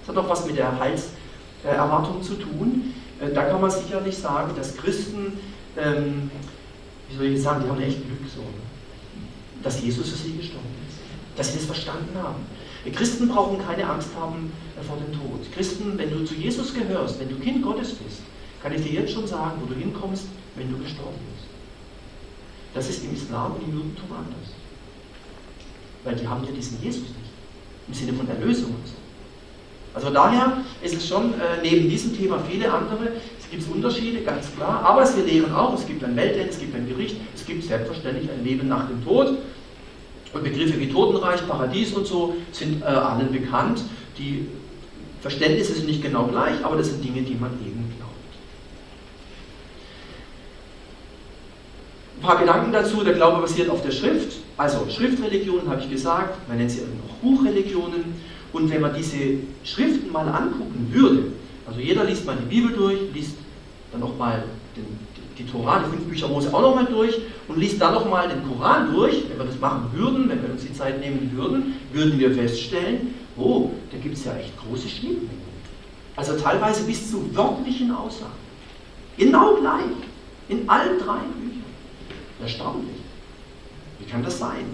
Das 0.00 0.16
hat 0.16 0.24
auch 0.24 0.28
was 0.28 0.46
mit 0.46 0.56
der 0.56 0.72
Heilserwartung 0.78 2.22
zu 2.22 2.34
tun. 2.34 2.94
Äh, 3.20 3.32
da 3.32 3.44
kann 3.44 3.60
man 3.60 3.70
sicherlich 3.70 4.16
sagen, 4.16 4.52
dass 4.56 4.76
Christen, 4.76 5.38
ähm, 5.76 6.30
wie 7.08 7.16
soll 7.16 7.26
ich 7.26 7.42
sagen, 7.42 7.64
die 7.64 7.70
haben 7.70 7.80
echt 7.80 8.04
Glück 8.06 8.20
so, 8.34 8.42
dass 9.62 9.82
Jesus 9.82 10.10
für 10.10 10.16
sie 10.16 10.36
gestorben 10.36 10.66
ist, 10.88 10.98
dass 11.36 11.52
sie 11.52 11.58
das 11.58 11.66
verstanden 11.66 12.16
haben. 12.22 12.46
Christen 12.92 13.28
brauchen 13.28 13.64
keine 13.64 13.88
Angst 13.88 14.10
haben 14.18 14.52
äh, 14.78 14.84
vor 14.84 14.96
dem 14.96 15.12
Tod. 15.12 15.40
Christen, 15.54 15.96
wenn 15.96 16.10
du 16.10 16.24
zu 16.24 16.34
Jesus 16.34 16.74
gehörst, 16.74 17.18
wenn 17.18 17.30
du 17.30 17.36
Kind 17.36 17.62
Gottes 17.62 17.94
bist, 17.94 18.20
kann 18.62 18.72
ich 18.74 18.82
dir 18.82 19.00
jetzt 19.00 19.12
schon 19.12 19.26
sagen, 19.26 19.60
wo 19.60 19.66
du 19.66 19.74
hinkommst, 19.74 20.26
wenn 20.56 20.70
du 20.70 20.78
gestorben 20.78 21.18
bist. 21.34 21.48
Das 22.74 22.88
ist 22.90 23.04
im 23.04 23.14
Islam 23.14 23.52
und 23.52 23.62
im 23.62 23.74
Judentum 23.74 24.10
anders. 24.10 24.52
Weil 26.02 26.16
die 26.16 26.26
haben 26.26 26.44
ja 26.44 26.50
diesen 26.50 26.82
Jesus 26.82 27.02
nicht. 27.02 27.14
Im 27.88 27.94
Sinne 27.94 28.12
von 28.12 28.28
Erlösung 28.28 28.70
und 28.70 28.86
so. 28.86 28.94
Also 29.94 30.10
daher 30.10 30.58
ist 30.82 30.94
es 30.94 31.06
schon 31.08 31.34
äh, 31.34 31.62
neben 31.62 31.88
diesem 31.88 32.16
Thema 32.16 32.40
viele 32.40 32.70
andere. 32.72 33.12
Es 33.56 33.66
gibt 33.66 33.76
Unterschiede, 33.76 34.22
ganz 34.22 34.52
klar. 34.56 34.82
Aber 34.84 35.04
wir 35.16 35.24
lehren 35.24 35.54
auch, 35.54 35.74
es 35.74 35.86
gibt 35.86 36.02
ein 36.02 36.16
Weltende, 36.16 36.48
es 36.50 36.58
gibt 36.58 36.74
ein 36.74 36.88
Gericht, 36.88 37.16
es 37.34 37.46
gibt 37.46 37.62
selbstverständlich 37.62 38.28
ein 38.28 38.44
Leben 38.44 38.66
nach 38.66 38.88
dem 38.88 39.04
Tod. 39.04 39.38
Und 40.32 40.42
Begriffe 40.42 40.80
wie 40.80 40.88
Totenreich, 40.88 41.46
Paradies 41.46 41.92
und 41.92 42.04
so 42.04 42.34
sind 42.50 42.82
äh, 42.82 42.86
allen 42.86 43.30
bekannt. 43.30 43.82
Die 44.18 44.48
Verständnisse 45.20 45.74
sind 45.74 45.86
nicht 45.86 46.02
genau 46.02 46.24
gleich, 46.24 46.64
aber 46.64 46.76
das 46.76 46.88
sind 46.88 47.04
Dinge, 47.04 47.22
die 47.22 47.36
man 47.36 47.52
eben 47.64 47.92
glaubt. 47.96 48.12
Ein 52.16 52.22
paar 52.22 52.40
Gedanken 52.40 52.72
dazu. 52.72 53.04
Der 53.04 53.14
Glaube 53.14 53.40
basiert 53.40 53.70
auf 53.70 53.82
der 53.82 53.92
Schrift. 53.92 54.38
Also 54.56 54.88
Schriftreligionen 54.90 55.68
habe 55.68 55.80
ich 55.80 55.88
gesagt, 55.88 56.48
man 56.48 56.58
nennt 56.58 56.72
sie 56.72 56.80
auch 56.80 57.14
Buchreligionen. 57.22 58.16
Und 58.52 58.70
wenn 58.70 58.80
man 58.80 58.94
diese 58.96 59.38
Schriften 59.62 60.10
mal 60.10 60.28
angucken 60.28 60.88
würde, 60.90 61.26
also 61.66 61.80
jeder 61.80 62.04
liest 62.04 62.26
mal 62.26 62.36
die 62.36 62.52
Bibel 62.52 62.72
durch, 62.72 62.98
liest 63.14 63.36
dann 63.94 64.00
nochmal 64.00 64.44
die 65.38 65.46
Tora, 65.46 65.80
die 65.80 65.90
fünf 65.90 66.04
Bücher 66.08 66.28
Mose 66.28 66.52
auch 66.52 66.60
nochmal 66.60 66.86
durch 66.86 67.16
und 67.48 67.58
liest 67.58 67.80
dann 67.80 67.94
nochmal 67.94 68.28
den 68.28 68.46
Koran 68.46 68.92
durch. 68.92 69.24
Wenn 69.28 69.38
wir 69.38 69.46
das 69.46 69.58
machen 69.58 69.88
würden, 69.92 70.28
wenn 70.28 70.42
wir 70.42 70.50
uns 70.50 70.62
die 70.62 70.72
Zeit 70.72 71.00
nehmen 71.00 71.30
würden, 71.34 71.76
würden 71.92 72.18
wir 72.18 72.32
feststellen, 72.32 73.14
oh, 73.36 73.70
da 73.90 73.98
gibt 73.98 74.16
es 74.16 74.24
ja 74.24 74.36
echt 74.36 74.52
große 74.58 74.88
Schnittmengen. 74.88 75.44
Also 76.16 76.36
teilweise 76.36 76.84
bis 76.84 77.10
zu 77.10 77.34
wörtlichen 77.34 77.90
Aussagen. 77.92 78.32
Genau 79.16 79.56
gleich. 79.56 79.84
In 80.48 80.68
allen 80.68 80.98
drei 80.98 81.18
Büchern. 81.18 81.64
Erstaunlich. 82.40 82.96
Wie 83.98 84.04
kann 84.04 84.22
das 84.22 84.38
sein? 84.38 84.66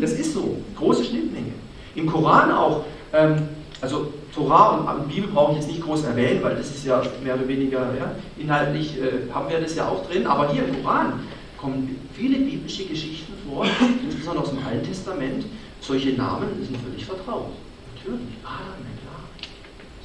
Das 0.00 0.12
ist 0.12 0.32
so. 0.32 0.58
Große 0.76 1.04
Schnittmenge. 1.04 1.52
Im 1.94 2.06
Koran 2.06 2.52
auch, 2.52 2.84
ähm, 3.12 3.48
also 3.80 4.12
Torah 4.40 4.94
und 4.94 5.08
Bibel 5.08 5.30
brauche 5.30 5.52
ich 5.52 5.58
jetzt 5.58 5.68
nicht 5.68 5.82
groß 5.82 6.04
erwähnen, 6.04 6.42
weil 6.42 6.56
das 6.56 6.70
ist 6.70 6.86
ja 6.86 7.02
mehr 7.22 7.34
oder 7.34 7.46
weniger, 7.46 7.94
ja, 7.98 8.14
inhaltlich 8.38 8.96
äh, 8.98 9.30
haben 9.32 9.50
wir 9.50 9.60
das 9.60 9.74
ja 9.74 9.88
auch 9.88 10.06
drin, 10.06 10.26
aber 10.26 10.50
hier 10.50 10.64
im 10.64 10.82
Koran 10.82 11.20
kommen 11.58 11.96
viele 12.14 12.38
biblische 12.38 12.84
Geschichten 12.86 13.34
vor, 13.46 13.66
insbesondere 14.04 14.44
aus 14.44 14.50
dem 14.50 14.64
Alten 14.64 14.86
Testament. 14.86 15.44
Solche 15.80 16.12
Namen 16.12 16.48
sind 16.62 16.76
völlig 16.78 17.04
vertraut. 17.04 17.52
Natürlich, 17.94 18.36
Adam, 18.44 18.80
na 18.80 19.00
klar, 19.02 19.24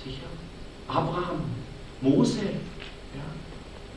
sicher. 0.03 0.27
Abraham, 0.87 1.41
Mose, 2.01 2.39
ja, 2.39 3.21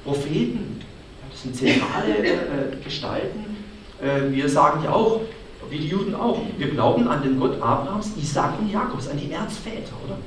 Propheten, 0.04 0.80
ja, 0.80 1.30
das 1.30 1.42
sind 1.42 1.56
zentrale 1.56 2.18
äh 2.18 2.84
Gestalten. 2.84 3.56
Äh, 4.00 4.32
wir 4.32 4.48
sagen 4.48 4.84
ja 4.84 4.92
auch, 4.92 5.22
wie 5.70 5.78
die 5.78 5.88
Juden 5.88 6.14
auch. 6.14 6.40
Wir 6.56 6.68
glauben 6.68 7.08
an 7.08 7.22
den 7.22 7.38
Gott 7.38 7.60
Abrahams, 7.60 8.12
Isaac 8.20 8.58
und 8.58 8.70
Jakobs, 8.70 9.08
an 9.08 9.18
die 9.18 9.30
Erzväter, 9.30 9.92
oder? 10.06 10.18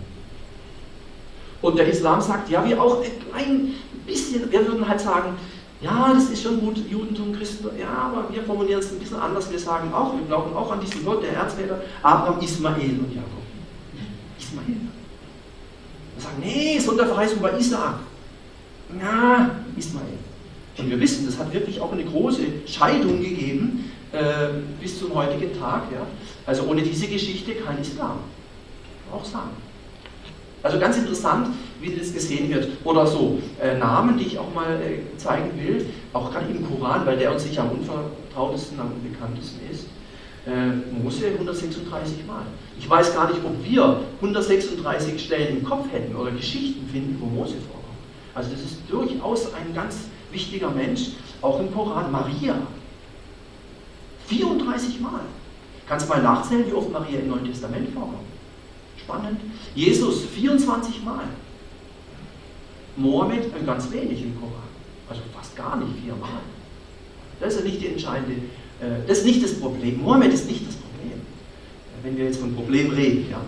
Und 1.61 1.77
der 1.77 1.87
Islam 1.87 2.19
sagt, 2.21 2.49
ja, 2.49 2.65
wir 2.65 2.81
auch 2.81 3.03
ein 3.35 3.75
bisschen, 4.05 4.51
wir 4.51 4.67
würden 4.67 4.87
halt 4.87 4.99
sagen, 4.99 5.35
ja, 5.81 6.13
das 6.13 6.29
ist 6.29 6.43
schon 6.43 6.59
gut, 6.59 6.77
Judentum, 6.89 7.33
Christentum, 7.33 7.77
ja, 7.79 7.89
aber 7.89 8.31
wir 8.31 8.43
formulieren 8.43 8.79
es 8.79 8.91
ein 8.91 8.99
bisschen 8.99 9.17
anders. 9.17 9.49
Wir 9.51 9.59
sagen 9.59 9.91
auch, 9.93 10.13
wir 10.13 10.25
glauben 10.27 10.55
auch 10.55 10.71
an 10.71 10.79
diesen 10.79 11.03
Gott, 11.03 11.23
der 11.23 11.33
Erzväter, 11.33 11.81
Abraham, 12.03 12.39
Ismael 12.39 12.99
und 12.99 13.15
Jakob. 13.15 13.41
Ismael. 14.39 14.77
Wir 16.15 16.23
sagen, 16.23 16.35
nee, 16.39 16.79
Sonderverheißung 16.79 17.41
war 17.41 17.57
Isaac. 17.57 17.95
Ja, 18.99 19.49
Ismael. 19.75 20.19
Und 20.77 20.89
wir 20.89 20.99
wissen, 20.99 21.25
das 21.25 21.37
hat 21.37 21.53
wirklich 21.53 21.79
auch 21.79 21.91
eine 21.91 22.03
große 22.03 22.41
Scheidung 22.65 23.21
gegeben 23.21 23.80
äh, 24.11 24.49
bis 24.81 24.99
zum 24.99 25.13
heutigen 25.13 25.57
Tag. 25.59 25.83
Ja? 25.91 26.05
Also 26.45 26.63
ohne 26.63 26.81
diese 26.81 27.07
Geschichte 27.07 27.55
kein 27.55 27.79
Islam. 27.79 28.19
Auch 29.11 29.25
sagen. 29.25 29.51
Also 30.63 30.79
ganz 30.79 30.97
interessant, 30.97 31.47
wie 31.79 31.95
das 31.95 32.13
gesehen 32.13 32.49
wird. 32.49 32.67
Oder 32.83 33.07
so, 33.07 33.39
äh, 33.59 33.77
Namen, 33.77 34.17
die 34.17 34.25
ich 34.25 34.37
auch 34.37 34.53
mal 34.53 34.79
äh, 34.81 35.17
zeigen 35.17 35.51
will, 35.57 35.87
auch 36.13 36.31
gerade 36.31 36.51
im 36.51 36.65
Koran, 36.67 37.05
weil 37.05 37.17
der 37.17 37.31
uns 37.31 37.43
sicher 37.43 37.63
am 37.63 37.71
unvertrautesten, 37.71 38.79
am 38.79 38.91
unbekanntesten 38.91 39.59
ist. 39.71 39.87
Äh, 40.45 41.01
Mose 41.01 41.27
136 41.27 42.25
Mal. 42.27 42.43
Ich 42.79 42.89
weiß 42.89 43.13
gar 43.13 43.29
nicht, 43.29 43.41
ob 43.43 43.63
wir 43.63 44.01
136 44.17 45.23
Stellen 45.23 45.57
im 45.57 45.63
Kopf 45.63 45.91
hätten 45.91 46.15
oder 46.15 46.31
Geschichten 46.31 46.87
finden, 46.91 47.17
wo 47.19 47.25
Mose 47.25 47.55
vorkommt. 47.55 47.81
Also 48.33 48.51
das 48.51 48.61
ist 48.61 48.77
durchaus 48.87 49.53
ein 49.53 49.73
ganz 49.73 50.05
wichtiger 50.31 50.69
Mensch, 50.69 51.09
auch 51.41 51.59
im 51.59 51.73
Koran. 51.73 52.11
Maria, 52.11 52.55
34 54.31 55.01
Mal. 55.01 55.21
Kannst 55.87 56.07
mal 56.07 56.23
nachzählen, 56.23 56.65
wie 56.65 56.73
oft 56.73 56.91
Maria 56.91 57.19
im 57.19 57.27
Neuen 57.27 57.45
Testament 57.45 57.89
vorkommt. 57.93 58.27
Spannend. 58.97 59.41
Jesus 59.75 60.25
24 60.25 61.03
Mal. 61.03 61.25
Mohammed 62.95 63.45
äh, 63.45 63.65
ganz 63.65 63.91
wenig 63.91 64.23
im 64.23 64.39
Koran. 64.39 64.69
Also 65.09 65.21
fast 65.35 65.55
gar 65.55 65.75
nicht, 65.77 65.91
viermal. 66.03 66.29
Das 67.39 67.55
ist 67.55 67.59
ja 67.59 67.65
nicht 67.65 67.81
die 67.81 67.87
entscheidende, 67.87 68.33
äh, 68.79 69.05
das 69.07 69.19
ist 69.19 69.25
nicht 69.25 69.43
das 69.43 69.59
Problem. 69.59 70.01
Mohammed 70.01 70.33
ist 70.33 70.47
nicht 70.47 70.65
das 70.65 70.75
Problem. 70.75 71.19
Wenn 72.03 72.17
wir 72.17 72.25
jetzt 72.25 72.39
von 72.39 72.55
Problem 72.55 72.91
reden, 72.91 73.29
ja. 73.29 73.41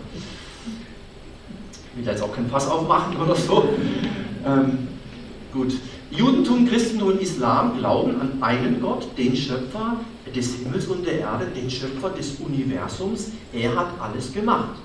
Ich 1.92 1.98
will 1.98 2.06
da 2.06 2.12
jetzt 2.12 2.24
auch 2.24 2.34
kein 2.34 2.50
Fass 2.50 2.68
aufmachen 2.68 3.16
oder 3.18 3.36
so. 3.36 3.70
Ähm, 4.46 4.88
gut. 5.54 5.74
Judentum, 6.16 6.68
Christentum 6.68 7.10
und 7.10 7.22
Islam 7.22 7.78
glauben 7.78 8.22
an 8.22 8.44
einen 8.44 8.80
Gott, 8.82 9.08
den 9.18 9.36
Schöpfer 9.36 9.98
des 10.36 10.56
Himmels 10.56 10.86
und 10.88 11.06
der 11.06 11.20
Erde, 11.20 11.48
den 11.48 11.70
Schöpfer 11.70 12.10
des 12.12 12.36
Universums. 12.40 13.32
Er 13.52 13.76
hat 13.76 13.88
alles 14.00 14.32
gemacht. 14.32 14.78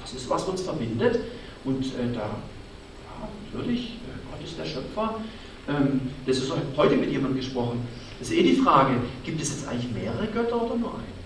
Das 0.00 0.12
ist, 0.14 0.28
was 0.28 0.44
uns 0.44 0.62
verbindet. 0.62 1.20
Und 1.64 1.84
äh, 1.84 2.12
da, 2.12 2.20
ja, 2.20 3.28
natürlich, 3.52 3.90
äh, 3.90 4.30
Gott 4.30 4.44
ist 4.44 4.58
der 4.58 4.64
Schöpfer. 4.64 5.20
Ähm, 5.68 6.00
das 6.26 6.38
ist 6.38 6.52
heute 6.76 6.96
mit 6.96 7.10
jemandem 7.10 7.36
gesprochen. 7.36 7.86
Das 8.18 8.30
ist 8.30 8.36
eh 8.36 8.42
die 8.42 8.56
Frage, 8.56 8.94
gibt 9.24 9.40
es 9.40 9.50
jetzt 9.50 9.68
eigentlich 9.68 9.92
mehrere 9.92 10.26
Götter 10.26 10.60
oder 10.60 10.76
nur 10.76 10.94
einen? 10.94 11.18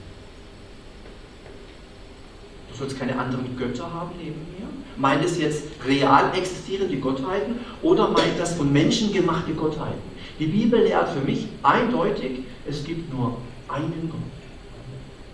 Du 2.70 2.76
sollst 2.76 2.98
keine 2.98 3.18
anderen 3.18 3.56
Götter 3.56 3.90
haben 3.92 4.10
neben 4.18 4.40
mir? 4.40 4.68
Meint 4.96 5.24
es 5.24 5.38
jetzt 5.38 5.64
real 5.86 6.30
existierende 6.36 6.96
Gottheiten 6.98 7.56
oder 7.82 8.08
meint 8.08 8.38
das 8.38 8.54
von 8.54 8.72
Menschen 8.72 9.12
gemachte 9.12 9.52
Gottheiten? 9.52 10.12
Die 10.38 10.46
Bibel 10.46 10.82
lehrt 10.82 11.08
für 11.10 11.20
mich 11.20 11.48
eindeutig, 11.62 12.40
es 12.68 12.84
gibt 12.84 13.12
nur 13.12 13.38
einen 13.68 14.10
Gott. 14.10 14.20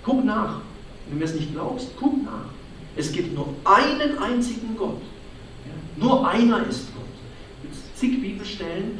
Guck 0.04 0.24
nach. 0.24 0.60
Wenn 1.06 1.18
du 1.18 1.18
mir 1.18 1.24
es 1.24 1.34
nicht 1.34 1.52
glaubst, 1.52 1.90
guck 1.98 2.22
nach. 2.24 2.46
Es 2.96 3.12
gibt 3.12 3.34
nur 3.34 3.48
einen 3.64 4.18
einzigen 4.18 4.76
Gott. 4.76 5.00
Nur 5.96 6.28
einer 6.28 6.66
ist 6.66 6.94
Gott. 6.94 7.04
Es 7.70 7.80
gibt 7.80 7.98
zig 7.98 8.20
Bibelstellen. 8.20 8.98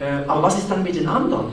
Äh, 0.00 0.24
aber 0.26 0.42
was 0.42 0.58
ist 0.58 0.70
dann 0.70 0.82
mit 0.82 0.94
den 0.94 1.08
anderen? 1.08 1.46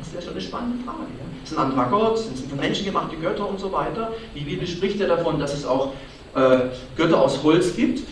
Das 0.00 0.12
wäre 0.12 0.22
schon 0.22 0.32
eine 0.32 0.40
spannende 0.40 0.84
Frage. 0.84 1.06
Ist 1.44 1.52
ein 1.52 1.58
anderer 1.58 1.86
Gott? 1.86 2.18
Sind 2.18 2.34
es 2.34 2.42
von 2.42 2.58
Menschen 2.58 2.84
gemachte 2.84 3.16
Götter 3.16 3.48
und 3.48 3.58
so 3.58 3.72
weiter? 3.72 4.12
Die 4.34 4.40
Bibel 4.40 4.66
spricht 4.66 4.98
ja 4.98 5.06
davon, 5.06 5.38
dass 5.38 5.54
es 5.54 5.64
auch 5.64 5.92
Götter 6.34 7.20
aus 7.20 7.42
Holz 7.42 7.76
gibt. 7.76 8.02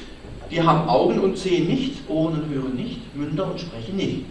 Die 0.51 0.61
haben 0.61 0.89
Augen 0.89 1.21
und 1.21 1.39
sehen 1.39 1.69
nicht, 1.69 2.09
Ohren 2.09 2.43
und 2.43 2.53
hören 2.53 2.75
nicht, 2.75 3.15
Münder 3.17 3.51
und 3.51 3.61
sprechen 3.61 3.97
nicht. 3.97 4.25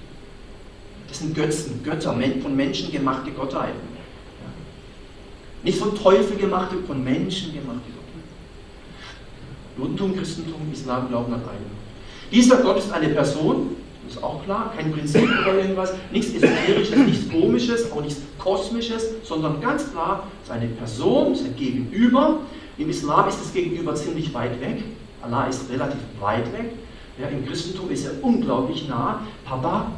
Das 1.07 1.19
sind 1.19 1.33
Götzen, 1.33 1.81
Götter, 1.83 2.15
von 2.41 2.55
Menschen 2.55 2.91
gemachte 2.91 3.31
Gottheiten. 3.31 3.79
Nicht 5.63 5.77
von 5.79 5.95
Teufel 5.95 6.37
gemachte, 6.37 6.75
von 6.85 7.03
Menschen 7.03 7.53
gemachte 7.53 7.89
Gottheiten. 7.89 7.99
Judentum, 9.77 10.15
Christentum, 10.15 10.61
Islam 10.71 11.07
glauben 11.07 11.33
an 11.33 11.41
einen. 11.41 11.79
Dieser 12.31 12.57
Gott 12.57 12.77
ist 12.77 12.91
eine 12.91 13.09
Person, 13.09 13.75
das 14.05 14.17
ist 14.17 14.23
auch 14.23 14.43
klar, 14.43 14.73
kein 14.75 14.91
Prinzip 14.91 15.23
oder 15.23 15.59
irgendwas, 15.59 15.93
nichts 16.11 16.33
Esoterisches, 16.33 16.95
nichts 16.95 17.29
Komisches, 17.29 17.91
auch 17.91 18.01
nichts 18.01 18.21
Kosmisches, 18.37 19.03
sondern 19.23 19.61
ganz 19.61 19.91
klar 19.91 20.27
seine 20.47 20.67
Person, 20.67 21.33
sein 21.33 21.55
Gegenüber. 21.55 22.41
Im 22.79 22.89
Islam 22.89 23.29
ist 23.29 23.39
das 23.39 23.53
Gegenüber 23.53 23.93
ziemlich 23.93 24.33
weit 24.33 24.59
weg, 24.59 24.83
Allah 25.21 25.45
ist 25.45 25.69
relativ 25.69 25.99
weit 26.19 26.51
weg, 26.53 26.71
ja, 27.19 27.27
Im 27.27 27.45
Christentum 27.45 27.91
ist 27.91 28.05
er 28.05 28.23
unglaublich 28.23 28.87
nah. 28.87 29.21
Papa, 29.43 29.91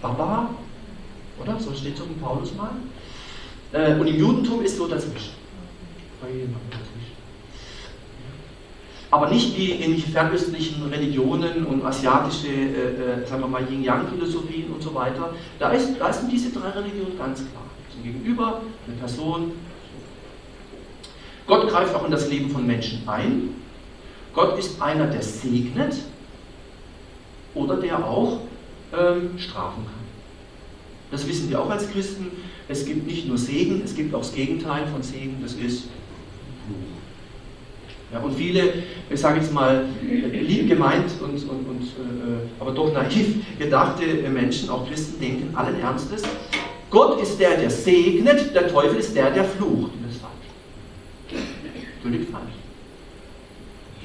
Baba, 0.00 0.50
oder? 1.40 1.60
So 1.60 1.72
steht 1.74 1.94
es 1.94 2.00
auf 2.00 2.08
dem 2.08 2.18
Paulus 2.18 2.54
mal. 2.56 2.72
Äh, 3.72 4.00
und 4.00 4.08
im 4.08 4.16
Judentum 4.16 4.62
ist 4.62 4.76
so 4.76 4.88
dazwischen. 4.88 5.34
Aber 9.10 9.28
nicht 9.28 9.56
wie 9.56 9.70
in 9.70 9.98
fernöstlichen 9.98 10.88
Religionen 10.88 11.66
und 11.66 11.84
asiatische, 11.84 12.48
äh, 12.48 13.22
äh, 13.22 13.26
sagen 13.26 13.42
wir 13.42 13.48
mal, 13.48 13.62
Yin-Yang-Philosophien 13.70 14.72
und 14.72 14.82
so 14.82 14.92
weiter. 14.94 15.34
Da, 15.60 15.70
ist, 15.70 16.00
da 16.00 16.12
sind 16.12 16.32
diese 16.32 16.50
drei 16.50 16.70
Religionen 16.70 17.16
ganz 17.16 17.40
klar. 17.40 17.62
Ein 17.96 18.02
Gegenüber, 18.02 18.62
eine 18.88 18.96
Person. 18.96 19.52
Gott 21.46 21.68
greift 21.68 21.94
auch 21.94 22.04
in 22.04 22.10
das 22.10 22.28
Leben 22.28 22.50
von 22.50 22.66
Menschen 22.66 23.06
ein. 23.06 23.50
Gott 24.34 24.58
ist 24.58 24.80
einer, 24.80 25.06
der 25.06 25.22
segnet 25.22 25.96
oder 27.54 27.76
der 27.76 28.04
auch 28.04 28.40
ähm, 28.96 29.38
strafen 29.38 29.84
kann. 29.84 30.02
Das 31.10 31.28
wissen 31.28 31.50
wir 31.50 31.60
auch 31.60 31.68
als 31.68 31.90
Christen. 31.90 32.28
Es 32.68 32.86
gibt 32.86 33.06
nicht 33.06 33.28
nur 33.28 33.36
Segen, 33.36 33.82
es 33.84 33.94
gibt 33.94 34.14
auch 34.14 34.20
das 34.20 34.34
Gegenteil 34.34 34.86
von 34.86 35.02
Segen, 35.02 35.38
das 35.42 35.52
ist 35.54 35.84
ja, 38.12 38.20
und 38.20 38.36
viele, 38.36 38.74
ich 39.08 39.20
sage 39.20 39.40
jetzt 39.40 39.52
mal, 39.54 39.86
lieb 40.02 40.68
gemeint 40.68 41.10
und, 41.22 41.30
und, 41.30 41.66
und 41.66 41.82
äh, 41.82 42.60
aber 42.60 42.72
doch 42.72 42.92
naiv 42.92 43.36
gedachte 43.58 44.04
Menschen, 44.28 44.68
auch 44.68 44.86
Christen, 44.86 45.18
denken 45.18 45.56
allen 45.56 45.80
Ernstes, 45.80 46.22
Gott 46.90 47.22
ist 47.22 47.40
der, 47.40 47.56
der 47.56 47.70
segnet, 47.70 48.54
der 48.54 48.68
Teufel 48.68 48.98
ist 48.98 49.16
der, 49.16 49.30
der 49.30 49.44
flucht. 49.44 49.92
Und 49.94 50.04
das 50.04 50.12
ist 50.12 50.20
falsch. 50.20 51.42
Völlig 52.02 52.28
falsch. 52.28 52.52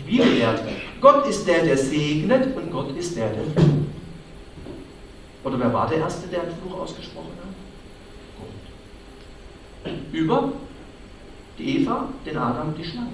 Die 0.08 0.18
Bibel 0.18 0.34
lehrt, 0.34 0.62
Gott 1.02 1.28
ist 1.28 1.46
der, 1.48 1.64
der 1.64 1.78
segnet 1.78 2.56
und 2.56 2.72
Gott 2.72 2.96
ist 2.96 3.18
der, 3.18 3.30
der 3.30 3.44
flucht. 3.44 3.88
Oder 5.44 5.60
wer 5.60 5.74
war 5.74 5.90
der 5.90 6.00
Erste, 6.00 6.28
der 6.28 6.44
einen 6.44 6.52
Fluch 6.62 6.80
ausgesprochen 6.80 7.34
hat? 7.38 7.48
Gott. 9.84 9.94
Über 10.14 10.54
die 11.58 11.80
Eva, 11.80 12.10
den 12.26 12.38
Adam, 12.38 12.74
die 12.78 12.84
Schlange. 12.84 13.10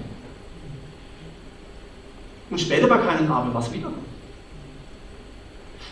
Und 2.49 2.60
später 2.60 2.88
bei 2.88 2.97
keinem 2.97 3.32
Abel 3.32 3.53
was 3.53 3.73
wieder. 3.73 3.89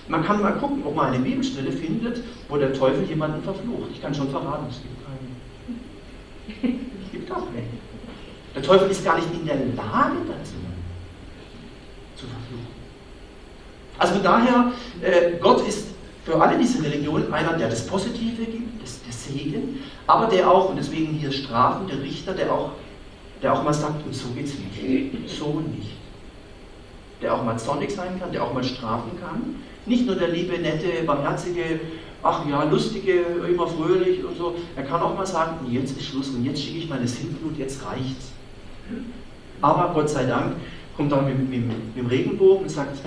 Man 0.07 0.23
kann 0.23 0.41
mal 0.41 0.53
gucken, 0.53 0.83
ob 0.85 0.95
man 0.95 1.13
eine 1.13 1.23
Bibelstelle 1.23 1.71
findet, 1.71 2.23
wo 2.49 2.57
der 2.57 2.73
Teufel 2.73 3.03
jemanden 3.05 3.41
verflucht. 3.43 3.91
Ich 3.93 4.01
kann 4.01 4.13
schon 4.13 4.29
verraten, 4.29 4.65
es 4.69 4.81
gibt 4.81 4.97
keine. 5.05 6.75
Es 7.05 7.11
gibt 7.11 7.31
auch 7.31 7.45
keine. 7.45 7.67
Der 8.53 8.61
Teufel 8.61 8.91
ist 8.91 9.05
gar 9.05 9.15
nicht 9.15 9.31
in 9.33 9.45
der 9.45 9.55
Lage 9.55 10.17
dazu, 10.27 10.55
zu 12.21 12.27
verfluchen. 12.27 12.81
Also 13.97 14.13
von 14.15 14.23
daher, 14.23 14.71
äh, 15.01 15.37
Gott 15.39 15.67
ist 15.67 15.87
für 16.23 16.39
alle 16.39 16.57
diese 16.57 16.83
Religionen 16.83 17.33
einer, 17.33 17.53
der 17.57 17.69
das 17.69 17.85
Positive 17.85 18.45
gibt, 18.45 18.81
das, 18.81 19.01
der 19.03 19.13
Segen, 19.13 19.79
aber 20.07 20.27
der 20.27 20.49
auch, 20.49 20.69
und 20.69 20.77
deswegen 20.77 21.13
hier 21.13 21.31
Strafen, 21.31 21.87
der 21.87 22.01
Richter, 22.01 22.33
der 22.33 22.53
auch, 22.53 22.71
der 23.41 23.53
auch 23.53 23.63
mal 23.63 23.73
sagt, 23.73 24.05
und 24.05 24.13
so 24.13 24.29
geht 24.29 24.45
es 24.45 24.53
nicht, 24.53 25.29
so 25.29 25.59
nicht. 25.59 25.97
Der 27.21 27.33
auch 27.35 27.43
mal 27.43 27.57
zornig 27.57 27.91
sein 27.91 28.19
kann, 28.19 28.31
der 28.31 28.43
auch 28.43 28.53
mal 28.53 28.63
strafen 28.63 29.11
kann. 29.19 29.55
Nicht 29.85 30.05
nur 30.05 30.15
der 30.15 30.29
liebe, 30.29 30.57
nette, 30.57 31.03
barmherzige, 31.05 31.79
ach 32.23 32.45
ja, 32.47 32.63
lustige, 32.63 33.21
immer 33.47 33.67
fröhlich 33.67 34.23
und 34.23 34.37
so. 34.37 34.55
Er 34.75 34.83
kann 34.83 35.01
auch 35.01 35.15
mal 35.15 35.25
sagen, 35.25 35.71
jetzt 35.71 35.97
ist 35.97 36.07
Schluss 36.07 36.29
und 36.29 36.43
jetzt 36.45 36.61
schicke 36.61 36.79
ich 36.79 36.89
meine 36.89 37.07
Sintflut, 37.07 37.57
jetzt 37.57 37.83
reicht's. 37.85 38.31
Aber 39.61 39.91
Gott 39.93 40.09
sei 40.09 40.25
Dank 40.25 40.55
kommt 40.95 41.11
er 41.11 41.21
mit, 41.21 41.49
mit, 41.49 41.67
mit 41.67 41.97
dem 41.97 42.07
Regenbogen 42.07 42.63
und 42.63 42.69
sagt, 42.69 42.97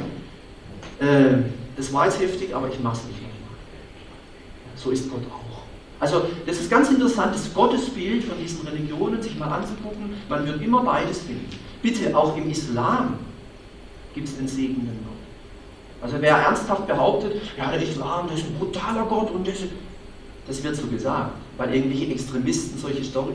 äh, 1.00 1.38
das 1.76 1.92
war 1.92 2.06
jetzt 2.06 2.20
heftig, 2.20 2.54
aber 2.54 2.68
ich 2.68 2.80
mache 2.80 2.98
es 2.98 3.04
nicht 3.04 3.20
nochmal. 3.20 3.56
So 4.76 4.90
ist 4.90 5.10
Gott 5.10 5.22
auch. 5.30 5.44
Also 6.00 6.26
das 6.46 6.60
ist 6.60 6.70
ganz 6.70 6.90
interessant, 6.90 7.34
das 7.34 7.52
Gottesbild 7.54 8.24
von 8.24 8.38
diesen 8.38 8.66
Religionen 8.66 9.22
sich 9.22 9.38
mal 9.38 9.48
anzugucken. 9.48 10.10
Man 10.28 10.46
wird 10.46 10.60
immer 10.60 10.82
beides 10.82 11.22
finden. 11.22 11.48
Bitte, 11.82 12.16
auch 12.16 12.36
im 12.36 12.50
Islam 12.50 13.18
gibt 14.14 14.28
es 14.28 14.36
den 14.36 14.48
segnenden 14.48 14.98
Gott. 15.04 15.14
Also 16.02 16.16
wer 16.20 16.36
ernsthaft 16.36 16.86
behauptet, 16.86 17.40
ja, 17.56 17.70
der 17.70 17.82
Islam, 17.82 18.26
das 18.28 18.40
ist 18.40 18.48
ein 18.48 18.58
brutaler 18.58 19.04
Gott 19.06 19.30
und 19.30 19.46
das, 19.48 19.56
das 20.46 20.62
wird 20.62 20.76
so 20.76 20.86
gesagt, 20.86 21.32
weil 21.56 21.74
irgendwelche 21.74 22.12
Extremisten 22.12 22.78
solche 22.78 23.02
Story. 23.04 23.32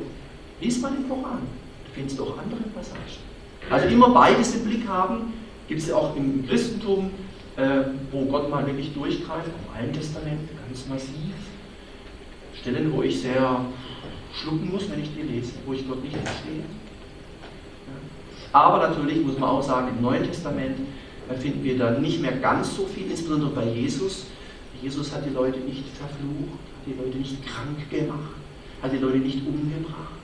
Lies 0.62 0.80
mal 0.80 0.92
den 0.92 1.08
Koran, 1.08 1.40
du 1.86 1.92
findest 1.94 2.20
auch 2.22 2.38
andere 2.38 2.62
Passagen. 2.76 3.29
Also 3.70 3.88
immer 3.88 4.10
beides 4.10 4.56
im 4.56 4.66
Blick 4.66 4.88
haben, 4.88 5.34
gibt 5.68 5.82
es 5.82 5.88
ja 5.88 5.96
auch 5.96 6.16
im 6.16 6.48
Christentum, 6.48 7.12
äh, 7.56 7.82
wo 8.12 8.26
Gott 8.26 8.50
mal 8.50 8.66
wirklich 8.66 8.94
durchgreift, 8.94 9.48
im 9.48 9.76
Alten 9.76 9.94
Testament 9.94 10.50
ganz 10.66 10.88
massiv. 10.88 11.36
Stellen, 12.60 12.92
wo 12.94 13.04
ich 13.04 13.22
sehr 13.22 13.66
schlucken 14.34 14.70
muss, 14.72 14.90
wenn 14.90 15.02
ich 15.02 15.10
die 15.16 15.22
lese, 15.22 15.54
wo 15.66 15.74
ich 15.74 15.88
Gott 15.88 16.04
nicht 16.04 16.18
verstehe. 16.18 16.64
Aber 18.52 18.88
natürlich 18.88 19.24
muss 19.24 19.38
man 19.38 19.50
auch 19.50 19.62
sagen, 19.62 19.90
im 19.96 20.02
Neuen 20.02 20.24
Testament 20.24 20.78
finden 21.40 21.64
wir 21.64 21.78
da 21.78 21.92
nicht 21.92 22.22
mehr 22.22 22.32
ganz 22.34 22.76
so 22.76 22.86
viel, 22.86 23.10
insbesondere 23.10 23.52
bei 23.52 23.66
Jesus. 23.66 24.26
Jesus 24.82 25.14
hat 25.14 25.26
die 25.26 25.34
Leute 25.34 25.60
nicht 25.60 25.84
verflucht, 25.90 26.60
hat 26.76 26.88
die 26.88 26.94
Leute 26.94 27.18
nicht 27.18 27.46
krank 27.46 27.90
gemacht, 27.90 28.36
hat 28.82 28.92
die 28.92 28.98
Leute 28.98 29.18
nicht 29.18 29.46
umgebracht. 29.46 30.18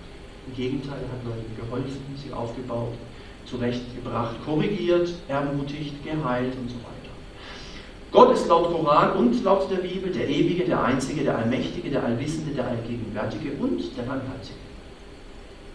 Im 0.48 0.56
Gegenteil, 0.56 1.00
er 1.02 1.12
hat 1.12 1.26
Leuten 1.26 1.56
geholfen, 1.56 2.02
sie 2.16 2.34
aufgebaut, 2.34 2.94
zurechtgebracht, 3.46 4.36
korrigiert, 4.46 5.10
ermutigt, 5.28 6.04
geheilt 6.04 6.54
und 6.56 6.70
so 6.70 6.76
weiter. 6.78 6.96
Gott 8.12 8.34
ist 8.34 8.48
laut 8.48 8.72
Koran 8.72 9.14
und 9.14 9.44
laut 9.44 9.70
der 9.70 9.78
Bibel 9.78 10.12
der 10.12 10.30
Ewige, 10.30 10.64
der 10.64 10.84
Einzige, 10.84 11.24
der 11.24 11.38
Allmächtige, 11.38 11.90
der 11.90 12.04
Allwissende, 12.04 12.54
der 12.54 12.68
Allgegenwärtige 12.68 13.52
und 13.60 13.82
der 13.98 14.04
Barmherzige. 14.04 14.60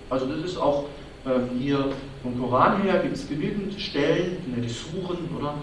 Also 0.08 0.26
das 0.26 0.38
ist 0.38 0.56
auch 0.56 0.86
ähm, 1.26 1.58
hier 1.58 1.92
vom 2.22 2.40
Koran 2.40 2.82
her, 2.82 3.00
gibt 3.02 3.14
es 3.14 3.28
genügend 3.28 3.78
Stellen, 3.80 4.38
die 4.46 4.68
suchen, 4.68 5.18
oder? 5.38 5.54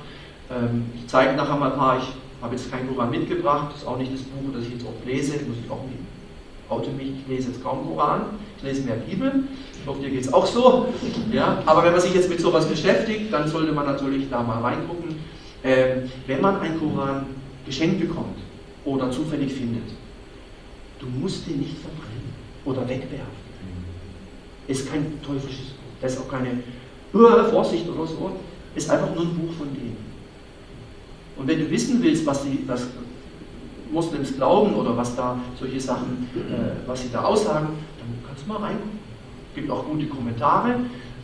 Ähm, 0.51 0.85
ich 0.95 1.07
zeige 1.07 1.35
nachher 1.35 1.55
mal 1.55 1.71
ein 1.71 1.77
paar, 1.77 1.97
ich 1.97 2.07
habe 2.41 2.55
jetzt 2.55 2.71
keinen 2.71 2.87
Koran 2.93 3.09
mitgebracht, 3.09 3.71
das 3.73 3.81
ist 3.81 3.87
auch 3.87 3.97
nicht 3.97 4.13
das 4.13 4.21
Buch, 4.21 4.53
das 4.53 4.63
ich 4.65 4.73
jetzt 4.73 4.85
oft 4.85 5.03
lese, 5.05 5.33
muss 5.45 5.57
ich 5.63 5.71
auch 5.71 5.83
nicht. 5.83 5.99
Oute 6.69 6.91
mich, 6.91 7.09
ich 7.21 7.27
lese 7.27 7.49
jetzt 7.49 7.63
kaum 7.63 7.87
Koran, 7.87 8.21
ich 8.57 8.63
lese 8.63 8.83
mehr 8.83 8.97
Bibel. 8.97 9.45
Ich 9.87 9.93
hoffe, 9.93 10.01
dir 10.01 10.09
geht 10.09 10.25
es 10.25 10.33
auch 10.33 10.45
so. 10.45 10.87
Ja? 11.31 11.63
Aber 11.65 11.81
wenn 11.81 11.93
man 11.93 12.01
sich 12.01 12.13
jetzt 12.13 12.27
mit 12.27 12.41
sowas 12.41 12.65
beschäftigt, 12.65 13.31
dann 13.31 13.47
sollte 13.47 13.71
man 13.71 13.85
natürlich 13.85 14.29
da 14.29 14.43
mal 14.43 14.59
reingucken. 14.59 15.15
Ähm, 15.63 16.11
wenn 16.25 16.41
man 16.41 16.59
einen 16.59 16.77
Koran 16.77 17.27
geschenkt 17.65 18.01
bekommt 18.01 18.37
oder 18.83 19.09
zufällig 19.11 19.53
findet, 19.53 19.85
du 20.99 21.05
musst 21.05 21.47
den 21.47 21.59
nicht 21.59 21.77
verbrennen 21.77 22.33
oder 22.65 22.81
wegwerfen. 22.81 23.47
Ist 24.67 24.91
kein 24.91 25.21
teuflisches 25.25 25.67
Buch. 25.67 25.95
Das 26.01 26.15
ist 26.15 26.19
auch 26.19 26.27
keine 26.27 26.59
Vorsicht 27.49 27.87
oder 27.87 28.05
so. 28.05 28.31
Ist 28.75 28.89
einfach 28.89 29.15
nur 29.15 29.23
ein 29.23 29.37
Buch 29.37 29.53
von 29.57 29.73
denen. 29.73 29.95
Und 31.37 31.47
wenn 31.47 31.59
du 31.59 31.71
wissen 31.71 32.03
willst, 32.03 32.25
was, 32.25 32.43
sie, 32.43 32.59
was 32.67 32.87
Moslems 33.89 34.35
glauben 34.35 34.75
oder 34.75 34.97
was 34.97 35.15
da 35.15 35.39
solche 35.57 35.79
Sachen, 35.79 36.27
äh, 36.35 36.85
was 36.85 37.03
sie 37.03 37.09
da 37.09 37.23
aussagen, 37.23 37.67
dann 37.99 38.27
kannst 38.27 38.43
du 38.43 38.49
mal 38.49 38.57
reingucken. 38.57 38.96
Gibt 39.57 39.71
auch 39.71 39.85
gute 39.85 40.05
Kommentare. 40.05 40.75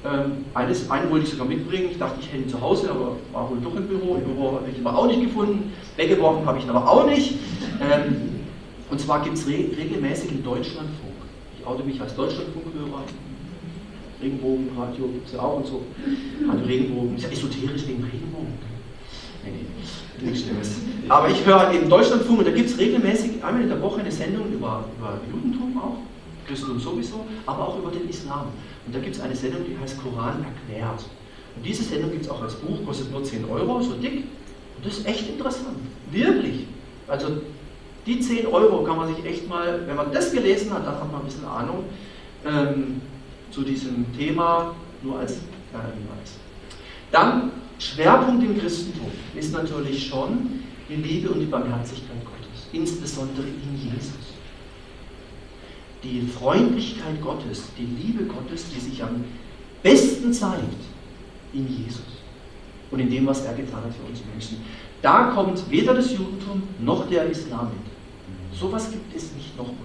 Ähm, 0.04 0.46
eines, 0.56 0.90
einen 0.90 1.12
wollte 1.12 1.26
ich 1.26 1.32
sogar 1.32 1.46
mitbringen. 1.46 1.90
Ich 1.92 2.00
dachte, 2.00 2.16
ich 2.20 2.28
hätte 2.30 2.42
ihn 2.42 2.50
zu 2.50 2.60
Hause, 2.60 2.90
aber 2.90 3.16
war 3.32 3.48
wohl 3.48 3.60
doch 3.64 3.76
im 3.76 3.88
Büro. 3.88 4.16
Im 4.16 4.24
Büro 4.24 4.54
habe 4.54 4.66
ich 4.72 4.80
ihn 4.80 4.88
aber 4.88 4.98
auch 4.98 5.06
nicht 5.06 5.22
gefunden. 5.22 5.72
Weggeworfen 5.98 6.44
habe 6.44 6.58
ich 6.58 6.64
ihn 6.64 6.72
aber 6.72 6.90
auch 6.90 7.06
nicht. 7.06 7.36
Ähm, 7.80 8.16
und 8.90 9.00
zwar 9.00 9.24
gibt 9.24 9.38
es 9.38 9.48
re 9.48 9.70
regelmäßig 9.78 10.32
im 10.32 10.44
Deutschlandfunk. 10.44 11.14
Ich 11.60 11.68
oute 11.68 11.84
mich 11.84 12.02
als 12.02 12.16
Deutschlandfunkhörer. 12.16 13.04
Regenbogenradio 14.20 15.08
gibt 15.10 15.28
es 15.28 15.34
ja 15.34 15.40
auch 15.40 15.58
und 15.58 15.68
so. 15.68 15.84
Also 16.52 16.66
Regenbogen, 16.66 17.16
ist 17.16 17.24
ja 17.24 17.30
esoterisch 17.30 17.88
wegen 17.88 18.04
Regenbogen. 18.04 18.54
Nee, 19.46 19.52
nee, 19.52 20.26
nichts 20.26 20.44
Schlimmes. 20.44 20.78
Aber 21.08 21.30
ich 21.30 21.46
höre 21.46 21.72
eben 21.72 21.88
Deutschlandfunk 21.88 22.40
und 22.40 22.48
da 22.48 22.52
gibt 22.52 22.68
es 22.68 22.80
regelmäßig 22.80 23.44
einmal 23.44 23.62
in 23.62 23.70
der 23.70 23.80
Woche 23.80 24.00
eine 24.00 24.12
Sendung 24.12 24.52
über, 24.52 24.86
über 24.98 25.20
Judentum 25.32 25.78
auch. 25.78 25.98
Christentum 26.46 26.80
sowieso, 26.80 27.26
aber 27.46 27.68
auch 27.68 27.78
über 27.80 27.92
den 27.92 28.10
Islam. 28.10 28.48
Und 28.86 28.96
da 28.96 29.00
gibt 29.00 29.16
es 29.16 29.22
eine 29.22 29.36
Sendung, 29.36 29.62
die 29.68 29.78
heißt 29.78 30.02
Koran 30.02 30.44
erklärt. 30.44 31.06
Und 31.56 31.66
diese 31.66 31.84
Sendung 31.84 32.12
gibt 32.12 32.26
es 32.26 32.30
auch 32.30 32.42
als 32.42 32.56
Buch, 32.56 32.86
kostet 32.86 33.12
nur 33.12 33.24
10 33.24 33.46
Euro, 33.46 33.82
so 33.82 33.94
dick. 33.94 34.24
Und 34.78 34.86
das 34.86 35.00
ist 35.00 35.08
echt 35.08 35.30
interessant. 35.30 35.78
Wirklich. 36.12 36.68
Also 37.08 37.28
die 38.06 38.20
10 38.20 38.48
Euro 38.48 38.84
kann 38.84 38.98
man 38.98 39.16
sich 39.16 39.24
echt 39.26 39.48
mal, 39.48 39.84
wenn 39.88 39.96
man 39.96 40.12
das 40.12 40.32
gelesen 40.32 40.74
hat, 40.74 40.86
dann 40.86 40.96
hat 40.96 41.12
man 41.12 41.22
ein 41.22 41.26
bisschen 41.26 41.46
Ahnung 41.46 41.86
ähm, 42.46 43.02
zu 43.52 43.62
diesem 43.62 44.06
Thema, 44.18 44.76
nur 45.02 45.20
als 45.20 45.40
kleiner 45.72 45.94
Hinweis. 45.94 46.38
Dann 47.12 47.52
Schwerpunkt 47.80 48.44
im 48.44 48.60
Christentum 48.60 49.12
ist 49.36 49.54
natürlich 49.54 50.08
schon 50.08 50.64
die 50.90 50.96
Liebe 50.96 51.30
und 51.30 51.40
die 51.40 51.46
Barmherzigkeit 51.46 52.24
Gottes, 52.24 52.68
insbesondere 52.72 53.46
in 53.46 53.92
Jesus. 53.92 54.23
Die 56.04 56.22
Freundlichkeit 56.22 57.22
Gottes, 57.22 57.64
die 57.78 57.86
Liebe 57.86 58.26
Gottes, 58.26 58.66
die 58.74 58.80
sich 58.80 59.02
am 59.02 59.24
besten 59.82 60.34
zeigt 60.34 60.64
in 61.54 61.68
Jesus 61.68 62.02
und 62.92 63.00
in 63.00 63.10
dem, 63.10 63.26
was 63.26 63.46
er 63.46 63.54
getan 63.54 63.84
hat 63.84 63.94
für 63.94 64.10
uns 64.10 64.22
Menschen. 64.32 64.58
Da 65.02 65.32
kommt 65.34 65.70
weder 65.70 65.94
das 65.94 66.12
Judentum 66.12 66.64
noch 66.80 67.10
der 67.10 67.30
Islam 67.30 67.70
mit. 67.70 68.58
Sowas 68.58 68.92
gibt 68.92 69.16
es 69.16 69.34
nicht 69.34 69.58
nochmal. 69.58 69.76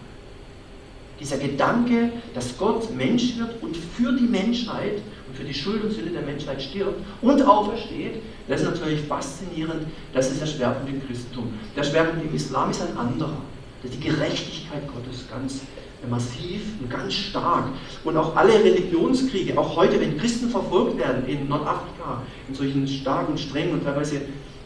Dieser 1.21 1.39
Gedanke, 1.39 2.13
dass 2.35 2.57
Gott 2.57 2.95
Mensch 2.95 3.37
wird 3.37 3.61
und 3.61 3.77
für 3.77 4.13
die 4.13 4.27
Menschheit 4.27 5.03
und 5.27 5.37
für 5.37 5.43
die 5.43 5.55
Schuld 5.55 5.83
und 5.83 5.91
Sünde 5.91 6.13
der 6.13 6.23
Menschheit 6.23 6.63
stirbt 6.63 7.05
und 7.23 7.43
aufersteht, 7.43 8.23
das 8.47 8.61
ist 8.61 8.71
natürlich 8.71 9.01
faszinierend. 9.01 9.87
Das 10.13 10.31
ist 10.31 10.41
der 10.41 10.47
Schwerpunkt 10.47 10.89
im 10.89 11.05
Christentum. 11.05 11.49
Der 11.75 11.83
Schwerpunkt 11.83 12.25
im 12.25 12.35
Islam 12.35 12.71
ist 12.71 12.83
ein 12.83 12.97
anderer. 12.97 13.39
Das 13.83 13.91
die 13.91 14.01
Gerechtigkeit 14.01 14.83
Gottes 14.87 15.25
ganz 15.29 15.63
massiv 16.07 16.61
und 16.81 16.91
ganz 16.91 17.15
stark. 17.15 17.65
Und 18.05 18.17
auch 18.17 18.37
alle 18.37 18.55
Religionskriege, 18.55 19.59
auch 19.59 19.77
heute, 19.77 20.01
wenn 20.01 20.17
Christen 20.19 20.51
verfolgt 20.51 20.99
werden 20.99 21.27
in 21.27 21.49
Nordafrika, 21.49 22.23
in 22.49 22.55
solchen 22.55 22.87
starken, 22.87 23.37
strengen 23.37 23.73
und 23.73 23.85
teilweise 23.85 24.21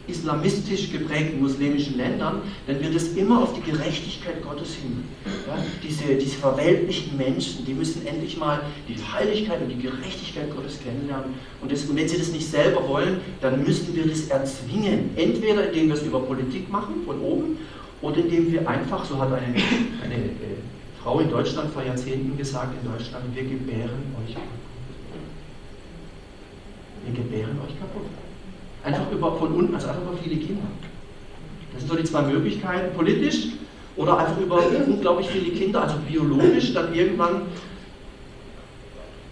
islamistisch 0.08 0.90
geprägten 0.90 1.40
muslimischen 1.40 1.96
Ländern, 1.96 2.42
dann 2.66 2.80
wird 2.82 2.94
es 2.94 3.14
immer 3.16 3.42
auf 3.42 3.54
die 3.54 3.70
Gerechtigkeit 3.70 4.42
Gottes 4.42 4.74
hin. 4.74 5.04
Ja, 5.46 5.56
diese, 5.82 6.16
diese 6.16 6.36
verweltlichten 6.38 7.16
Menschen, 7.16 7.64
die 7.64 7.72
müssen 7.72 8.04
endlich 8.06 8.36
mal 8.36 8.62
die 8.88 8.96
Heiligkeit 8.96 9.62
und 9.62 9.68
die 9.68 9.80
Gerechtigkeit 9.80 10.54
Gottes 10.54 10.80
kennenlernen. 10.82 11.34
Und, 11.60 11.70
das, 11.70 11.84
und 11.84 11.96
wenn 11.96 12.08
sie 12.08 12.18
das 12.18 12.32
nicht 12.32 12.48
selber 12.48 12.86
wollen, 12.88 13.20
dann 13.40 13.62
müssen 13.62 13.94
wir 13.94 14.06
das 14.06 14.26
erzwingen. 14.26 15.10
Entweder 15.16 15.68
indem 15.68 15.88
wir 15.88 15.94
es 15.94 16.02
über 16.02 16.20
Politik 16.20 16.68
machen, 16.70 17.02
von 17.06 17.20
oben, 17.20 17.58
oder 18.00 18.16
indem 18.16 18.50
wir 18.50 18.68
einfach, 18.68 19.04
so 19.04 19.16
hat 19.18 19.32
eine, 19.32 19.54
eine 20.02 20.14
äh, 20.14 20.58
Frau 21.02 21.18
in 21.18 21.30
Deutschland 21.30 21.72
vor 21.72 21.82
Jahrzehnten 21.82 22.36
gesagt, 22.36 22.74
in 22.80 22.90
Deutschland, 22.90 23.24
wir 23.34 23.42
gebären 23.42 24.14
euch 24.22 24.34
kaputt. 24.34 24.48
Wir 27.04 27.14
gebären 27.14 27.58
euch 27.66 27.78
kaputt. 27.78 28.06
Einfach 28.84 29.10
über, 29.10 29.36
von 29.36 29.52
unten, 29.52 29.74
also 29.74 29.88
einfach 29.88 30.02
über 30.02 30.16
viele 30.22 30.36
Kinder. 30.36 30.66
Das 31.72 31.80
sind 31.80 31.90
so 31.90 31.96
die 31.96 32.04
zwei 32.04 32.22
Möglichkeiten, 32.22 32.94
politisch 32.94 33.48
oder 33.96 34.18
einfach 34.18 34.38
über 34.38 34.60
unglaublich 34.86 35.28
viele 35.28 35.50
Kinder, 35.56 35.82
also 35.82 35.96
biologisch, 36.08 36.72
dann 36.72 36.94
irgendwann, 36.94 37.42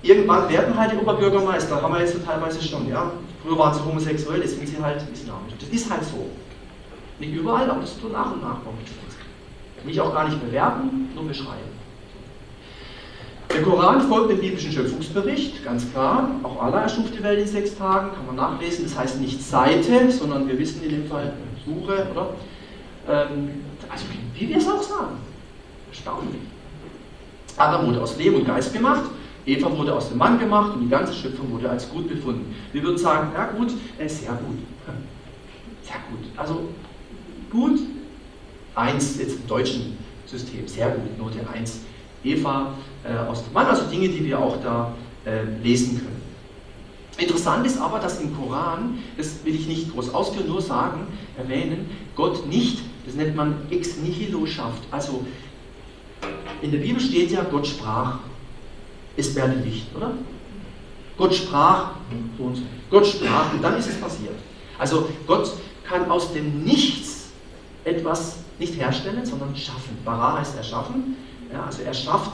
irgendwann 0.02 0.48
werden 0.48 0.76
halt 0.76 0.92
die 0.92 0.96
Oberbürgermeister, 0.96 1.80
haben 1.80 1.94
wir 1.94 2.00
jetzt 2.00 2.14
so 2.14 2.18
teilweise 2.18 2.62
schon, 2.62 2.88
ja. 2.88 3.12
Früher 3.42 3.58
waren 3.58 3.74
sie 3.74 3.84
homosexuell, 3.84 4.40
jetzt 4.40 4.56
sind 4.56 4.68
sie 4.68 4.82
halt 4.82 5.02
islamisch. 5.12 5.54
Das 5.58 5.68
ist 5.68 5.90
halt 5.90 6.04
so. 6.04 6.26
Nicht 7.18 7.34
überall, 7.34 7.70
aber 7.70 7.80
das 7.80 7.98
so 8.00 8.08
nach 8.08 8.32
und 8.32 8.42
nach 8.42 8.62
kommt. 8.64 8.78
Will 9.84 10.00
auch 10.00 10.12
gar 10.12 10.28
nicht 10.28 10.44
bewerten, 10.44 11.08
nur 11.14 11.24
beschreiben. 11.26 11.70
Der 13.52 13.62
Koran 13.62 14.00
folgt 14.02 14.30
dem 14.30 14.40
biblischen 14.40 14.70
Schöpfungsbericht, 14.70 15.64
ganz 15.64 15.90
klar. 15.90 16.30
Auch 16.44 16.62
Allah 16.62 16.82
erschuf 16.82 17.10
die 17.10 17.22
Welt 17.22 17.40
in 17.40 17.46
sechs 17.46 17.76
Tagen, 17.76 18.12
kann 18.14 18.26
man 18.26 18.36
nachlesen. 18.36 18.84
Das 18.84 18.96
heißt 18.96 19.20
nicht 19.20 19.42
Seite, 19.42 20.10
sondern 20.12 20.46
wir 20.46 20.56
wissen 20.58 20.82
in 20.84 20.90
dem 20.90 21.06
Fall 21.06 21.32
Suche, 21.64 22.06
oder? 22.12 22.30
Ähm, 23.08 23.50
also 23.88 24.04
wie 24.34 24.48
wir 24.48 24.56
es 24.56 24.68
auch 24.68 24.82
sagen. 24.82 25.16
Erstaunlich. 25.90 26.42
Adam 27.56 27.88
wurde 27.88 28.00
aus 28.02 28.16
Leben 28.16 28.36
und 28.36 28.46
Geist 28.46 28.72
gemacht, 28.72 29.02
Eva 29.44 29.76
wurde 29.76 29.94
aus 29.94 30.08
dem 30.08 30.18
Mann 30.18 30.38
gemacht 30.38 30.74
und 30.74 30.82
die 30.82 30.88
ganze 30.88 31.12
Schöpfung 31.12 31.50
wurde 31.50 31.68
als 31.68 31.90
gut 31.90 32.08
befunden. 32.08 32.54
Wir 32.72 32.82
würden 32.82 32.98
sagen, 32.98 33.32
ja 33.34 33.46
gut, 33.46 33.72
äh, 33.98 34.08
sehr 34.08 34.30
gut. 34.30 34.58
Sehr 35.82 35.96
gut. 36.08 36.28
Also 36.36 36.68
gut, 37.50 37.80
1 38.80 39.18
jetzt 39.18 39.36
im 39.36 39.46
deutschen 39.46 39.98
System, 40.26 40.66
sehr 40.66 40.90
gut, 40.90 41.18
Note 41.18 41.38
1. 41.52 41.80
Eva 42.24 42.74
äh, 43.04 43.16
aus 43.28 43.44
dem 43.44 43.52
Mann, 43.52 43.66
also 43.66 43.84
Dinge, 43.84 44.08
die 44.08 44.24
wir 44.24 44.38
auch 44.38 44.60
da 44.62 44.94
äh, 45.24 45.42
lesen 45.62 45.98
können. 45.98 46.20
Interessant 47.18 47.66
ist 47.66 47.78
aber, 47.78 47.98
dass 47.98 48.20
im 48.20 48.34
Koran, 48.34 48.98
das 49.16 49.44
will 49.44 49.54
ich 49.54 49.66
nicht 49.66 49.92
groß 49.92 50.14
ausführen, 50.14 50.48
nur 50.48 50.62
sagen, 50.62 51.06
erwähnen, 51.36 51.90
Gott 52.14 52.46
nicht, 52.46 52.80
das 53.04 53.14
nennt 53.14 53.36
man 53.36 53.54
ex 53.70 53.96
nihilo 53.96 54.46
schafft. 54.46 54.82
Also 54.90 55.24
in 56.62 56.70
der 56.70 56.78
Bibel 56.78 57.00
steht 57.00 57.30
ja, 57.30 57.44
Gott 57.50 57.66
sprach, 57.66 58.18
es 59.16 59.34
werde 59.34 59.54
Licht, 59.56 59.94
oder? 59.94 60.12
Gott 61.18 61.34
sprach, 61.34 61.92
und. 62.38 62.62
Gott 62.90 63.06
sprach 63.06 63.52
und 63.52 63.62
dann 63.62 63.76
ist 63.76 63.88
es 63.88 64.00
passiert. 64.00 64.34
Also 64.78 65.08
Gott 65.26 65.52
kann 65.84 66.10
aus 66.10 66.32
dem 66.32 66.64
Nichts 66.64 67.28
etwas 67.84 68.36
nicht 68.60 68.78
herstellen, 68.78 69.24
sondern 69.24 69.56
schaffen. 69.56 69.98
Bara 70.04 70.38
heißt 70.38 70.56
erschaffen. 70.56 71.16
Ja, 71.52 71.64
also 71.64 71.82
er 71.82 71.94
schafft, 71.94 72.32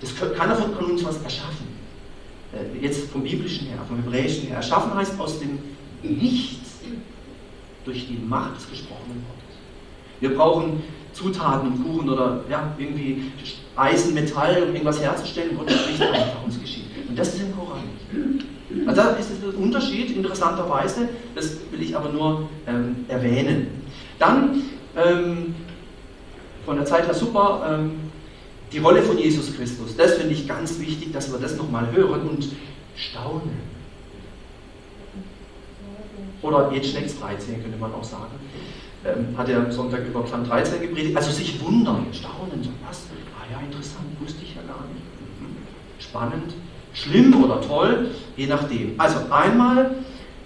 das 0.00 0.16
kann, 0.16 0.34
keiner 0.34 0.56
von 0.56 0.72
uns 0.72 1.04
was 1.04 1.22
erschaffen. 1.22 1.68
Äh, 2.52 2.84
jetzt 2.84 3.10
vom 3.10 3.22
biblischen 3.22 3.68
her, 3.68 3.78
vom 3.86 3.98
hebräischen 3.98 4.48
her. 4.48 4.56
Erschaffen 4.56 4.92
heißt 4.94 5.20
aus 5.20 5.38
dem 5.38 5.58
Nichts 6.02 6.80
durch 7.84 8.08
die 8.08 8.18
Macht 8.26 8.56
des 8.56 8.68
gesprochenen 8.70 9.22
Wortes. 9.28 9.56
Wir 10.20 10.34
brauchen 10.34 10.82
Zutaten 11.12 11.72
und 11.72 11.84
Kuchen 11.84 12.08
oder 12.08 12.44
ja, 12.48 12.74
irgendwie 12.78 13.30
Eisen, 13.76 14.14
Metall, 14.14 14.62
um 14.62 14.70
irgendwas 14.70 15.00
herzustellen. 15.00 15.56
Gott 15.56 15.70
spricht 15.70 16.02
einfach, 16.02 16.44
uns 16.44 16.60
geschieht. 16.60 16.86
Und 17.08 17.18
das 17.18 17.34
ist 17.34 17.42
im 17.42 17.56
Koran 17.56 17.80
nicht. 17.82 18.46
Also 18.86 19.02
da 19.02 19.08
ist 19.10 19.30
ein 19.30 19.62
Unterschied, 19.62 20.16
interessanterweise, 20.16 21.08
das 21.34 21.56
will 21.70 21.82
ich 21.82 21.96
aber 21.96 22.10
nur 22.10 22.48
ähm, 22.66 23.04
erwähnen. 23.08 23.66
Dann 24.18 24.62
ähm, 25.06 25.54
von 26.64 26.76
der 26.76 26.84
Zeit 26.84 27.06
her 27.06 27.14
super. 27.14 27.66
Ähm, 27.68 27.92
die 28.72 28.78
Rolle 28.78 29.02
von 29.02 29.18
Jesus 29.18 29.56
Christus, 29.56 29.96
das 29.96 30.14
finde 30.14 30.32
ich 30.32 30.46
ganz 30.46 30.78
wichtig, 30.78 31.12
dass 31.12 31.32
wir 31.32 31.40
das 31.40 31.56
nochmal 31.56 31.90
hören 31.90 32.20
und 32.28 32.48
staunen. 32.94 33.70
Oder 36.42 36.70
jetzt 36.72 36.90
Schlecks 36.90 37.18
13 37.18 37.62
könnte 37.62 37.78
man 37.78 37.92
auch 37.92 38.04
sagen. 38.04 38.32
Ähm, 39.04 39.36
hat 39.36 39.48
er 39.48 39.58
am 39.58 39.72
Sonntag 39.72 40.06
über 40.06 40.22
Psalm 40.22 40.44
13 40.46 40.80
gepredigt. 40.80 41.16
Also 41.16 41.30
sich 41.30 41.60
wundern, 41.60 42.06
staunen, 42.12 42.62
so 42.62 42.70
was. 42.86 43.06
Ah 43.38 43.44
ja, 43.50 43.60
interessant, 43.60 44.06
wusste 44.20 44.42
ich 44.44 44.54
ja 44.54 44.62
gar 44.62 44.84
nicht. 44.92 45.02
Spannend, 45.98 46.54
schlimm 46.92 47.42
oder 47.42 47.60
toll, 47.60 48.10
je 48.36 48.46
nachdem. 48.46 48.98
Also 48.98 49.20
einmal, 49.30 49.96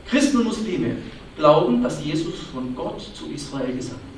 Christen 0.07 0.39
und 0.39 0.45
Muslime 0.45 0.97
glauben, 1.37 1.83
dass 1.83 2.05
Jesus 2.05 2.35
von 2.53 2.75
Gott 2.75 3.01
zu 3.01 3.31
Israel 3.31 3.75
gesandt 3.75 4.14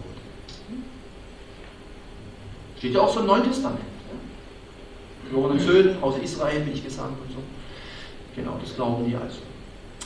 Steht 2.79 2.95
ja 2.95 3.01
auch 3.01 3.13
so 3.13 3.21
im 3.21 3.27
Neuen 3.27 3.45
Testament. 3.45 3.81
Geborenen 5.29 5.59
Söhnen 5.59 6.03
aus 6.03 6.15
Israel 6.23 6.61
bin 6.61 6.75
ich 6.75 6.85
gesandt 6.85 7.19
und 7.21 7.33
so. 7.33 7.39
Genau, 8.35 8.59
das 8.63 8.75
glauben 8.75 9.07
die 9.07 9.17
also. 9.17 9.39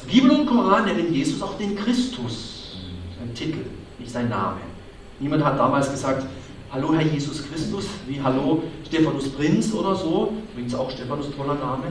Bibel 0.06 0.30
und 0.30 0.46
Koran 0.46 0.86
nennen 0.86 1.12
Jesus 1.12 1.42
auch 1.42 1.58
den 1.58 1.76
Christus. 1.76 2.78
Sein 3.18 3.34
Titel, 3.34 3.66
nicht 3.98 4.10
sein 4.10 4.28
Name. 4.28 4.60
Niemand 5.18 5.44
hat 5.44 5.58
damals 5.58 5.90
gesagt, 5.90 6.24
Hallo 6.72 6.94
Herr 6.94 7.02
Jesus 7.02 7.48
Christus, 7.48 7.86
wie 8.06 8.22
Hallo 8.22 8.62
Stephanus 8.86 9.28
Prinz 9.30 9.74
oder 9.74 9.94
so. 9.94 10.32
Übrigens 10.52 10.74
auch 10.74 10.90
Stephanus 10.90 11.26
toller 11.36 11.56
Name. 11.56 11.86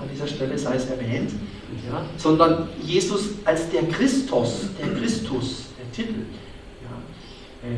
An 0.00 0.08
dieser 0.12 0.26
Stelle 0.26 0.58
sei 0.58 0.74
es 0.74 0.86
erwähnt. 0.90 1.30
Ja, 1.88 2.04
sondern 2.16 2.68
Jesus 2.82 3.30
als 3.44 3.70
der 3.70 3.84
Christus, 3.84 4.66
der 4.78 4.94
Christus, 5.00 5.66
der 5.78 5.92
Titel. 5.92 6.20
Ja, 6.82 7.68
äh, 7.68 7.76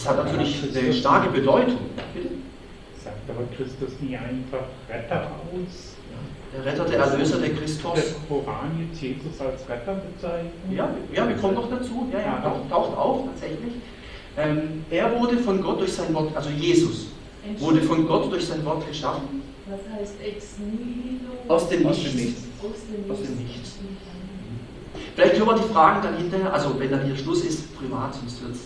das 0.00 0.08
hat 0.08 0.24
natürlich 0.24 0.62
eine 0.74 0.92
starke 0.94 1.28
Bedeutung. 1.28 1.76
Bitte? 2.14 2.30
Sagt 3.04 3.28
aber 3.28 3.44
Christus 3.54 4.00
nie 4.00 4.16
einfach 4.16 4.64
Retter 4.88 5.30
aus? 5.52 5.94
Der 6.56 6.64
Retter, 6.64 6.84
der 6.86 7.00
Erlöser, 7.00 7.38
der 7.38 7.50
Christus. 7.50 7.92
Der 7.94 8.04
Koran 8.26 8.88
jetzt 8.88 9.02
Jesus 9.02 9.38
als 9.40 9.68
Retter 9.68 10.00
bezeichnet? 10.00 10.52
Ja, 10.70 10.88
ja, 11.12 11.28
wir 11.28 11.36
kommen 11.36 11.54
noch 11.54 11.68
dazu. 11.68 12.08
Ja, 12.12 12.18
ja, 12.18 12.40
taucht, 12.42 12.70
taucht 12.70 12.96
auf 12.96 13.26
tatsächlich. 13.26 13.74
Ähm, 14.38 14.84
er 14.90 15.20
wurde 15.20 15.36
von 15.36 15.62
Gott 15.62 15.80
durch 15.80 15.92
sein 15.92 16.14
Wort, 16.14 16.34
also 16.34 16.48
Jesus, 16.48 17.08
wurde 17.58 17.82
von 17.82 18.06
Gott 18.06 18.32
durch 18.32 18.46
sein 18.46 18.64
Wort 18.64 18.88
geschaffen. 18.88 19.42
Was 19.66 19.80
heißt 20.00 20.14
ex 20.24 20.56
nihilo? 20.58 21.32
Aus 21.46 21.68
dem 21.68 21.82
Nichts. 21.82 22.06
Aus 22.06 22.06
dem 22.08 22.16
Nichts. 22.16 23.10
Aus 23.10 23.18
dem 23.18 23.36
Nichts. 23.36 23.78
Vielleicht 25.14 25.38
hören 25.38 25.48
wir 25.48 25.56
die 25.56 25.72
Fragen 25.74 26.02
dann 26.02 26.16
hinterher, 26.16 26.54
also 26.54 26.78
wenn 26.78 26.90
dann 26.90 27.04
hier 27.04 27.16
Schluss 27.16 27.44
ist, 27.44 27.76
privat, 27.76 28.14
sonst 28.14 28.42
wird 28.42 28.54
es 28.54 28.60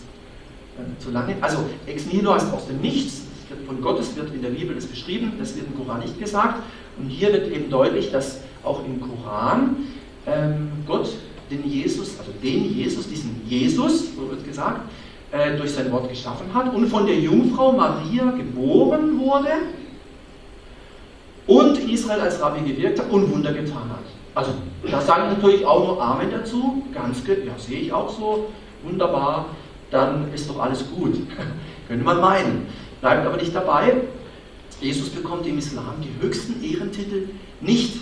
zu 0.99 1.11
lange. 1.11 1.35
Also 1.41 1.57
ex 1.85 2.05
nihilo 2.05 2.33
heißt 2.33 2.53
aus 2.53 2.67
dem 2.67 2.81
Nichts. 2.81 3.23
Von 3.67 3.81
Gottes 3.81 4.15
wird 4.15 4.33
in 4.33 4.41
der 4.41 4.49
Bibel 4.49 4.75
das 4.75 4.85
beschrieben, 4.85 5.33
das 5.39 5.55
wird 5.55 5.67
im 5.67 5.77
Koran 5.77 6.01
nicht 6.01 6.19
gesagt. 6.19 6.61
Und 6.97 7.09
hier 7.09 7.31
wird 7.31 7.51
eben 7.51 7.69
deutlich, 7.69 8.11
dass 8.11 8.39
auch 8.63 8.83
im 8.85 8.99
Koran 8.99 9.77
ähm, 10.25 10.71
Gott 10.87 11.09
den 11.51 11.67
Jesus, 11.69 12.17
also 12.17 12.31
den 12.41 12.75
Jesus, 12.75 13.07
diesen 13.07 13.41
Jesus, 13.47 14.15
so 14.15 14.29
wird 14.29 14.45
gesagt, 14.45 14.81
äh, 15.31 15.55
durch 15.57 15.71
sein 15.71 15.91
Wort 15.91 16.09
geschaffen 16.09 16.53
hat 16.53 16.73
und 16.73 16.87
von 16.87 17.05
der 17.05 17.19
Jungfrau 17.19 17.71
Maria 17.71 18.31
geboren 18.31 19.19
wurde 19.19 19.49
und 21.47 21.77
Israel 21.89 22.21
als 22.21 22.41
Rabbi 22.41 22.67
gewirkt 22.67 22.99
hat 22.99 23.11
und 23.11 23.31
Wunder 23.31 23.53
getan 23.53 23.89
hat. 23.89 24.05
Also, 24.33 24.51
da 24.89 24.99
sage 24.99 25.23
ich 25.29 25.37
natürlich 25.37 25.65
auch 25.65 25.87
nur 25.87 26.01
Amen 26.01 26.29
dazu. 26.31 26.83
Ganz 26.93 27.23
ja, 27.27 27.57
sehe 27.57 27.79
ich 27.79 27.93
auch 27.93 28.09
so. 28.09 28.47
Wunderbar, 28.83 29.47
dann 29.95 30.33
ist 30.33 30.49
doch 30.49 30.59
alles 30.59 30.83
gut. 30.89 31.15
Könnte 31.87 32.03
man 32.03 32.19
meinen. 32.19 32.67
Bleibt 33.01 33.25
aber 33.25 33.37
nicht 33.37 33.55
dabei. 33.55 33.95
Jesus 34.81 35.09
bekommt 35.09 35.47
im 35.47 35.57
Islam 35.57 35.95
die 36.01 36.23
höchsten 36.23 36.61
Ehrentitel, 36.63 37.29
nicht 37.61 38.01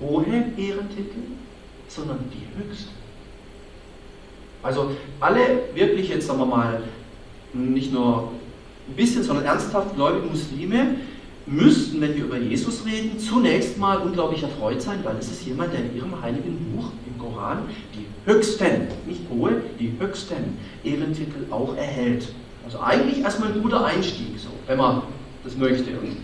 hohe 0.00 0.24
Ehrentitel, 0.24 1.20
sondern 1.86 2.18
die 2.32 2.46
höchsten. 2.58 2.90
Also 4.62 4.92
alle 5.20 5.40
wirklich 5.74 6.08
jetzt, 6.08 6.26
sagen 6.26 6.38
wir 6.38 6.46
mal, 6.46 6.82
nicht 7.52 7.92
nur 7.92 8.32
ein 8.88 8.96
bisschen, 8.96 9.22
sondern 9.22 9.44
ernsthaft 9.44 9.94
gläubige 9.94 10.26
Muslime 10.26 10.96
müssten, 11.46 12.00
wenn 12.00 12.14
wir 12.14 12.24
über 12.24 12.38
Jesus 12.38 12.86
reden, 12.86 13.18
zunächst 13.18 13.76
mal 13.76 13.98
unglaublich 13.98 14.42
erfreut 14.42 14.80
sein, 14.80 15.00
weil 15.04 15.16
es 15.18 15.30
ist 15.30 15.44
jemand, 15.44 15.74
der 15.74 15.80
in 15.80 15.94
ihrem 15.94 16.22
heiligen 16.22 16.56
Buch, 16.72 16.86
im 17.06 17.18
Koran, 17.18 17.58
die 17.94 18.06
höchsten, 18.26 18.88
nicht 19.06 19.22
hohe, 19.30 19.62
die 19.78 19.92
höchsten 19.98 20.58
Ehrentitel 20.82 21.50
auch 21.50 21.76
erhält. 21.76 22.28
Also 22.64 22.80
eigentlich 22.80 23.20
erstmal 23.20 23.52
ein 23.52 23.62
guter 23.62 23.84
Einstieg, 23.84 24.38
so, 24.38 24.48
wenn 24.66 24.78
man 24.78 25.02
das 25.44 25.56
möchte. 25.56 25.90
Und 25.90 26.16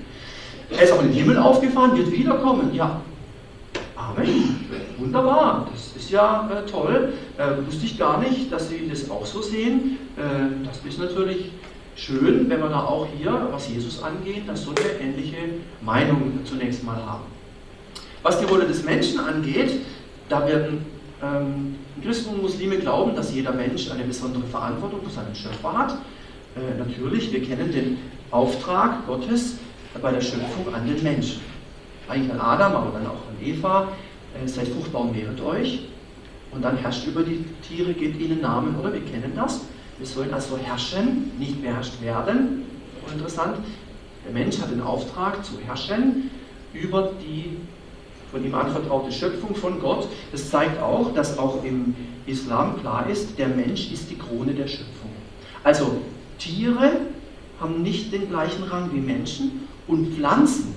er 0.71 0.83
ist 0.83 0.93
auch 0.93 1.03
in 1.03 1.09
den 1.09 1.17
Himmel 1.17 1.37
aufgefahren, 1.39 1.97
wird 1.97 2.11
wiederkommen. 2.11 2.73
Ja, 2.75 3.01
Amen. 4.11 4.67
Wunderbar, 4.99 5.69
das 5.71 5.95
ist 5.97 6.11
ja 6.11 6.49
äh, 6.51 6.69
toll. 6.69 7.13
Äh, 7.37 7.67
wusste 7.67 7.85
ich 7.85 7.99
gar 7.99 8.19
nicht, 8.19 8.51
dass 8.51 8.69
Sie 8.69 8.89
das 8.89 9.11
auch 9.11 9.27
so 9.27 9.43
sehen. 9.43 9.99
Äh, 10.17 10.67
das 10.67 10.85
ist 10.85 10.99
natürlich 10.99 11.53
schön, 11.97 12.49
wenn 12.49 12.61
wir 12.61 12.69
da 12.69 12.81
auch 12.81 13.07
hier, 13.17 13.49
was 13.53 13.69
Jesus 13.69 14.03
angeht, 14.03 14.49
dass 14.49 14.65
so 14.65 14.71
eine 14.71 15.07
ähnliche 15.07 15.37
Meinung 15.83 16.41
zunächst 16.45 16.83
mal 16.83 16.97
haben. 16.97 17.25
Was 18.23 18.41
die 18.41 18.47
Rolle 18.47 18.67
des 18.67 18.85
Menschen 18.85 19.21
angeht, 19.21 19.81
da 20.29 20.47
werden 20.47 20.85
Christen 22.03 22.31
und 22.31 22.43
Muslime 22.43 22.79
glauben, 22.79 23.15
dass 23.15 23.35
jeder 23.35 23.53
Mensch 23.53 23.91
eine 23.91 24.05
besondere 24.05 24.45
Verantwortung 24.45 25.03
für 25.03 25.11
seinen 25.11 25.35
Schöpfer 25.35 25.77
hat. 25.77 25.99
Äh, 26.57 26.79
natürlich, 26.79 27.31
wir 27.33 27.43
kennen 27.43 27.71
den 27.71 27.99
Auftrag 28.31 29.07
Gottes 29.07 29.57
bei 30.01 30.11
der 30.11 30.21
Schöpfung 30.21 30.73
an 30.75 30.87
den 30.87 31.03
Menschen. 31.03 31.41
Eigentlich 32.09 32.33
an 32.33 32.41
Adam, 32.41 32.75
aber 32.75 32.91
dann 32.93 33.07
auch 33.07 33.29
an 33.29 33.37
Eva. 33.45 33.89
Äh, 34.43 34.49
seid 34.49 34.69
fruchtbar 34.69 35.03
und 35.03 35.13
mehret 35.13 35.41
euch. 35.43 35.87
Und 36.53 36.63
dann 36.63 36.77
herrscht 36.79 37.07
über 37.07 37.23
die 37.23 37.45
Tiere, 37.69 37.93
gebt 37.93 38.21
ihnen 38.21 38.41
Namen, 38.41 38.75
oder? 38.77 38.93
Wir 38.93 39.03
kennen 39.03 39.33
das. 39.37 39.67
Wir 39.99 40.07
sollen 40.07 40.33
also 40.33 40.57
herrschen, 40.57 41.33
nicht 41.39 41.61
beherrscht 41.61 42.01
werden. 42.03 42.65
Interessant, 43.13 43.59
der 44.25 44.33
Mensch 44.33 44.59
hat 44.59 44.71
den 44.71 44.81
Auftrag 44.81 45.45
zu 45.45 45.59
herrschen 45.61 46.31
über 46.73 47.13
die 47.21 47.59
von 48.31 48.45
ihm 48.45 48.55
anvertraute 48.55 49.13
Schöpfung 49.13 49.55
von 49.55 49.81
Gott. 49.81 50.09
Das 50.33 50.51
zeigt 50.51 50.81
auch, 50.81 51.13
dass 51.15 51.39
auch 51.39 51.65
im 51.65 51.95
Islam 52.27 52.81
klar 52.81 53.09
ist, 53.09 53.39
der 53.39 53.49
Mensch 53.49 53.91
ist 53.93 54.11
die 54.11 54.17
Krone 54.17 54.53
der 54.55 54.69
Schöpfung. 54.69 55.11
Also 55.65 55.99
Tiere 56.39 56.93
haben 57.61 57.83
nicht 57.83 58.13
den 58.13 58.29
gleichen 58.29 58.65
Rang 58.65 58.91
wie 58.93 59.01
Menschen 59.01 59.69
und 59.87 60.15
Pflanzen 60.15 60.75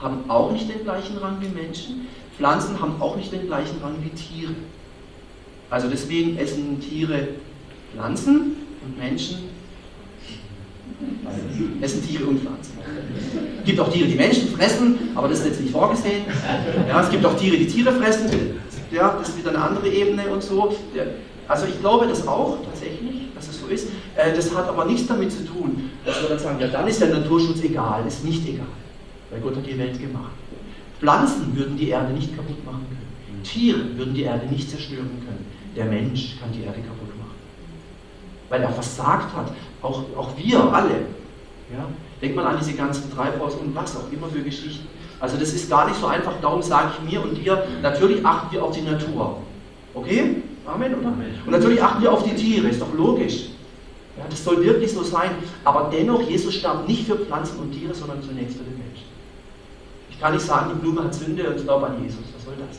haben 0.00 0.28
auch 0.28 0.50
nicht 0.50 0.68
den 0.68 0.82
gleichen 0.82 1.16
Rang 1.18 1.36
wie 1.40 1.48
Menschen. 1.48 2.08
Pflanzen 2.36 2.80
haben 2.80 3.00
auch 3.00 3.16
nicht 3.16 3.32
den 3.32 3.46
gleichen 3.46 3.80
Rang 3.82 3.96
wie 4.02 4.08
Tiere. 4.08 4.54
Also 5.70 5.88
deswegen 5.88 6.36
essen 6.38 6.80
Tiere 6.80 7.28
Pflanzen 7.92 8.56
und 8.84 8.98
Menschen 8.98 9.51
essen 11.80 12.06
Tiere 12.06 12.24
und 12.24 12.40
Pflanzen. 12.40 12.72
Es 13.58 13.64
gibt 13.64 13.80
auch 13.80 13.92
Tiere, 13.92 14.08
die 14.08 14.14
Menschen 14.14 14.48
fressen, 14.48 15.10
aber 15.14 15.28
das 15.28 15.40
ist 15.40 15.46
jetzt 15.46 15.60
nicht 15.60 15.72
vorgesehen. 15.72 16.24
Ja, 16.88 17.00
es 17.00 17.10
gibt 17.10 17.24
auch 17.24 17.36
Tiere, 17.36 17.56
die 17.56 17.66
Tiere 17.66 17.92
fressen. 17.92 18.28
Ja, 18.90 19.16
das 19.18 19.30
ist 19.30 19.38
wieder 19.38 19.50
eine 19.50 19.62
andere 19.62 19.88
Ebene 19.88 20.26
und 20.28 20.42
so. 20.42 20.74
Also 21.48 21.66
ich 21.66 21.78
glaube 21.80 22.06
das 22.06 22.26
auch 22.26 22.58
tatsächlich, 22.64 23.28
dass 23.34 23.48
es 23.48 23.60
so 23.60 23.66
ist. 23.66 23.88
Äh, 24.16 24.34
das 24.34 24.54
hat 24.54 24.68
aber 24.68 24.84
nichts 24.84 25.06
damit 25.06 25.32
zu 25.32 25.44
tun, 25.44 25.90
dass 26.04 26.22
wir 26.22 26.28
dann 26.28 26.38
sagen, 26.38 26.60
ja 26.60 26.68
dann 26.68 26.86
ist 26.86 27.00
der 27.00 27.08
Naturschutz 27.08 27.62
egal, 27.62 28.06
ist 28.06 28.24
nicht 28.24 28.46
egal. 28.48 28.66
Weil 29.30 29.40
Gott 29.40 29.56
hat 29.56 29.66
die 29.66 29.78
Welt 29.78 30.00
gemacht. 30.00 30.32
Pflanzen 31.00 31.56
würden 31.56 31.76
die 31.76 31.88
Erde 31.88 32.12
nicht 32.12 32.36
kaputt 32.36 32.64
machen 32.64 32.86
können. 32.88 33.42
Tiere 33.42 33.80
würden 33.96 34.14
die 34.14 34.22
Erde 34.22 34.46
nicht 34.46 34.70
zerstören 34.70 35.10
können. 35.26 35.46
Der 35.74 35.86
Mensch 35.86 36.36
kann 36.40 36.52
die 36.52 36.62
Erde 36.62 36.78
kaputt 36.80 36.90
machen 36.98 37.01
weil 38.52 38.62
er 38.62 38.70
versagt 38.70 39.34
hat. 39.34 39.46
Auch, 39.80 40.02
auch 40.14 40.36
wir 40.36 40.60
alle. 40.60 40.90
Ja? 41.72 41.86
Denkt 42.20 42.36
mal 42.36 42.46
an 42.46 42.58
diese 42.60 42.74
ganzen 42.74 43.10
Treibhaus 43.10 43.54
und 43.54 43.74
was 43.74 43.96
auch 43.96 44.12
immer 44.12 44.28
für 44.28 44.42
Geschichten. 44.42 44.86
Also 45.18 45.38
das 45.38 45.54
ist 45.54 45.70
gar 45.70 45.88
nicht 45.88 45.98
so 45.98 46.06
einfach, 46.06 46.34
darum 46.42 46.60
sage 46.60 46.90
ich 46.92 47.10
mir 47.10 47.22
und 47.22 47.34
dir, 47.34 47.64
natürlich 47.80 48.24
achten 48.24 48.52
wir 48.52 48.62
auf 48.62 48.76
die 48.76 48.82
Natur. 48.82 49.38
Okay? 49.94 50.42
Amen, 50.66 50.94
oder? 50.94 51.08
Und 51.46 51.50
natürlich 51.50 51.82
achten 51.82 52.02
wir 52.02 52.12
auf 52.12 52.24
die 52.24 52.34
Tiere, 52.34 52.68
ist 52.68 52.82
doch 52.82 52.92
logisch. 52.92 53.46
Ja, 54.18 54.24
das 54.28 54.44
soll 54.44 54.62
wirklich 54.62 54.92
so 54.92 55.02
sein. 55.02 55.30
Aber 55.64 55.90
dennoch, 55.90 56.20
Jesus 56.20 56.54
starb 56.54 56.86
nicht 56.86 57.06
für 57.06 57.16
Pflanzen 57.16 57.58
und 57.58 57.72
Tiere, 57.72 57.94
sondern 57.94 58.22
zunächst 58.22 58.58
für 58.58 58.64
den 58.64 58.76
Menschen. 58.76 59.06
Ich 60.10 60.20
kann 60.20 60.34
nicht 60.34 60.44
sagen, 60.44 60.72
die 60.74 60.78
Blume 60.78 61.04
hat 61.04 61.14
Sünde 61.14 61.48
und 61.48 61.56
ich 61.56 61.64
glaube 61.64 61.86
an 61.86 62.02
Jesus. 62.02 62.20
Was 62.36 62.44
soll 62.44 62.54
das? 62.68 62.78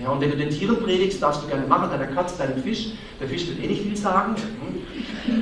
Ja, 0.00 0.10
und 0.10 0.20
wenn 0.20 0.30
du 0.30 0.36
den 0.36 0.50
Tieren 0.50 0.76
predigst, 0.78 1.22
darfst 1.22 1.42
du 1.42 1.48
gerne 1.48 1.66
machen, 1.66 1.90
deiner 1.90 2.06
Katze, 2.06 2.38
deinem 2.38 2.62
Fisch. 2.62 2.88
Der 3.20 3.28
Fisch 3.28 3.46
wird 3.46 3.62
eh 3.62 3.66
nicht 3.66 3.82
viel 3.82 3.96
sagen. 3.96 4.34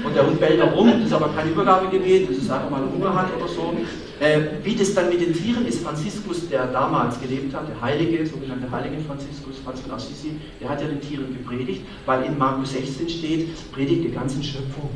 Und 0.05 0.15
der 0.15 0.27
Hund 0.27 0.41
bellt 0.41 0.61
da 0.61 0.65
rum, 0.73 0.91
das 0.91 1.07
ist 1.07 1.13
aber 1.13 1.29
kein 1.29 1.51
Übergabegebet, 1.51 2.29
das 2.29 2.39
ist 2.39 2.51
einfach 2.51 2.69
mal 2.69 2.83
Hunger 2.83 3.15
hat 3.15 3.29
oder 3.37 3.49
so. 3.49 3.75
Äh, 4.21 4.41
wie 4.63 4.75
das 4.75 4.93
dann 4.93 5.09
mit 5.09 5.21
den 5.21 5.33
Tieren 5.33 5.67
ist, 5.67 5.83
Franziskus, 5.83 6.49
der 6.51 6.67
damals 6.67 7.19
gelebt 7.21 7.55
hat, 7.55 7.69
der 7.69 7.81
Heilige, 7.81 8.27
sogenannte 8.27 8.71
Heilige 8.71 9.03
Franziskus, 9.03 9.57
Franz 9.65 9.81
von 9.81 9.93
Assisi, 9.93 10.33
der 10.61 10.69
hat 10.69 10.83
ja 10.83 10.89
den 10.89 11.01
Tieren 11.01 11.35
gepredigt, 11.35 11.83
weil 12.05 12.25
in 12.25 12.37
Markus 12.37 12.73
16 12.73 13.09
steht, 13.09 13.73
predigt 13.73 14.05
die 14.05 14.13
ganzen 14.13 14.43
Schöpfung. 14.43 14.91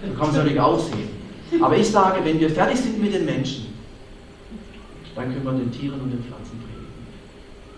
Da 0.00 0.08
kann 0.08 0.18
man 0.18 0.30
es 0.30 0.36
natürlich 0.36 0.60
auch 0.60 0.78
sehen. 0.78 1.10
Aber 1.60 1.76
ich 1.76 1.88
sage, 1.88 2.24
wenn 2.24 2.40
wir 2.40 2.48
fertig 2.48 2.78
sind 2.78 3.00
mit 3.00 3.12
den 3.12 3.26
Menschen, 3.26 3.66
dann 5.14 5.32
können 5.32 5.44
wir 5.44 5.52
den 5.52 5.70
Tieren 5.70 6.00
und 6.00 6.10
den 6.10 6.24
Pflanzen. 6.24 6.63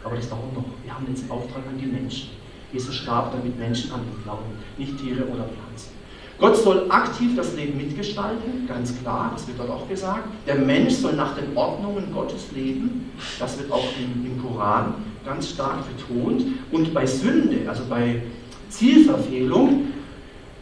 Aber 0.06 0.14
das 0.14 0.28
dauert 0.28 0.54
noch. 0.54 0.64
Wir 0.84 0.94
haben 0.94 1.04
jetzt 1.08 1.28
Auftrag 1.28 1.62
an 1.68 1.78
die 1.80 1.86
Menschen. 1.86 2.30
Jesus 2.72 2.94
starb, 2.94 3.32
damit 3.32 3.58
Menschen 3.58 3.90
an 3.90 4.00
ihn 4.02 4.22
glauben, 4.22 4.44
nicht 4.78 4.96
Tiere 5.00 5.24
oder 5.24 5.44
Pflanzen. 5.44 5.96
Gott 6.38 6.56
soll 6.56 6.86
aktiv 6.90 7.34
das 7.34 7.56
Leben 7.56 7.76
mitgestalten, 7.76 8.68
ganz 8.68 8.96
klar, 9.00 9.30
das 9.32 9.48
wird 9.48 9.58
dort 9.58 9.70
auch 9.70 9.88
gesagt. 9.88 10.28
Der 10.46 10.56
Mensch 10.56 10.94
soll 10.94 11.14
nach 11.14 11.34
den 11.34 11.56
Ordnungen 11.56 12.12
Gottes 12.12 12.52
leben, 12.54 13.10
das 13.38 13.58
wird 13.58 13.72
auch 13.72 13.88
im, 13.98 14.26
im 14.26 14.42
Koran 14.42 14.94
ganz 15.24 15.50
stark 15.50 15.78
betont. 15.96 16.44
Und 16.70 16.92
bei 16.94 17.06
Sünde, 17.06 17.68
also 17.68 17.84
bei 17.88 18.22
Zielverfehlung, 18.68 19.86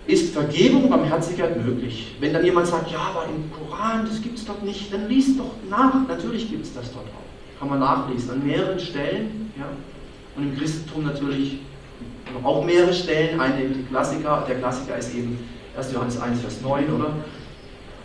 ist 0.07 0.33
Vergebung, 0.33 0.89
Barmherzigkeit 0.89 1.63
möglich. 1.65 2.15
Wenn 2.21 2.33
dann 2.33 2.45
jemand 2.45 2.69
sagt, 2.69 2.93
ja, 2.93 3.01
aber 3.01 3.25
im 3.27 3.51
Koran, 3.51 4.07
das 4.07 4.23
gibt 4.23 4.39
es 4.39 4.45
doch 4.45 4.63
nicht, 4.63 4.93
dann 4.93 5.09
liest 5.09 5.39
doch 5.39 5.51
nach. 5.69 6.07
Natürlich 6.07 6.49
gibt 6.49 6.65
es 6.65 6.75
das 6.75 6.93
dort 6.93 7.07
auch. 7.07 7.34
Kann 7.65 7.81
man 7.81 7.81
nachlesen, 7.81 8.31
an 8.31 8.47
mehreren 8.47 8.79
Stellen. 8.79 9.51
Ja. 9.59 9.65
Und 10.37 10.43
im 10.43 10.59
Christentum 10.59 11.05
natürlich 11.05 11.61
auch 12.43 12.63
mehrere 12.63 12.93
Stellen. 12.93 13.41
Eine 13.41 13.71
die 13.71 13.85
Klassiker, 13.85 14.45
der 14.47 14.59
Klassiker 14.59 14.99
ist 14.99 15.15
eben 15.15 15.39
1. 15.75 15.95
Johannes 15.95 16.21
1, 16.21 16.43
Vers 16.43 16.61
9, 16.61 16.93
oder? 16.93 17.15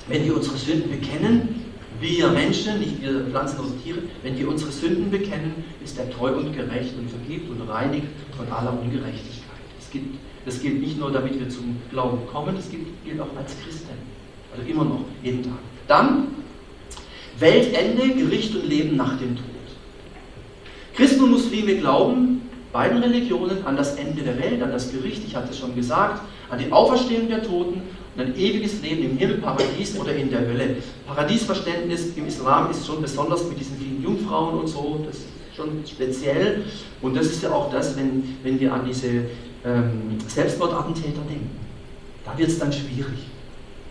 Wenn 0.07 0.23
wir 0.23 0.37
unsere 0.37 0.55
Sünden 0.55 0.89
bekennen, 0.89 1.65
wir 1.99 2.29
Menschen, 2.29 2.79
nicht 2.79 3.01
wir 3.01 3.25
pflanzenlose 3.25 3.77
Tiere, 3.83 3.97
wenn 4.23 4.39
wir 4.39 4.47
unsere 4.47 4.71
Sünden 4.71 5.11
bekennen, 5.11 5.65
ist 5.83 5.99
er 5.99 6.09
treu 6.09 6.37
und 6.37 6.55
gerecht 6.55 6.93
und 6.97 7.09
vergibt 7.09 7.49
und 7.51 7.69
reinigt 7.69 8.07
von 8.37 8.49
aller 8.53 8.71
Ungerechtigkeit. 8.79 9.59
Das 9.77 9.91
gilt, 9.91 10.05
das 10.45 10.61
gilt 10.61 10.79
nicht 10.79 10.97
nur, 10.97 11.11
damit 11.11 11.37
wir 11.37 11.49
zum 11.49 11.75
Glauben 11.91 12.25
kommen, 12.31 12.55
das 12.55 12.71
gilt, 12.71 12.85
gilt 13.03 13.19
auch 13.19 13.35
als 13.37 13.57
Christen. 13.61 13.89
Also 14.55 14.71
immer 14.71 14.85
noch, 14.85 15.01
jeden 15.21 15.43
Tag. 15.43 15.59
Dann 15.89 16.38
Weltende, 17.39 18.13
Gericht 18.15 18.55
und 18.55 18.67
Leben 18.67 18.95
nach 18.95 19.17
dem 19.17 19.35
Tod. 19.35 19.45
Christen 20.95 21.23
und 21.23 21.31
Muslime 21.31 21.77
glauben, 21.77 22.49
beiden 22.73 23.01
Religionen, 23.01 23.65
an 23.65 23.77
das 23.77 23.95
Ende 23.95 24.21
der 24.21 24.37
Welt, 24.37 24.61
an 24.61 24.71
das 24.71 24.91
Gericht, 24.91 25.23
ich 25.25 25.35
hatte 25.35 25.51
es 25.51 25.57
schon 25.57 25.75
gesagt, 25.75 26.21
an 26.49 26.59
die 26.59 26.71
Auferstehung 26.71 27.29
der 27.29 27.43
Toten 27.43 27.81
und 28.15 28.21
ein 28.21 28.35
ewiges 28.35 28.81
Leben 28.81 29.03
im 29.11 29.17
Himmel, 29.17 29.37
Paradies 29.37 29.97
oder 29.97 30.13
in 30.13 30.29
der 30.29 30.41
Hölle. 30.41 30.77
Paradiesverständnis 31.07 32.15
im 32.15 32.27
Islam 32.27 32.69
ist 32.71 32.85
schon 32.85 33.01
besonders 33.01 33.47
mit 33.47 33.59
diesen 33.59 33.77
vielen 33.77 34.03
Jungfrauen 34.03 34.59
und 34.59 34.67
so, 34.67 35.03
das 35.05 35.17
ist 35.17 35.27
schon 35.55 35.83
speziell. 35.87 36.63
Und 37.01 37.15
das 37.15 37.27
ist 37.27 37.43
ja 37.43 37.51
auch 37.51 37.71
das, 37.71 37.95
wenn, 37.97 38.37
wenn 38.43 38.59
wir 38.59 38.73
an 38.73 38.81
diese 38.87 39.07
ähm, 39.65 40.17
Selbstmordattentäter 40.27 41.21
denken. 41.27 41.49
Da 42.25 42.37
wird 42.37 42.49
es 42.49 42.59
dann 42.59 42.71
schwierig. 42.71 43.28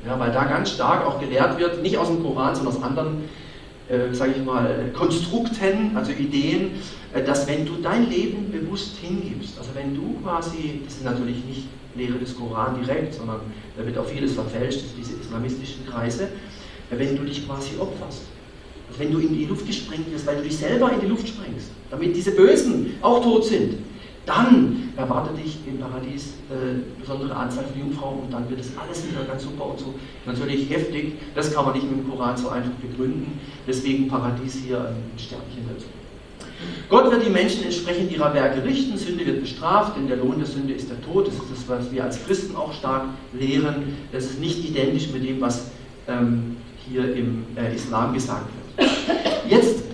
Ja, 0.08 0.18
weil 0.18 0.32
da 0.32 0.44
ganz 0.44 0.70
stark 0.70 1.06
auch 1.06 1.20
gelehrt 1.20 1.58
wird, 1.58 1.82
nicht 1.82 1.98
aus 1.98 2.08
dem 2.08 2.22
Koran, 2.22 2.54
sondern 2.54 2.74
aus 2.74 2.82
anderen, 2.82 3.24
äh, 3.90 4.14
sage 4.14 4.32
ich 4.38 4.42
mal, 4.42 4.90
Konstrukten, 4.94 5.94
also 5.94 6.12
Ideen, 6.12 6.70
äh, 7.12 7.22
dass 7.22 7.46
wenn 7.46 7.66
du 7.66 7.74
dein 7.82 8.08
Leben 8.08 8.50
bewusst 8.50 8.96
hingibst, 9.02 9.58
also 9.58 9.70
wenn 9.74 9.94
du 9.94 10.18
quasi, 10.22 10.80
das 10.82 10.94
ist 10.94 11.04
natürlich 11.04 11.44
nicht 11.44 11.64
Lehre 11.94 12.18
des 12.18 12.34
Koran 12.34 12.80
direkt, 12.80 13.14
sondern 13.14 13.40
da 13.76 13.84
wird 13.84 13.98
auch 13.98 14.06
vieles 14.06 14.32
verfälscht, 14.32 14.80
diese 14.98 15.12
islamistischen 15.20 15.86
Kreise, 15.86 16.24
äh, 16.90 16.98
wenn 16.98 17.14
du 17.14 17.24
dich 17.24 17.46
quasi 17.46 17.72
opferst, 17.78 18.22
Also 18.88 19.00
wenn 19.00 19.12
du 19.12 19.18
in 19.18 19.36
die 19.36 19.44
Luft 19.44 19.66
gesprengt 19.66 20.10
wirst, 20.10 20.26
weil 20.26 20.36
du 20.36 20.42
dich 20.42 20.56
selber 20.56 20.90
in 20.90 21.00
die 21.00 21.06
Luft 21.06 21.28
sprengst, 21.28 21.68
damit 21.90 22.16
diese 22.16 22.30
Bösen 22.30 22.94
auch 23.02 23.22
tot 23.22 23.44
sind, 23.44 23.74
dann 24.28 24.92
erwartet 24.96 25.38
dich 25.38 25.58
im 25.66 25.78
Paradies 25.78 26.34
äh, 26.50 27.00
besondere 27.00 27.34
Anzahl 27.34 27.64
von 27.64 27.80
Jungfrauen 27.80 28.20
und 28.20 28.32
dann 28.32 28.48
wird 28.50 28.60
es 28.60 28.72
alles 28.76 29.08
wieder 29.08 29.24
ganz 29.24 29.42
super 29.42 29.66
und 29.66 29.78
so. 29.78 29.94
Natürlich 30.26 30.68
heftig, 30.68 31.14
das 31.34 31.52
kann 31.54 31.64
man 31.64 31.74
nicht 31.74 31.90
mit 31.90 32.00
dem 32.00 32.10
Koran 32.10 32.36
so 32.36 32.50
einfach 32.50 32.70
begründen. 32.72 33.40
Deswegen 33.66 34.08
Paradies 34.08 34.56
hier 34.56 34.80
an 34.80 34.96
Sterblichen 35.16 35.64
dazu. 35.72 35.86
Gott 36.88 37.10
wird 37.10 37.24
die 37.24 37.30
Menschen 37.30 37.64
entsprechend 37.64 38.10
ihrer 38.10 38.34
Werke 38.34 38.64
richten, 38.64 38.98
Sünde 38.98 39.24
wird 39.24 39.40
bestraft, 39.40 39.96
denn 39.96 40.08
der 40.08 40.16
Lohn 40.16 40.38
der 40.38 40.46
Sünde 40.46 40.74
ist 40.74 40.90
der 40.90 41.00
Tod. 41.00 41.28
Das 41.28 41.34
ist 41.34 41.44
das, 41.50 41.68
was 41.68 41.92
wir 41.92 42.04
als 42.04 42.24
Christen 42.26 42.56
auch 42.56 42.72
stark 42.72 43.04
lehren. 43.32 43.96
Das 44.12 44.24
ist 44.24 44.40
nicht 44.40 44.68
identisch 44.68 45.08
mit 45.10 45.24
dem, 45.24 45.40
was 45.40 45.70
ähm, 46.08 46.56
hier 46.88 47.14
im 47.14 47.46
äh, 47.56 47.74
Islam 47.74 48.12
gesagt 48.12 48.46
wird. 48.76 48.90
Jetzt 49.48 49.84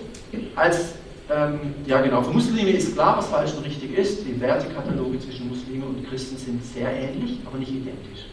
als 0.55 0.95
ähm, 1.29 1.59
ja 1.85 2.01
genau, 2.01 2.21
für 2.21 2.31
Muslime 2.31 2.71
ist 2.71 2.93
klar, 2.93 3.17
was 3.17 3.27
falsch 3.27 3.53
und 3.53 3.65
richtig 3.65 3.97
ist. 3.97 4.25
Die 4.25 4.39
Wertekataloge 4.39 5.19
zwischen 5.19 5.49
Muslime 5.49 5.85
und 5.85 6.07
Christen 6.07 6.37
sind 6.37 6.63
sehr 6.63 6.91
ähnlich, 6.91 7.39
aber 7.45 7.57
nicht 7.57 7.71
identisch. 7.71 8.25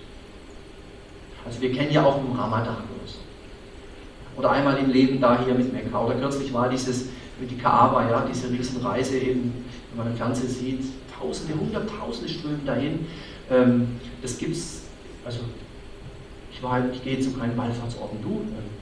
Also 1.44 1.60
wir 1.60 1.72
kennen 1.72 1.92
ja 1.92 2.04
auch 2.04 2.18
im 2.18 2.32
Ramadan 2.32 2.76
oder 2.76 3.06
so. 3.06 3.18
Oder 4.36 4.50
einmal 4.52 4.76
im 4.78 4.90
Leben 4.90 5.20
da 5.20 5.42
hier 5.44 5.54
mit 5.54 5.72
Mekka. 5.72 6.04
Oder 6.04 6.14
kürzlich 6.16 6.52
war 6.52 6.68
dieses 6.68 7.06
mit 7.40 7.50
die 7.50 7.58
Kaaba, 7.58 8.08
ja, 8.08 8.26
diese 8.30 8.50
Riesenreise 8.50 9.18
eben, 9.18 9.64
wenn 9.90 10.04
man 10.04 10.12
im 10.12 10.16
Fernsehen 10.16 10.48
sieht, 10.48 10.84
Tausende, 11.18 11.54
Hunderttausende 11.54 12.28
strömen 12.28 12.66
dahin. 12.66 13.06
Ähm, 13.50 14.00
das 14.22 14.38
gibt's, 14.38 14.82
also 15.24 15.40
ich 16.52 16.62
war 16.62 16.72
halt, 16.72 16.94
ich 16.94 17.04
gehe 17.04 17.20
zu 17.20 17.32
keinen 17.32 17.56
Wallfahrtsorten, 17.56 18.18
du, 18.22 18.40
ähm, 18.40 18.81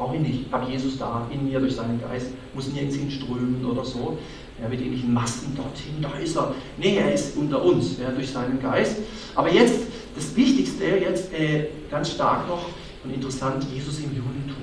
Brauche 0.00 0.16
ich 0.16 0.22
nicht. 0.22 0.50
Habe 0.50 0.72
Jesus 0.72 0.96
da 0.96 1.28
in 1.30 1.46
mir 1.46 1.60
durch 1.60 1.76
seinen 1.76 2.00
Geist, 2.00 2.28
muss 2.54 2.72
nirgends 2.72 2.96
hinströmen 2.96 3.62
oder 3.66 3.84
so. 3.84 4.16
Ja, 4.58 4.66
mit 4.66 4.80
irgendwelchen 4.80 5.12
Masken 5.12 5.54
dorthin, 5.54 6.00
da 6.00 6.18
ist 6.18 6.36
er. 6.36 6.54
Nee, 6.78 6.96
er 6.96 7.12
ist 7.12 7.36
unter 7.36 7.62
uns, 7.62 7.98
ja, 7.98 8.10
durch 8.10 8.30
seinen 8.30 8.62
Geist. 8.62 8.96
Aber 9.34 9.52
jetzt, 9.52 9.82
das 10.14 10.34
Wichtigste, 10.34 10.84
jetzt 10.86 11.30
äh, 11.34 11.66
ganz 11.90 12.12
stark 12.12 12.48
noch 12.48 12.64
und 13.04 13.12
interessant, 13.12 13.66
Jesus 13.74 13.98
im 13.98 14.16
Judentum. 14.16 14.62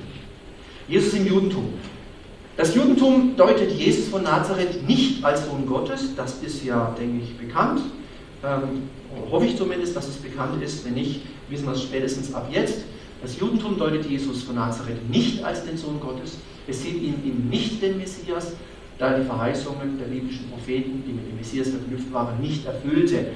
Jesus 0.87 1.13
im 1.13 1.27
Judentum. 1.27 1.65
Das 2.55 2.73
Judentum 2.73 3.35
deutet 3.37 3.71
Jesus 3.71 4.07
von 4.07 4.23
Nazareth 4.23 4.87
nicht 4.87 5.23
als 5.23 5.45
Sohn 5.45 5.67
Gottes, 5.67 6.15
das 6.15 6.41
ist 6.41 6.63
ja, 6.63 6.95
denke 6.99 7.23
ich, 7.23 7.37
bekannt. 7.37 7.81
Ähm, 8.43 8.89
hoffe 9.29 9.45
ich 9.45 9.55
zumindest, 9.55 9.95
dass 9.95 10.07
es 10.07 10.15
bekannt 10.15 10.63
ist. 10.63 10.83
Wenn 10.83 10.95
nicht, 10.95 11.21
wissen 11.47 11.67
wir 11.67 11.73
es 11.73 11.83
spätestens 11.83 12.33
ab 12.33 12.49
jetzt. 12.51 12.79
Das 13.21 13.39
Judentum 13.39 13.77
deutet 13.77 14.05
Jesus 14.05 14.43
von 14.43 14.55
Nazareth 14.55 15.09
nicht 15.09 15.43
als 15.43 15.65
den 15.65 15.77
Sohn 15.77 15.99
Gottes. 15.99 16.37
Es 16.67 16.83
sieht 16.83 16.97
in 16.97 17.25
ihm 17.25 17.49
nicht 17.49 17.81
den 17.81 17.97
Messias, 17.97 18.53
da 18.99 19.17
die 19.17 19.25
Verheißungen 19.25 19.97
der 19.99 20.05
biblischen 20.05 20.49
Propheten, 20.49 21.03
die 21.05 21.13
mit 21.13 21.27
dem 21.27 21.37
Messias 21.37 21.69
verknüpft 21.69 22.11
waren, 22.13 22.39
nicht 22.41 22.65
erfüllte. 22.65 23.27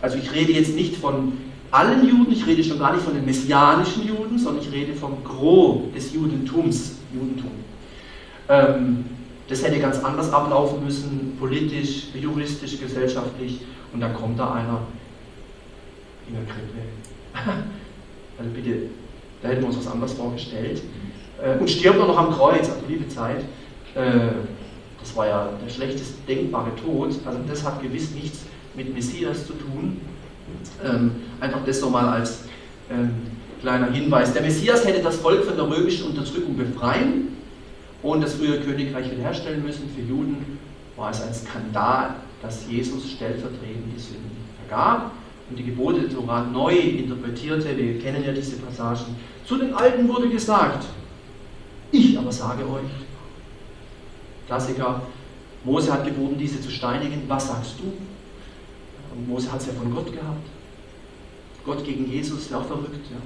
Also 0.00 0.18
ich 0.18 0.32
rede 0.32 0.52
jetzt 0.52 0.74
nicht 0.74 0.96
von 0.96 1.32
allen 1.70 2.08
Juden, 2.08 2.32
ich 2.32 2.46
rede 2.46 2.64
schon 2.64 2.78
gar 2.78 2.94
nicht 2.94 3.04
von 3.04 3.14
den 3.14 3.24
messianischen 3.24 4.06
Juden, 4.06 4.38
sondern 4.38 4.64
ich 4.64 4.72
rede 4.72 4.94
vom 4.94 5.22
Gros 5.24 5.92
des 5.94 6.14
Judentums. 6.14 6.96
Judentum. 7.12 7.50
Ähm, 8.48 9.04
das 9.48 9.64
hätte 9.64 9.78
ganz 9.78 9.98
anders 10.04 10.32
ablaufen 10.32 10.84
müssen, 10.84 11.36
politisch, 11.38 12.08
juristisch, 12.14 12.78
gesellschaftlich. 12.78 13.60
Und 13.92 14.00
dann 14.00 14.14
kommt 14.14 14.38
da 14.38 14.52
einer 14.52 14.82
in 16.28 16.34
der 16.34 16.44
Krippe. 16.44 17.64
Also 18.40 18.52
bitte, 18.52 18.82
da 19.42 19.48
hätten 19.48 19.62
wir 19.62 19.68
uns 19.68 19.78
was 19.78 19.86
anderes 19.86 20.12
vorgestellt. 20.14 20.82
Äh, 21.42 21.58
und 21.58 21.70
stirbt 21.70 22.00
auch 22.00 22.08
noch 22.08 22.18
am 22.18 22.32
Kreuz, 22.32 22.68
also 22.68 22.82
liebe 22.88 23.08
Zeit. 23.08 23.40
Äh, 23.94 24.32
das 25.00 25.16
war 25.16 25.26
ja 25.26 25.48
der 25.64 25.70
schlechtest 25.70 26.14
denkbare 26.28 26.74
Tod. 26.76 27.14
Also 27.24 27.38
das 27.48 27.64
hat 27.64 27.82
gewiss 27.82 28.10
nichts 28.12 28.40
mit 28.74 28.94
Messias 28.94 29.46
zu 29.46 29.52
tun. 29.54 30.00
Ähm, 30.84 31.12
einfach 31.40 31.60
das 31.64 31.80
nochmal 31.80 32.08
als 32.08 32.40
ähm, 32.90 33.10
kleiner 33.60 33.90
Hinweis. 33.90 34.32
Der 34.32 34.42
Messias 34.42 34.86
hätte 34.86 35.02
das 35.02 35.16
Volk 35.16 35.44
von 35.44 35.56
der 35.56 35.68
römischen 35.68 36.06
Unterdrückung 36.06 36.56
befreien 36.56 37.28
und 38.02 38.22
das 38.22 38.34
frühe 38.34 38.60
Königreich 38.60 39.10
wiederherstellen 39.10 39.62
müssen. 39.62 39.88
Für 39.94 40.02
Juden 40.02 40.58
war 40.96 41.10
es 41.10 41.22
ein 41.22 41.34
Skandal, 41.34 42.14
dass 42.42 42.66
Jesus 42.68 43.10
stellvertretend 43.10 43.92
die 43.94 44.00
Sünden 44.00 44.30
vergab 44.66 45.12
und 45.50 45.58
die 45.58 45.64
Gebote 45.64 46.00
der 46.02 46.10
Torah 46.10 46.44
neu 46.44 46.74
interpretierte. 46.76 47.76
Wir 47.76 47.98
kennen 47.98 48.24
ja 48.24 48.32
diese 48.32 48.56
Passagen. 48.56 49.16
Zu 49.44 49.56
den 49.56 49.72
Alten 49.74 50.08
wurde 50.08 50.28
gesagt, 50.28 50.86
ich 51.90 52.18
aber 52.18 52.32
sage 52.32 52.64
euch, 52.64 52.90
Klassiker, 54.46 55.02
Mose 55.64 55.92
hat 55.92 56.04
geboten, 56.04 56.36
diese 56.38 56.60
zu 56.60 56.70
steinigen. 56.70 57.22
Was 57.28 57.48
sagst 57.48 57.74
du? 57.78 57.92
Und 59.14 59.28
Mose 59.28 59.50
hat 59.52 59.60
es 59.60 59.66
ja 59.66 59.72
von 59.74 59.94
Gott 59.94 60.12
gehabt. 60.12 60.46
Gott 61.64 61.84
gegen 61.84 62.10
Jesus 62.10 62.40
ist 62.40 62.50
ja 62.50 62.58
auch 62.58 62.66
verrückt. 62.66 63.06
Ja. 63.10 63.18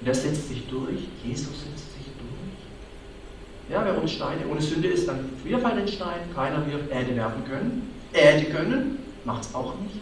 Und 0.00 0.08
er 0.08 0.14
setzt 0.14 0.48
sich 0.48 0.66
durch. 0.68 1.06
Jesus 1.24 1.46
setzt 1.46 1.92
sich 1.94 2.06
durch. 2.18 3.70
Ja, 3.70 3.84
wer 3.84 3.96
ohne 3.96 4.08
Steine, 4.08 4.40
ohne 4.50 4.60
Sünde 4.60 4.88
ist, 4.88 5.08
dann 5.08 5.30
wir 5.44 5.58
fallen 5.58 5.78
den 5.78 5.88
Stein. 5.88 6.20
Keiner 6.34 6.66
wird 6.66 6.90
Erde 6.90 7.14
werfen 7.14 7.44
können. 7.44 7.90
Erde 8.12 8.46
können, 8.46 8.98
macht 9.24 9.44
es 9.44 9.54
auch 9.54 9.74
nicht. 9.80 10.00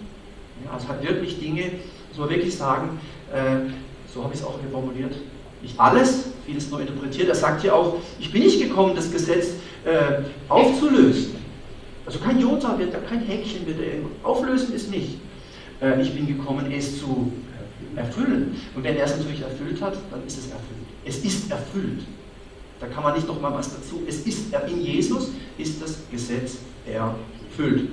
Also 0.72 0.88
hat 0.88 1.02
wirklich 1.02 1.38
Dinge, 1.38 1.72
muss 2.08 2.18
man 2.18 2.30
wirklich 2.30 2.56
sagen, 2.56 2.98
äh, 3.32 3.70
so 4.12 4.22
habe 4.22 4.34
ich 4.34 4.40
es 4.40 4.46
auch 4.46 4.58
formuliert, 4.70 5.14
nicht 5.62 5.78
alles, 5.78 6.26
vieles 6.46 6.70
nur 6.70 6.80
interpretiert. 6.80 7.28
Er 7.28 7.34
sagt 7.34 7.62
hier 7.62 7.74
auch, 7.74 7.96
ich 8.18 8.30
bin 8.30 8.42
nicht 8.42 8.60
gekommen, 8.60 8.94
das 8.94 9.10
Gesetz 9.10 9.54
äh, 9.84 10.22
aufzulösen. 10.48 11.36
Also 12.06 12.18
kein 12.18 12.38
Jota 12.38 12.78
wird 12.78 12.92
da, 12.92 12.98
kein 12.98 13.20
Häkchen 13.20 13.66
wird 13.66 13.78
er 13.80 14.28
auflösen, 14.28 14.74
ist 14.74 14.90
nicht. 14.90 15.18
Äh, 15.80 16.02
ich 16.02 16.14
bin 16.14 16.26
gekommen, 16.26 16.70
es 16.70 17.00
zu 17.00 17.32
erfüllen. 17.96 18.56
Und 18.74 18.84
wenn 18.84 18.96
er 18.96 19.04
es 19.04 19.16
natürlich 19.16 19.42
erfüllt 19.42 19.80
hat, 19.80 19.96
dann 20.10 20.26
ist 20.26 20.38
es 20.38 20.46
erfüllt. 20.46 20.84
Es 21.04 21.18
ist 21.18 21.50
erfüllt. 21.50 22.02
Da 22.80 22.86
kann 22.86 23.02
man 23.02 23.14
nicht 23.14 23.26
noch 23.26 23.40
mal 23.40 23.52
was 23.54 23.70
dazu. 23.74 24.02
Es 24.06 24.26
ist 24.26 24.54
in 24.68 24.82
Jesus 24.82 25.30
ist 25.58 25.80
das 25.80 25.98
Gesetz 26.10 26.58
erfüllt. 26.86 27.88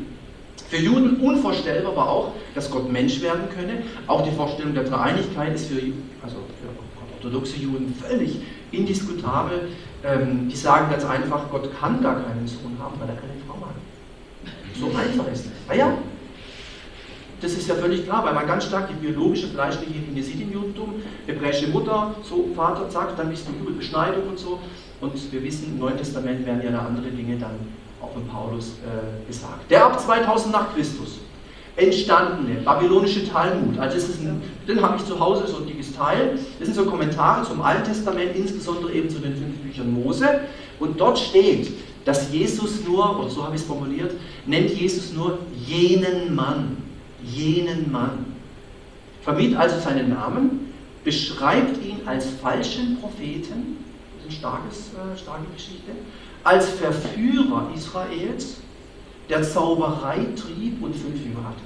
Für 0.72 0.78
Juden 0.78 1.18
unvorstellbar 1.18 1.94
war 1.98 2.10
auch, 2.10 2.32
dass 2.56 2.72
Gott 2.72 2.90
Mensch 2.90 3.22
werden 3.22 3.50
könne. 3.54 3.84
Auch 4.08 4.24
die 4.24 4.32
Vorstellung 4.32 4.74
der 4.74 4.86
Dreieinigkeit 4.86 5.54
ist 5.54 5.66
für, 5.66 5.82
also 6.24 6.38
für 6.38 7.14
orthodoxe 7.18 7.58
Juden 7.58 7.94
völlig 7.94 8.38
indiskutabel. 8.72 9.68
Ähm, 10.06 10.48
die 10.48 10.56
sagen 10.56 10.90
ganz 10.90 11.04
einfach, 11.04 11.50
Gott 11.52 11.70
kann 11.78 12.02
gar 12.02 12.24
keinen 12.24 12.48
Sohn 12.48 12.78
haben, 12.80 12.98
weil 13.02 13.10
er 13.10 13.16
keine 13.16 13.34
Frau 13.46 13.58
hat. 13.68 13.76
So 14.80 14.86
einfach 14.98 15.30
ist 15.34 15.48
das. 15.48 15.52
Ah 15.68 15.76
ja, 15.76 15.98
das 17.42 17.52
ist 17.52 17.68
ja 17.68 17.76
völlig 17.76 18.06
klar, 18.06 18.24
weil 18.24 18.34
man 18.34 18.48
ganz 18.48 18.64
stark 18.64 18.88
die 18.88 19.06
biologische 19.06 19.50
fleischliche 19.50 20.00
Linie 20.00 20.24
sieht 20.24 20.40
im 20.40 20.54
Judentum. 20.54 20.94
Hebräische 21.28 21.68
Mutter, 21.68 22.16
so 22.24 22.48
Vater, 22.56 22.90
zack, 22.90 23.18
dann 23.18 23.30
bist 23.30 23.46
du 23.46 23.76
Beschneidung 23.76 24.30
und 24.30 24.40
so. 24.40 24.58
Und 25.02 25.34
wir 25.34 25.44
wissen, 25.44 25.74
im 25.74 25.80
Neuen 25.80 25.98
Testament 25.98 26.46
werden 26.46 26.62
ja 26.64 26.80
andere 26.80 27.10
Dinge 27.10 27.36
dann 27.38 27.81
auch 28.02 28.12
von 28.12 28.28
Paulus 28.28 28.74
äh, 28.86 29.28
gesagt. 29.28 29.70
Der 29.70 29.86
ab 29.86 30.00
2000 30.00 30.54
nach 30.54 30.74
Christus 30.74 31.20
entstandene 31.76 32.62
babylonische 32.62 33.28
Talmud, 33.30 33.78
also 33.80 33.98
ist 33.98 34.20
ein, 34.20 34.42
den 34.68 34.82
habe 34.82 34.98
ich 34.98 35.06
zu 35.06 35.20
Hause, 35.20 35.48
so 35.48 35.58
ein 35.58 35.68
dickes 35.68 35.96
Teil, 35.96 36.38
das 36.60 36.68
sind 36.68 36.76
so 36.76 36.86
Kommentare 36.86 37.48
zum 37.48 37.62
Alten 37.62 37.86
Testament, 37.86 38.36
insbesondere 38.36 38.92
eben 38.94 39.10
zu 39.10 39.20
den 39.20 39.36
fünf 39.36 39.58
Büchern 39.58 39.94
Mose, 39.94 40.42
und 40.80 41.00
dort 41.00 41.18
steht, 41.18 41.72
dass 42.06 42.32
Jesus 42.32 42.84
nur, 42.86 43.20
oder 43.20 43.30
so 43.30 43.44
habe 43.44 43.56
ich 43.56 43.62
es 43.62 43.68
formuliert, 43.68 44.14
nennt 44.46 44.72
Jesus 44.72 45.14
nur 45.14 45.40
jenen 45.66 46.36
Mann, 46.36 46.78
jenen 47.24 47.92
Mann. 47.92 48.26
Vermied 49.22 49.56
also 49.56 49.80
seinen 49.80 50.10
Namen, 50.10 50.74
beschreibt 51.04 51.78
ihn 51.86 52.02
als 52.06 52.26
falschen 52.42 53.00
Propheten, 53.00 53.78
das 54.24 54.36
ist 54.36 54.44
eine 54.44 55.14
äh, 55.14 55.18
starke 55.18 55.46
Geschichte, 55.54 55.92
als 56.44 56.70
Verführer 56.70 57.70
Israels, 57.76 58.58
der 59.30 59.44
Zauberei 59.44 60.26
trieb 60.36 60.82
und 60.82 60.96
fünf 60.96 61.24
Jünger 61.24 61.46
hatte. 61.46 61.62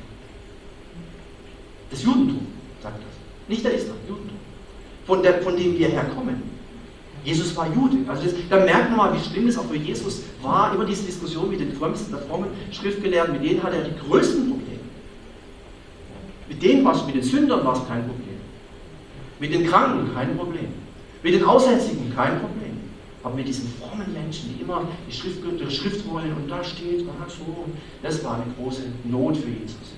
Das 1.90 2.04
Judentum 2.04 2.48
sagt 2.82 2.98
das. 2.98 3.16
Nicht 3.48 3.64
der 3.64 3.74
Islam, 3.74 3.98
Judentum. 4.08 4.38
Von, 5.06 5.22
der, 5.24 5.42
von 5.42 5.56
dem 5.56 5.78
wir 5.78 5.88
herkommen. 5.88 6.44
Jesus 7.24 7.56
war 7.58 7.68
Jude. 7.74 7.98
Also 8.08 8.24
das, 8.24 8.34
da 8.50 8.58
merkt 8.58 8.90
man 8.90 8.98
mal, 8.98 9.14
wie 9.16 9.24
schlimm 9.24 9.48
es 9.48 9.58
auch 9.58 9.66
für 9.66 9.76
Jesus 9.76 10.22
war. 10.42 10.74
Immer 10.76 10.86
diese 10.86 11.04
Diskussion 11.04 11.50
mit 11.50 11.60
den 11.60 11.74
frömmsten, 11.74 12.12
der 12.12 12.22
frommen 12.22 12.50
Schriftgelehrten, 12.72 13.34
mit 13.34 13.44
denen 13.44 13.64
hatte 13.64 13.78
er 13.78 13.84
die 13.86 13.98
größten 14.08 14.50
Probleme. 14.50 14.80
Mit 16.48 16.62
denen 16.62 16.86
war 16.86 16.96
es, 16.96 17.06
mit 17.06 17.16
den 17.16 17.24
Sündern 17.24 17.66
war 17.66 17.74
es 17.74 17.88
kein 17.88 18.08
Problem. 18.08 18.38
Mit 19.40 19.54
den 19.54 19.68
Kranken 19.68 20.14
kein 20.14 20.38
Problem. 20.38 20.68
Mit 21.24 21.34
den 21.34 21.44
Aussätzigen 21.44 22.14
kein 22.16 22.40
Problem. 22.40 22.78
Aber 23.24 23.36
mit 23.36 23.48
diesen 23.48 23.74
frommen 23.96 24.14
Menschen, 24.14 24.56
die 24.56 24.62
immer 24.62 24.88
die 25.08 25.12
Schrift, 25.12 25.40
die 25.44 25.72
Schrift 25.72 26.10
wollen 26.10 26.34
und 26.34 26.50
da 26.50 26.64
steht, 26.64 27.06
ah, 27.08 27.26
so, 27.28 27.66
das 28.02 28.24
war 28.24 28.36
eine 28.36 28.46
große 28.58 28.84
Not 29.06 29.38
für 29.38 29.50
Jesus. 29.50 29.96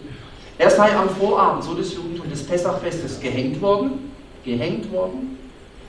Er 0.57 0.69
sei 0.69 0.95
am 0.95 1.09
Vorabend, 1.09 1.63
so 1.63 1.73
des 1.73 1.93
Judentums, 1.93 2.29
des 2.29 2.43
Pessachfestes 2.43 3.19
gehängt 3.19 3.61
worden, 3.61 4.11
gehängt 4.43 4.91
worden. 4.91 5.37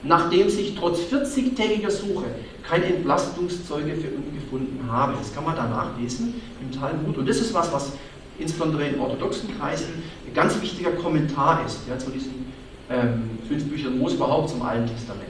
nachdem 0.01 0.49
sich 0.49 0.75
trotz 0.75 0.99
40-tägiger 1.11 1.91
Suche 1.91 2.25
keine 2.63 2.85
Entlastungszeuge 2.85 3.95
für 3.95 4.07
ihn 4.07 4.33
gefunden 4.33 4.79
habe. 4.89 5.13
Das 5.17 5.33
kann 5.33 5.43
man 5.43 5.57
da 5.57 5.67
nachlesen 5.67 6.35
im 6.61 6.71
Talmud. 6.71 7.17
Und 7.17 7.27
das 7.27 7.39
ist 7.39 7.53
was, 7.53 7.71
was 7.73 7.91
insbesondere 8.37 8.87
in 8.87 8.99
orthodoxen 8.99 9.49
Kreisen 9.59 9.87
ein 10.25 10.33
ganz 10.33 10.61
wichtiger 10.61 10.91
Kommentar 10.91 11.65
ist 11.65 11.81
ja, 11.89 11.97
zu 11.97 12.11
diesen 12.11 12.45
ähm, 12.89 13.31
fünf 13.47 13.65
Büchern 13.65 13.97
Mose 13.97 14.15
überhaupt 14.15 14.49
zum 14.49 14.61
Alten 14.61 14.87
Testament. 14.87 15.29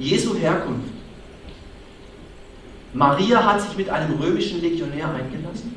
Jesu 0.00 0.34
Herkunft. 0.34 0.88
Maria 2.94 3.44
hat 3.44 3.60
sich 3.60 3.76
mit 3.76 3.88
einem 3.90 4.18
römischen 4.18 4.60
Legionär 4.62 5.08
eingelassen 5.10 5.72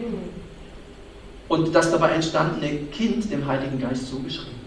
und 1.50 1.76
das 1.76 1.92
dabei 1.92 2.12
entstandene 2.12 2.86
Kind 2.86 3.30
dem 3.30 3.46
Heiligen 3.46 3.80
Geist 3.80 4.08
zugeschrieben. 4.08 4.64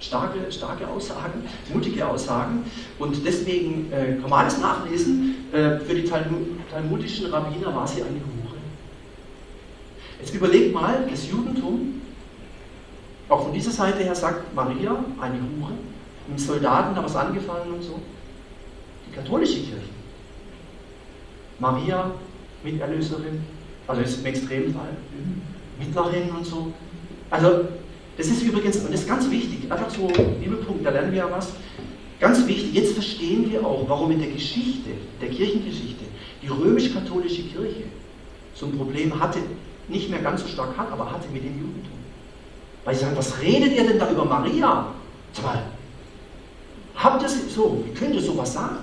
Starke, 0.00 0.50
starke 0.50 0.88
Aussagen, 0.88 1.44
mutige 1.72 2.08
Aussagen. 2.08 2.64
Und 2.98 3.24
deswegen 3.24 3.92
äh, 3.92 4.16
kann 4.18 4.30
man 4.30 4.40
alles 4.40 4.58
nachlesen. 4.58 5.36
Äh, 5.52 5.78
für 5.80 5.94
die 5.94 6.04
talmudischen 6.04 7.26
Rabbiner 7.26 7.74
war 7.74 7.86
sie 7.86 8.00
eine 8.00 8.12
Hure. 8.12 8.56
Jetzt 10.18 10.34
überlegt 10.34 10.72
mal, 10.72 11.06
das 11.08 11.30
Judentum, 11.30 12.00
auch 13.28 13.44
von 13.44 13.52
dieser 13.52 13.70
Seite 13.70 14.02
her 14.02 14.14
sagt 14.14 14.54
Maria, 14.54 15.04
eine 15.20 15.34
Hure, 15.34 15.74
mit 16.30 16.40
Soldaten 16.40 16.94
da 16.94 17.04
was 17.04 17.16
angefangen 17.16 17.74
und 17.74 17.82
so. 17.82 18.00
Die 19.08 19.14
katholische 19.14 19.60
Kirche. 19.60 19.90
Maria, 21.58 22.10
Miterlöserin, 22.62 23.42
also 23.86 24.02
ist 24.02 24.20
im 24.20 24.26
Extremfall, 24.26 24.96
Mittlerin 25.78 26.30
und 26.30 26.46
so. 26.46 26.72
Also 27.30 27.66
das 28.16 28.26
ist 28.28 28.42
übrigens, 28.42 28.76
und 28.78 28.92
das 28.92 29.00
ist 29.00 29.08
ganz 29.08 29.30
wichtig, 29.30 29.70
einfach 29.70 29.90
so 29.90 30.06
Bibelpunkt, 30.06 30.84
da 30.84 30.90
lernen 30.90 31.12
wir 31.12 31.18
ja 31.18 31.30
was. 31.30 31.52
Ganz 32.18 32.46
wichtig, 32.46 32.74
jetzt 32.74 32.92
verstehen 32.92 33.50
wir 33.50 33.64
auch, 33.64 33.88
warum 33.88 34.10
in 34.10 34.18
der 34.18 34.30
Geschichte, 34.30 34.90
der 35.20 35.30
Kirchengeschichte, 35.30 36.04
die 36.42 36.48
römisch-katholische 36.48 37.42
Kirche 37.44 37.84
so 38.54 38.66
ein 38.66 38.76
Problem 38.76 39.18
hatte, 39.18 39.38
nicht 39.88 40.10
mehr 40.10 40.20
ganz 40.20 40.42
so 40.42 40.48
stark 40.48 40.76
hat, 40.76 40.92
aber 40.92 41.10
hatte 41.10 41.28
mit 41.32 41.42
dem 41.42 41.58
Judentum. 41.58 41.98
Weil 42.84 42.94
sie 42.94 43.04
sagen, 43.04 43.16
was 43.16 43.40
redet 43.40 43.72
ihr 43.72 43.86
denn 43.88 43.98
da 43.98 44.10
über 44.10 44.24
Maria? 44.24 44.86
Mal, 45.42 45.62
habt 47.02 47.22
ihr 47.22 47.28
so, 47.28 47.82
wie 47.84 47.92
könnt 47.92 48.14
ihr 48.14 48.20
sowas 48.20 48.52
sagen? 48.52 48.78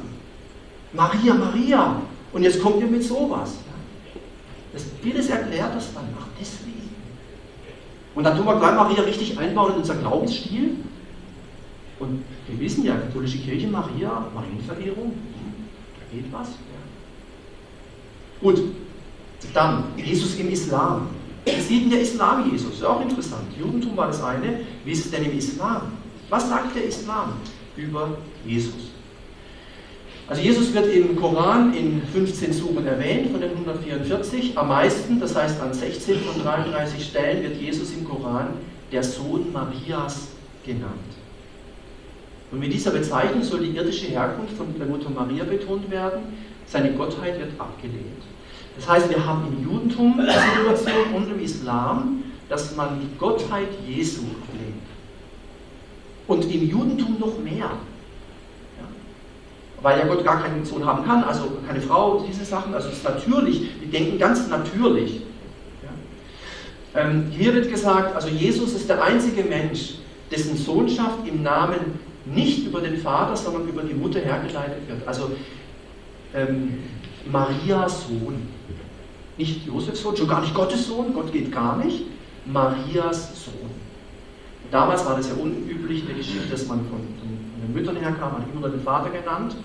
Maria, 0.93 1.33
Maria. 1.33 2.01
Und 2.33 2.43
jetzt 2.43 2.61
kommt 2.61 2.79
ihr 2.81 2.87
mit 2.87 3.03
sowas. 3.03 3.55
Das, 4.73 4.85
vieles 5.01 5.29
erklärt 5.29 5.75
das 5.75 5.93
dann. 5.93 6.05
Ach, 6.19 6.27
deswegen. 6.39 6.89
Und 8.15 8.23
dann 8.23 8.35
tun 8.35 8.45
wir 8.45 8.57
gleich 8.57 8.75
Maria 8.75 9.03
richtig 9.03 9.37
einbauen 9.37 9.73
in 9.73 9.79
unser 9.79 9.95
Glaubensstil. 9.95 10.77
Und 11.99 12.23
wir 12.47 12.59
wissen 12.59 12.83
ja, 12.83 12.95
katholische 12.95 13.39
Kirche, 13.39 13.67
Maria, 13.67 14.27
Marienverehrung, 14.33 15.13
da 15.99 16.15
geht 16.15 16.31
was. 16.31 16.49
Gut, 18.41 18.61
dann 19.53 19.83
Jesus 19.97 20.35
im 20.35 20.51
Islam. 20.51 21.07
Wie 21.45 21.61
sieht 21.61 21.83
denn 21.83 21.89
der 21.91 22.01
Islam 22.01 22.51
Jesus? 22.51 22.73
Ist 22.75 22.85
auch 22.85 23.01
interessant. 23.01 23.43
Judentum 23.57 23.95
war 23.97 24.07
das 24.07 24.23
eine. 24.23 24.61
Wie 24.83 24.91
ist 24.91 25.05
es 25.05 25.11
denn 25.11 25.25
im 25.25 25.37
Islam? 25.37 25.93
Was 26.29 26.49
sagt 26.49 26.75
der 26.75 26.85
Islam 26.85 27.33
über 27.77 28.17
Jesus? 28.45 28.91
Also 30.27 30.41
Jesus 30.41 30.73
wird 30.73 30.93
im 30.93 31.15
Koran 31.15 31.73
in 31.73 32.01
15 32.01 32.51
Suren 32.51 32.85
erwähnt, 32.85 33.31
von 33.31 33.39
den 33.39 33.51
144. 33.51 34.57
Am 34.57 34.67
meisten, 34.67 35.21
das 35.21 35.35
heißt 35.35 35.61
an 35.61 35.73
16 35.73 36.19
von 36.19 36.43
33 36.43 37.01
Stellen, 37.05 37.43
wird 37.43 37.61
Jesus 37.61 37.93
im 37.93 38.03
Koran 38.03 38.49
der 38.91 39.03
Sohn 39.03 39.53
Marias 39.53 40.27
genannt. 40.65 40.91
Und 42.51 42.59
mit 42.59 42.73
dieser 42.73 42.91
Bezeichnung 42.91 43.43
soll 43.43 43.59
die 43.59 43.75
irdische 43.75 44.07
Herkunft 44.07 44.53
von 44.57 44.67
der 44.77 44.87
Mutter 44.87 45.09
Maria 45.09 45.43
betont 45.45 45.89
werden. 45.89 46.19
Seine 46.65 46.91
Gottheit 46.93 47.39
wird 47.39 47.59
abgelehnt. 47.59 48.23
Das 48.75 48.87
heißt, 48.87 49.09
wir 49.09 49.25
haben 49.25 49.47
im 49.47 49.63
Judentum 49.63 50.17
die 50.17 50.57
Situation 50.59 51.13
und 51.15 51.31
im 51.31 51.39
Islam, 51.39 52.23
dass 52.49 52.75
man 52.75 52.99
die 52.99 53.17
Gottheit 53.17 53.69
Jesu. 53.87 54.21
Und 56.27 56.43
im 56.53 56.69
Judentum 56.69 57.17
noch 57.19 57.39
mehr 57.39 57.71
weil 59.81 59.99
ja 59.99 60.05
Gott 60.05 60.23
gar 60.23 60.41
keinen 60.41 60.65
Sohn 60.65 60.85
haben 60.85 61.05
kann, 61.05 61.23
also 61.23 61.59
keine 61.67 61.81
Frau, 61.81 62.25
diese 62.27 62.43
Sachen, 62.43 62.73
also 62.73 62.89
es 62.89 62.97
ist 62.97 63.03
natürlich, 63.03 63.69
wir 63.79 63.89
denken 63.89 64.17
ganz 64.17 64.47
natürlich. 64.47 65.21
Ja. 65.83 67.01
Ähm, 67.01 67.27
hier 67.31 67.53
wird 67.53 67.69
gesagt, 67.69 68.15
also 68.15 68.27
Jesus 68.27 68.73
ist 68.73 68.89
der 68.89 69.03
einzige 69.03 69.43
Mensch, 69.43 69.95
dessen 70.31 70.57
Sohnschaft 70.57 71.25
im 71.25 71.43
Namen 71.43 71.99
nicht 72.25 72.65
über 72.65 72.81
den 72.81 72.97
Vater, 72.97 73.35
sondern 73.37 73.67
über 73.67 73.83
die 73.83 73.93
Mutter 73.93 74.19
hergeleitet 74.19 74.87
wird. 74.87 75.07
Also 75.07 75.31
ähm, 76.33 76.79
Marias 77.31 78.07
Sohn. 78.07 78.47
Nicht 79.37 79.67
Josefs 79.67 80.01
Sohn, 80.01 80.17
schon 80.17 80.27
gar 80.27 80.41
nicht 80.41 80.53
Gottes 80.55 80.87
Sohn, 80.87 81.13
Gott 81.13 81.31
geht 81.31 81.51
gar 81.51 81.77
nicht. 81.77 82.03
Marias 82.45 83.45
Sohn. 83.45 83.69
Damals 84.71 85.05
war 85.05 85.15
das 85.15 85.29
ja 85.29 85.35
unüblich 85.35 86.01
in 86.01 86.07
der 86.07 86.15
Geschichte, 86.15 86.49
dass 86.49 86.67
man 86.67 86.79
von, 86.79 86.99
von 87.19 87.29
den 87.61 87.73
Müttern 87.73 87.95
herkam, 87.95 88.33
hat 88.33 88.43
immer 88.53 88.69
den 88.69 88.81
Vater 88.81 89.09
genannt. 89.09 89.55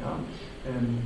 Ja, 0.00 0.16
ähm, 0.66 0.98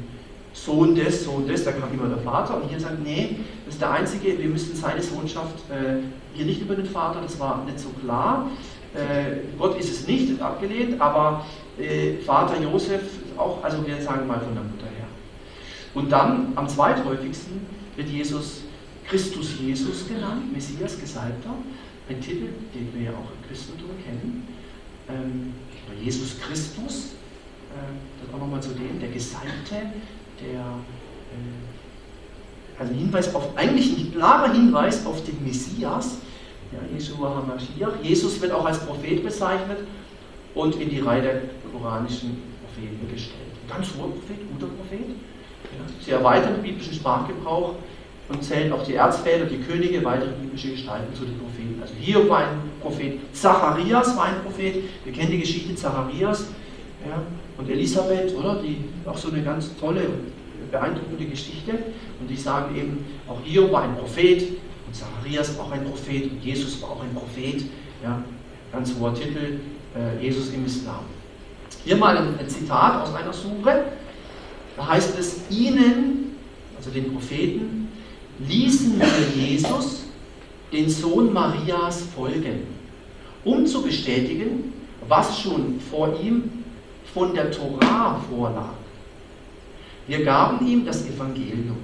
Sohn 0.53 0.95
des, 0.95 1.25
Sohn 1.25 1.47
des, 1.47 1.65
da 1.65 1.73
kam 1.73 1.93
immer 1.93 2.09
der 2.09 2.19
Vater. 2.19 2.57
Und 2.57 2.69
hier 2.69 2.81
sagt, 2.81 3.03
nee, 3.05 3.41
das 3.65 3.75
ist 3.75 3.81
der 3.81 3.91
Einzige, 3.91 4.39
wir 4.39 4.49
müssen 4.49 4.75
seine 4.75 5.03
Sohnschaft 5.03 5.59
äh, 5.71 5.99
hier 6.35 6.47
nicht 6.47 6.63
über 6.63 6.75
den 6.75 6.87
Vater, 6.87 7.21
das 7.21 7.39
war 7.39 7.63
nicht 7.65 7.79
so 7.79 7.91
klar. 8.03 8.51
Äh, 8.95 9.59
Gott 9.59 9.79
ist 9.79 9.91
es 9.91 10.07
nicht, 10.07 10.41
abgelehnt, 10.41 11.01
aber 11.01 11.45
äh, 11.79 12.15
Vater 12.25 12.61
Josef 12.61 13.03
auch, 13.37 13.63
also 13.63 13.87
wir 13.87 14.01
sagen 14.01 14.27
mal 14.27 14.41
von 14.41 14.55
der 14.55 14.65
Mutter 14.65 14.87
her. 14.87 15.07
Und 15.95 16.11
dann 16.11 16.53
am 16.57 16.69
zweithäufigsten 16.69 17.61
wird 17.97 18.09
Jesus 18.09 18.63
Christus 19.09 19.59
Jesus 19.61 20.09
genannt, 20.09 20.53
Messias, 20.53 20.99
Gesalbter, 20.99 21.55
ein 22.09 22.21
Titel, 22.21 22.49
den 22.75 22.93
wir 22.95 23.03
ja 23.03 23.11
auch 23.11 23.31
im 23.31 23.49
Christentum 23.49 23.91
kennen. 24.05 24.49
Ähm, 25.09 25.55
Jesus 26.03 26.41
Christus, 26.41 27.13
äh, 27.73 28.25
das 28.25 28.35
auch 28.35 28.39
nochmal 28.39 28.63
zu 28.63 28.71
dem, 28.71 28.99
der 29.01 29.11
Gesalbte, 29.11 29.93
der 30.41 30.61
äh, 30.61 32.79
also 32.79 32.93
Hinweis 32.93 33.35
auf, 33.35 33.57
eigentlich 33.57 33.99
ein 33.99 34.13
klarer 34.13 34.53
Hinweis 34.53 35.05
auf 35.07 35.25
den 35.25 35.43
Messias, 35.45 36.19
ja, 36.73 36.79
Yeshua 36.97 37.37
HaMashiach. 37.37 38.03
Jesus 38.03 38.41
wird 38.41 38.53
auch 38.53 38.67
als 38.67 38.81
Prophet 38.81 39.23
bezeichnet 39.23 39.79
und 40.55 40.75
in 40.77 40.91
die 40.91 41.01
Reihe 41.01 41.23
der 41.23 41.43
koranischen 41.73 42.43
Propheten 42.65 43.09
gestellt. 43.11 43.41
Ganz 43.69 43.89
hoher 43.97 44.11
Prophet, 44.11 44.39
guter 44.53 44.73
Prophet. 44.73 45.09
Ja, 45.09 46.05
sie 46.05 46.11
erweitern 46.11 46.55
den 46.55 46.63
biblischen 46.63 46.95
Sprachgebrauch 46.95 47.75
und 48.29 48.43
zählen 48.43 48.73
auch 48.73 48.85
die 48.85 48.95
Erzväter, 48.95 49.47
die 49.47 49.59
Könige, 49.59 50.05
weitere 50.05 50.31
biblische 50.31 50.71
Gestalten 50.71 51.15
zu 51.15 51.25
den 51.25 51.39
Propheten. 51.39 51.81
Also 51.81 51.95
Hiob 52.01 52.29
war 52.29 52.39
ein 52.39 52.61
Prophet, 52.81 53.19
Zacharias 53.33 54.17
war 54.17 54.25
ein 54.25 54.43
Prophet, 54.43 54.83
wir 55.05 55.13
kennen 55.13 55.31
die 55.31 55.41
Geschichte 55.41 55.75
Zacharias 55.75 56.47
ja, 57.07 57.23
und 57.57 57.71
Elisabeth, 57.71 58.35
oder? 58.35 58.61
Die 58.63 58.79
auch 59.07 59.17
so 59.17 59.31
eine 59.31 59.43
ganz 59.43 59.77
tolle, 59.79 60.03
beeindruckende 60.71 61.27
Geschichte. 61.27 61.73
Und 62.21 62.29
die 62.29 62.37
sagen 62.37 62.77
eben, 62.77 63.05
auch 63.29 63.39
Hiob 63.45 63.71
war 63.73 63.83
ein 63.83 63.97
Prophet 63.97 64.43
und 64.87 64.95
Zacharias 64.95 65.57
war 65.57 65.67
auch 65.67 65.73
ein 65.73 65.85
Prophet 65.85 66.31
und 66.31 66.45
Jesus 66.45 66.83
war 66.83 66.91
auch 66.91 67.03
ein 67.03 67.15
Prophet. 67.15 67.65
Ja, 68.03 68.23
ganz 68.73 68.95
hoher 68.99 69.15
Titel, 69.15 69.61
äh, 69.95 70.23
Jesus 70.23 70.53
im 70.53 70.67
Islam. 70.67 71.05
Hier 71.85 71.97
mal 71.97 72.17
ein, 72.17 72.39
ein 72.39 72.49
Zitat 72.49 73.03
aus 73.03 73.15
einer 73.15 73.33
Suche. 73.33 73.85
Da 74.77 74.89
heißt 74.89 75.19
es, 75.19 75.43
ihnen, 75.51 76.37
also 76.77 76.91
den 76.91 77.13
Propheten, 77.13 77.86
ließen 78.39 78.99
wir 78.99 79.45
Jesus, 79.45 80.05
den 80.73 80.89
Sohn 80.89 81.33
Marias, 81.33 82.03
folgen, 82.15 82.67
um 83.45 83.67
zu 83.67 83.83
bestätigen, 83.83 84.73
was 85.09 85.41
schon 85.41 85.81
vor 85.91 86.19
ihm 86.21 86.65
von 87.15 87.35
der 87.35 87.51
Torah 87.51 88.21
vorlag. 88.29 88.75
Wir 90.07 90.25
gaben 90.25 90.67
ihm 90.67 90.85
das 90.85 91.07
Evangelium. 91.07 91.79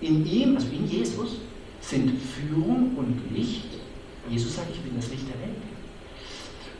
In 0.00 0.26
ihm, 0.26 0.56
also 0.56 0.68
in 0.68 0.88
Jesus, 0.88 1.36
sind 1.80 2.12
Führung 2.20 2.92
und 2.96 3.20
Licht. 3.34 3.68
Jesus 4.28 4.56
sagt, 4.56 4.68
ich 4.72 4.80
bin 4.80 4.96
das 4.96 5.10
Licht 5.10 5.24
der 5.28 5.40
Welt. 5.46 5.56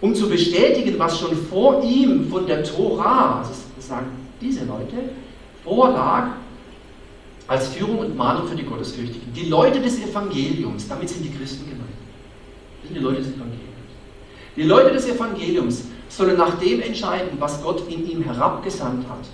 Um 0.00 0.14
zu 0.14 0.28
bestätigen, 0.28 0.98
was 0.98 1.20
schon 1.20 1.36
vor 1.36 1.82
ihm 1.84 2.28
von 2.28 2.46
der 2.46 2.64
Torah, 2.64 3.38
also 3.38 3.52
das 3.76 3.88
sagen 3.88 4.06
diese 4.40 4.64
Leute, 4.64 5.10
vorlag, 5.62 6.30
als 7.52 7.68
Führung 7.68 7.98
und 7.98 8.16
Mahnung 8.16 8.48
für 8.48 8.56
die 8.56 8.64
Gottesfürchtigen. 8.64 9.32
Die 9.34 9.48
Leute 9.48 9.80
des 9.80 9.98
Evangeliums, 9.98 10.88
damit 10.88 11.08
sind 11.08 11.24
die 11.24 11.30
Christen 11.30 11.68
gemeint. 11.68 11.88
Das 12.80 12.88
sind 12.88 12.98
die 12.98 13.04
Leute 13.04 13.18
des 13.18 13.28
Evangeliums. 13.28 13.58
Die 14.56 14.62
Leute 14.62 14.92
des 14.92 15.06
Evangeliums 15.08 15.84
sollen 16.08 16.36
nach 16.36 16.58
dem 16.58 16.80
entscheiden, 16.80 17.30
was 17.38 17.62
Gott 17.62 17.82
in 17.88 18.08
ihm 18.10 18.22
herabgesandt 18.22 19.08
hat. 19.08 19.26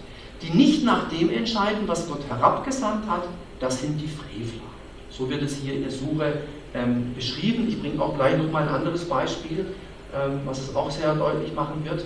Die 0.42 0.56
nicht 0.56 0.84
nach 0.84 1.08
dem 1.08 1.30
entscheiden, 1.30 1.86
was 1.86 2.08
Gott 2.08 2.20
herabgesandt 2.28 3.08
hat, 3.08 3.24
das 3.60 3.80
sind 3.80 4.00
die 4.00 4.06
Frevler. 4.06 4.68
So 5.10 5.28
wird 5.30 5.42
es 5.42 5.56
hier 5.56 5.74
in 5.74 5.82
der 5.82 5.90
Suche 5.90 6.42
ähm, 6.74 7.14
beschrieben. 7.14 7.66
Ich 7.68 7.80
bringe 7.80 8.00
auch 8.02 8.14
gleich 8.14 8.36
nochmal 8.36 8.64
ein 8.64 8.68
anderes 8.68 9.04
Beispiel 9.04 9.66
ähm, 10.14 10.40
was 10.46 10.58
es 10.58 10.74
auch 10.74 10.90
sehr 10.90 11.14
deutlich 11.14 11.52
machen 11.54 11.84
wird. 11.84 12.02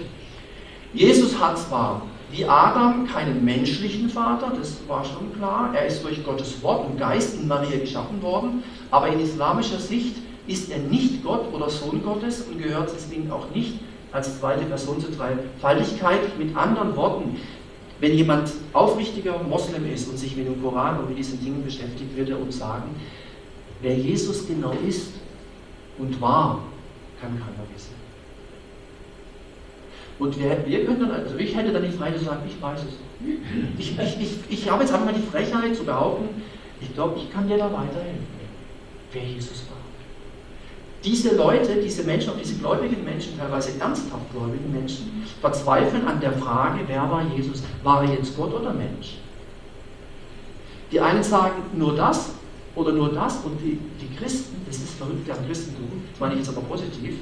Jesus 0.93 1.39
hat 1.39 1.57
zwar 1.57 2.03
wie 2.33 2.47
Adam 2.47 3.07
keinen 3.07 3.45
menschlichen 3.45 4.09
Vater, 4.09 4.53
das 4.59 4.79
war 4.89 5.05
schon 5.05 5.33
klar, 5.37 5.73
er 5.75 5.87
ist 5.87 6.03
durch 6.03 6.25
Gottes 6.25 6.63
Wort 6.63 6.87
und 6.89 6.99
Geist 6.99 7.39
in 7.39 7.47
Maria 7.47 7.79
geschaffen 7.79 8.23
worden, 8.23 8.63
aber 8.91 9.09
in 9.09 9.21
islamischer 9.21 9.79
Sicht 9.79 10.17
ist 10.47 10.71
er 10.71 10.79
nicht 10.79 11.23
Gott 11.23 11.53
oder 11.53 11.69
Sohn 11.69 12.03
Gottes 12.03 12.43
und 12.43 12.61
gehört 12.61 12.91
deswegen 12.95 13.31
auch 13.31 13.51
nicht 13.55 13.75
als 14.13 14.41
zweite 14.41 14.65
Person 14.65 15.01
zur 15.01 15.11
Dreifaltigkeit. 15.11 16.39
Mit 16.39 16.57
anderen 16.57 16.97
Worten, 16.97 17.37
wenn 18.01 18.15
jemand 18.15 18.51
aufrichtiger 18.73 19.39
Moslem 19.43 19.91
ist 19.93 20.09
und 20.09 20.17
sich 20.19 20.37
mit 20.37 20.47
dem 20.47 20.61
Koran 20.63 20.99
und 20.99 21.11
mit 21.11 21.19
diesen 21.19 21.43
Dingen 21.45 21.63
beschäftigt, 21.63 22.17
wird 22.17 22.31
er 22.31 22.41
uns 22.41 22.59
sagen, 22.59 22.95
wer 23.83 23.95
Jesus 23.95 24.47
genau 24.49 24.73
ist 24.87 25.13
und 25.99 26.21
war, 26.21 26.61
kann 27.21 27.31
keiner 27.31 27.67
wissen. 27.75 28.02
Und 30.19 30.39
wir, 30.39 30.65
wir 30.67 30.85
können 30.85 31.01
dann, 31.01 31.11
also 31.11 31.37
ich 31.37 31.57
hätte 31.57 31.73
dann 31.73 31.83
die 31.83 31.91
Freiheit 31.91 32.19
zu 32.19 32.25
sagen, 32.25 32.43
ich 32.47 32.61
weiß 32.61 32.81
es. 32.81 32.95
Ich, 33.79 33.99
ich, 33.99 34.21
ich, 34.21 34.39
ich 34.49 34.71
habe 34.71 34.83
jetzt 34.83 34.93
einmal 34.93 35.15
die 35.15 35.23
Frechheit 35.23 35.75
zu 35.77 35.85
behaupten, 35.85 36.43
ich 36.81 36.93
glaube, 36.95 37.19
ich 37.19 37.33
kann 37.33 37.47
dir 37.47 37.59
da 37.59 37.67
weiterhelfen, 37.67 38.27
wer 39.13 39.23
Jesus 39.23 39.65
war. 39.71 39.79
Diese 41.05 41.37
Leute, 41.37 41.81
diese 41.83 42.05
Menschen, 42.05 42.31
auch 42.31 42.39
diese 42.39 42.55
gläubigen 42.55 43.05
Menschen, 43.05 43.37
teilweise 43.39 43.79
ernsthaft 43.81 44.31
gläubigen 44.33 44.73
Menschen, 44.73 45.25
verzweifeln 45.41 46.07
an 46.07 46.21
der 46.21 46.33
Frage, 46.33 46.81
wer 46.87 47.11
war 47.11 47.25
Jesus? 47.35 47.63
War 47.83 48.05
er 48.05 48.15
jetzt 48.15 48.37
Gott 48.37 48.55
oder 48.55 48.73
Mensch? 48.73 49.19
Die 50.93 51.01
einen 51.01 51.23
sagen 51.23 51.63
nur 51.75 51.97
das 51.97 52.31
oder 52.77 52.93
nur 52.93 53.13
das 53.13 53.39
und 53.45 53.59
die, 53.61 53.79
die 54.01 54.15
Christen, 54.17 54.57
das 54.67 54.77
ist 54.77 54.95
verrückt 54.95 55.29
am 55.31 55.45
Christentum, 55.47 56.03
das 56.11 56.21
meine 56.21 56.35
ich 56.35 56.41
jetzt 56.41 56.51
aber 56.51 56.67
positiv, 56.67 57.15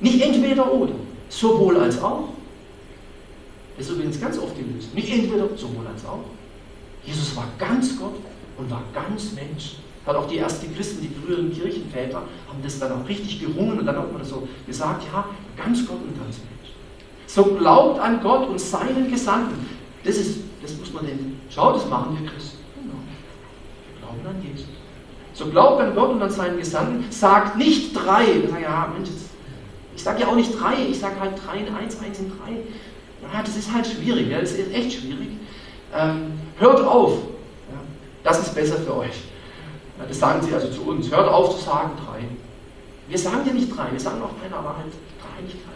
Nicht 0.00 0.22
entweder 0.22 0.72
oder, 0.72 0.94
sowohl 1.28 1.78
als 1.78 2.02
auch. 2.02 2.30
Das 3.76 3.86
ist 3.86 3.92
übrigens 3.92 4.20
ganz 4.20 4.38
oft 4.38 4.56
gelöst. 4.56 4.94
Nicht 4.94 5.10
entweder, 5.10 5.48
sowohl 5.56 5.86
als 5.86 6.04
auch. 6.04 6.24
Jesus 7.04 7.34
war 7.36 7.48
ganz 7.58 7.98
Gott 7.98 8.14
und 8.58 8.70
war 8.70 8.82
ganz 8.92 9.32
Mensch. 9.32 9.76
Hat 10.06 10.16
auch 10.16 10.26
die 10.26 10.38
ersten 10.38 10.74
Christen, 10.74 11.02
die 11.02 11.08
früheren 11.08 11.52
Kirchenväter, 11.52 12.22
haben 12.48 12.62
das 12.62 12.78
dann 12.78 12.92
auch 12.92 13.08
richtig 13.08 13.40
gerungen 13.40 13.78
und 13.78 13.86
dann 13.86 13.96
hat 13.96 14.12
man 14.12 14.24
so 14.24 14.48
gesagt, 14.66 15.04
ja, 15.12 15.26
ganz 15.56 15.86
Gott 15.86 15.98
und 16.02 16.18
ganz 16.18 16.38
Mensch. 16.38 16.74
So 17.26 17.44
glaubt 17.44 18.00
an 18.00 18.20
Gott 18.22 18.48
und 18.48 18.60
seinen 18.60 19.10
Gesandten. 19.10 19.66
Das, 20.04 20.16
ist, 20.16 20.40
das 20.62 20.76
muss 20.76 20.92
man 20.92 21.06
denn, 21.06 21.40
schau, 21.48 21.72
das 21.72 21.86
machen 21.88 22.18
wir 22.20 22.30
Christen. 22.30 22.58
Genau. 22.82 22.98
Wir 23.88 24.22
glauben 24.22 24.36
an 24.36 24.42
Jesus. 24.46 24.68
So 25.32 25.46
glaubt 25.46 25.80
an 25.80 25.94
Gott 25.94 26.10
und 26.10 26.22
an 26.22 26.30
seinen 26.30 26.58
Gesandten, 26.58 27.10
sagt 27.10 27.56
nicht 27.56 27.94
drei. 27.94 28.24
Ja, 28.60 28.92
Mensch, 28.92 29.08
ich 29.94 30.02
sage 30.02 30.20
ja 30.20 30.28
auch 30.28 30.34
nicht 30.34 30.58
drei, 30.60 30.74
ich 30.90 30.98
sage 30.98 31.18
halt 31.20 31.32
drei 31.44 31.58
in 31.58 31.74
eins, 31.74 31.98
eins 32.00 32.18
in 32.18 32.30
drei. 32.30 32.52
Ja, 33.32 33.42
das 33.42 33.56
ist 33.56 33.72
halt 33.72 33.86
schwierig, 33.86 34.28
ja, 34.28 34.40
das 34.40 34.52
ist 34.52 34.72
echt 34.72 35.00
schwierig. 35.00 35.28
Ähm, 35.94 36.32
hört 36.58 36.80
auf, 36.80 37.12
ja, 37.12 37.78
das 38.24 38.40
ist 38.40 38.54
besser 38.54 38.76
für 38.76 38.96
euch. 38.96 39.24
Ja, 39.98 40.06
das 40.06 40.18
sagen 40.18 40.42
sie 40.42 40.54
also 40.54 40.68
zu 40.68 40.82
uns. 40.82 41.10
Hört 41.10 41.28
auf 41.28 41.56
zu 41.56 41.64
sagen 41.64 41.90
drei. 42.06 42.20
Wir 43.08 43.18
sagen 43.18 43.40
ja 43.46 43.52
nicht 43.52 43.76
drei, 43.76 43.90
wir 43.90 44.00
sagen 44.00 44.22
auch 44.22 44.40
keiner, 44.40 44.56
aber 44.56 44.76
halt 44.76 44.92
drei, 45.20 45.42
nicht 45.42 45.56
drei. 45.56 45.69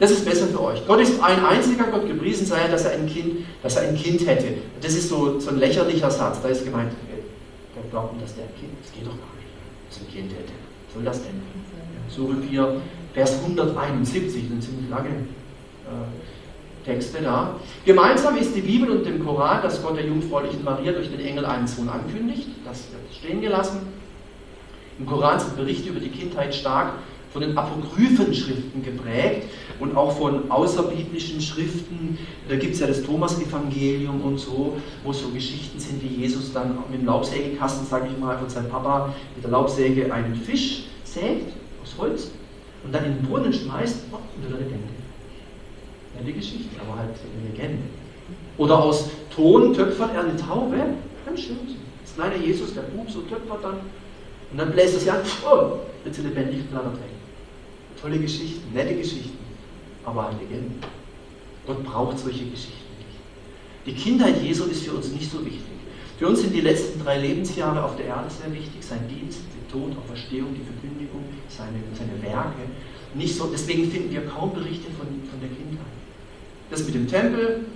Das 0.00 0.12
ist 0.12 0.24
besser 0.24 0.46
für 0.46 0.62
euch. 0.62 0.86
Gott 0.86 1.00
ist 1.00 1.20
ein 1.22 1.44
einziger 1.44 1.84
Gott, 1.84 2.06
gepriesen 2.06 2.46
sei 2.46 2.60
er, 2.60 2.68
dass 2.68 2.84
er 2.84 2.92
ein 2.92 3.06
Kind, 3.06 3.44
dass 3.62 3.76
er 3.76 3.88
ein 3.88 3.96
Kind 3.96 4.24
hätte. 4.26 4.54
Das 4.80 4.94
ist 4.94 5.08
so, 5.08 5.40
so 5.40 5.50
ein 5.50 5.58
lächerlicher 5.58 6.10
Satz. 6.10 6.40
Da 6.40 6.48
ist 6.48 6.64
gemeint, 6.64 6.92
Gott 7.74 7.90
glaubt 7.90 8.22
dass 8.22 8.34
der 8.34 8.44
ein 8.44 8.54
Kind, 8.58 8.72
das 8.82 8.92
geht 8.92 9.02
doch 9.02 9.16
gar 9.16 9.34
nicht, 9.36 9.48
dass 9.88 10.00
ein 10.00 10.08
Kind 10.12 10.32
hätte. 10.32 10.52
Was 10.86 10.94
soll 10.94 11.04
das 11.04 11.22
denn? 11.22 11.42
Suche 12.08 12.36
4, 12.48 12.80
Vers 13.14 13.38
171, 13.42 14.44
eine 14.50 14.60
ziemlich 14.60 14.88
lange 14.88 15.08
äh, 15.08 16.84
Texte 16.84 17.20
da. 17.22 17.56
Gemeinsam 17.84 18.36
ist 18.36 18.54
die 18.54 18.60
Bibel 18.60 18.90
und 18.90 19.04
dem 19.04 19.24
Koran, 19.24 19.62
dass 19.62 19.82
Gott 19.82 19.96
der 19.96 20.06
jungfräulichen 20.06 20.62
Maria 20.64 20.92
durch 20.92 21.10
den 21.10 21.20
Engel 21.20 21.44
einen 21.44 21.66
Sohn 21.66 21.88
ankündigt. 21.88 22.48
Das 22.64 22.84
wird 22.92 23.02
stehen 23.12 23.40
gelassen. 23.40 23.80
Im 24.98 25.06
Koran 25.06 25.38
sind 25.38 25.56
Berichte 25.56 25.90
über 25.90 26.00
die 26.00 26.08
Kindheit 26.08 26.54
stark 26.54 26.94
von 27.32 27.42
den 27.42 27.56
apokryphen 27.56 28.34
Schriften 28.34 28.82
geprägt 28.82 29.48
und 29.80 29.96
auch 29.96 30.16
von 30.16 30.50
außerbiblischen 30.50 31.40
Schriften. 31.40 32.18
Da 32.48 32.56
gibt 32.56 32.74
es 32.74 32.80
ja 32.80 32.86
das 32.86 33.02
Thomas-Evangelium 33.02 34.20
und 34.22 34.38
so, 34.38 34.76
wo 35.04 35.12
so 35.12 35.28
Geschichten 35.28 35.78
sind, 35.78 36.02
wie 36.02 36.22
Jesus 36.22 36.52
dann 36.52 36.78
mit 36.90 37.00
dem 37.00 37.06
Laubsägekasten, 37.06 37.86
sage 37.86 38.08
ich 38.12 38.18
mal, 38.18 38.38
von 38.38 38.48
seinem 38.48 38.68
Papa 38.68 39.14
mit 39.34 39.44
der 39.44 39.50
Laubsäge 39.50 40.12
einen 40.12 40.34
Fisch 40.34 40.84
sägt 41.04 41.52
aus 41.82 41.94
Holz 41.98 42.30
und 42.84 42.94
dann 42.94 43.04
in 43.04 43.14
den 43.16 43.22
Brunnen 43.26 43.52
schmeißt 43.52 44.04
unter 44.36 44.48
der 44.48 44.58
Legende. 44.58 44.88
Eine 46.18 46.32
Geschichte, 46.32 46.80
aber 46.80 46.98
halt 46.98 47.10
eine 47.10 47.50
Legende. 47.50 47.82
Oder 48.56 48.82
aus 48.82 49.08
Ton 49.34 49.72
töpfert 49.72 50.10
er 50.14 50.24
eine 50.24 50.36
Taube, 50.36 50.76
ganz 51.24 51.40
schön. 51.40 51.56
Das 52.02 52.14
kleine 52.14 52.44
Jesus, 52.44 52.74
der 52.74 52.82
Bub, 52.82 53.08
so 53.10 53.20
töpfert 53.22 53.62
dann 53.62 53.78
und 54.50 54.58
dann 54.58 54.72
bläst 54.72 54.94
er 54.94 55.00
sie 55.00 55.10
an, 55.10 55.20
oh, 55.44 55.78
wird 56.04 56.14
sie 56.14 56.22
lebendig 56.22 56.60
und 56.60 56.70
flattert 56.70 56.94
weg. 56.94 57.10
Tolle 58.00 58.18
Geschichten, 58.18 58.72
nette 58.72 58.94
Geschichten, 58.94 59.37
aber 60.08 60.28
eine 60.28 60.38
Legende. 60.38 60.74
Gott 61.66 61.84
braucht 61.84 62.18
solche 62.18 62.46
Geschichten 62.46 62.92
nicht. 62.98 63.18
Die 63.86 63.94
Kindheit 63.94 64.42
Jesu 64.42 64.64
ist 64.64 64.84
für 64.84 64.92
uns 64.92 65.08
nicht 65.08 65.30
so 65.30 65.44
wichtig. 65.44 65.62
Für 66.18 66.28
uns 66.28 66.40
sind 66.40 66.54
die 66.54 66.62
letzten 66.62 67.02
drei 67.04 67.18
Lebensjahre 67.20 67.84
auf 67.84 67.96
der 67.96 68.06
Erde 68.06 68.28
sehr 68.28 68.52
wichtig, 68.52 68.82
sein 68.82 69.06
Dienst, 69.08 69.40
der 69.54 69.72
Tod, 69.72 69.96
Auferstehung, 69.96 70.48
die 70.54 70.64
Verkündigung, 70.64 71.24
seine, 71.48 71.78
seine 71.94 72.20
Werke. 72.22 72.62
Nicht 73.14 73.36
so, 73.36 73.48
deswegen 73.52 73.90
finden 73.90 74.12
wir 74.12 74.26
kaum 74.26 74.52
Berichte 74.52 74.90
von, 74.90 75.06
von 75.06 75.40
der 75.40 75.50
Kindheit. 75.50 75.86
Das 76.70 76.84
mit 76.84 76.94
dem 76.94 77.06
Tempel, 77.06 77.66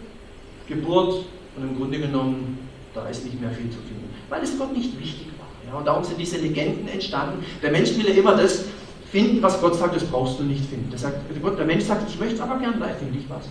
Geburt 0.69 1.25
und 1.57 1.63
im 1.63 1.77
Grunde 1.77 2.01
genommen, 2.01 2.59
da 2.95 3.09
ist 3.09 3.25
nicht 3.25 3.41
mehr 3.41 3.51
viel 3.51 3.71
zu 3.71 3.79
finden, 3.79 4.11
weil 4.29 4.43
es 4.43 4.59
Gott 4.59 4.77
nicht 4.77 4.99
wichtig 4.99 5.29
war. 5.39 5.49
Ja, 5.71 5.79
und 5.79 5.87
darum 5.87 6.03
sind 6.03 6.19
diese 6.19 6.39
Legenden 6.39 6.89
entstanden. 6.89 7.45
Der 7.63 7.71
Mensch 7.71 7.97
will 7.97 8.09
ja 8.09 8.15
immer 8.15 8.37
das 8.37 8.65
finden, 9.13 9.43
was 9.43 9.61
Gott 9.61 9.77
sagt, 9.77 9.95
das 9.95 10.05
brauchst 10.05 10.41
du 10.41 10.43
nicht 10.43 10.65
finden. 10.65 10.91
Der, 10.91 10.99
sagt, 10.99 11.17
der 11.31 11.67
Mensch 11.67 11.85
sagt, 11.85 12.09
ich 12.09 12.19
möchte 12.19 12.37
es 12.37 12.41
aber 12.41 12.59
gern, 12.59 12.81
da 12.81 12.89
finde 12.89 13.19
ich 13.19 13.29
was. 13.29 13.45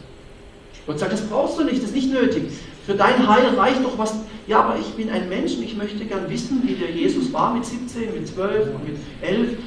Gott 0.87 0.97
sagt, 0.97 1.13
das 1.13 1.21
brauchst 1.21 1.59
du 1.59 1.63
nicht, 1.63 1.77
das 1.77 1.91
ist 1.91 1.95
nicht 1.95 2.11
nötig. 2.11 2.51
Für 2.87 2.95
dein 2.95 3.27
Heil 3.27 3.47
reicht 3.55 3.83
doch 3.83 3.95
was. 3.97 4.15
Ja, 4.47 4.61
aber 4.61 4.79
ich 4.79 4.87
bin 4.95 5.11
ein 5.11 5.29
Mensch 5.29 5.53
und 5.53 5.63
ich 5.63 5.77
möchte 5.77 6.03
gern 6.05 6.27
wissen, 6.27 6.63
wie 6.65 6.73
der 6.73 6.89
Jesus 6.89 7.31
war 7.31 7.53
mit 7.53 7.63
17, 7.63 8.11
mit 8.11 8.27
12 8.27 8.73
und 8.73 8.87
mit 8.87 8.97
11. 9.21 9.57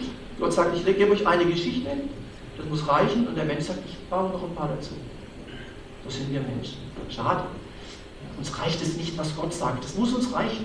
Gott 0.40 0.52
sagt, 0.52 0.76
ich 0.76 0.84
gebe 0.84 1.12
euch 1.12 1.24
eine 1.24 1.46
Geschichte, 1.46 1.88
das 2.56 2.66
muss 2.68 2.88
reichen. 2.88 3.28
Und 3.28 3.36
der 3.36 3.44
Mensch 3.44 3.64
sagt, 3.64 3.78
ich 3.86 3.96
baue 4.10 4.30
noch 4.30 4.42
ein 4.42 4.54
paar 4.56 4.68
dazu. 4.68 4.94
So 6.04 6.10
sind 6.10 6.32
wir 6.32 6.40
Menschen. 6.40 6.78
Schade. 7.08 7.44
Uns 8.36 8.58
reicht 8.58 8.82
es 8.82 8.96
nicht, 8.96 9.16
was 9.16 9.34
Gott 9.36 9.54
sagt. 9.54 9.84
Das 9.84 9.94
muss 9.94 10.12
uns 10.12 10.34
reichen. 10.34 10.64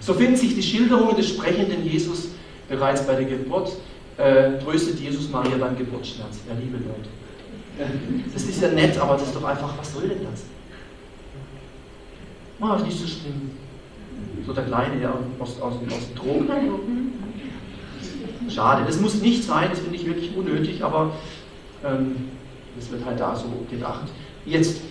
So 0.00 0.12
finden 0.14 0.34
sich 0.34 0.56
die 0.56 0.62
Schilderungen 0.62 1.14
des 1.16 1.28
sprechenden 1.28 1.84
Jesus 1.84 2.30
bereits 2.68 3.06
bei 3.06 3.14
der 3.14 3.26
Geburt. 3.26 3.76
Äh, 4.20 4.58
tröstet 4.58 5.00
Jesus 5.00 5.30
Maria 5.30 5.56
beim 5.56 5.76
Geburtsschmerz. 5.78 6.40
Ja, 6.46 6.54
liebe 6.54 6.76
Leute. 6.76 7.08
Das 8.34 8.42
ist 8.42 8.60
ja 8.60 8.68
nett, 8.68 8.98
aber 8.98 9.14
das 9.14 9.28
ist 9.28 9.34
doch 9.34 9.44
einfach, 9.44 9.72
was 9.78 9.94
soll 9.94 10.08
denn 10.08 10.18
das? 10.30 10.42
Oh, 12.60 12.74
ist 12.74 12.84
nicht 12.84 12.98
so 12.98 13.06
schlimm. 13.06 13.52
So 14.46 14.52
der 14.52 14.64
Kleine, 14.64 15.00
ja, 15.00 15.14
aus, 15.38 15.58
aus, 15.60 15.74
aus 15.74 16.08
dem 16.08 16.14
Drogen. 16.14 16.48
Schade, 18.50 18.84
das 18.86 19.00
muss 19.00 19.22
nicht 19.22 19.44
sein, 19.44 19.68
das 19.70 19.78
finde 19.78 19.96
ich 19.96 20.04
wirklich 20.04 20.36
unnötig, 20.36 20.84
aber 20.84 21.12
ähm, 21.82 22.16
das 22.76 22.90
wird 22.90 23.04
halt 23.06 23.18
da 23.18 23.34
so 23.34 23.46
gedacht. 23.70 24.08
Jetzt, 24.44 24.82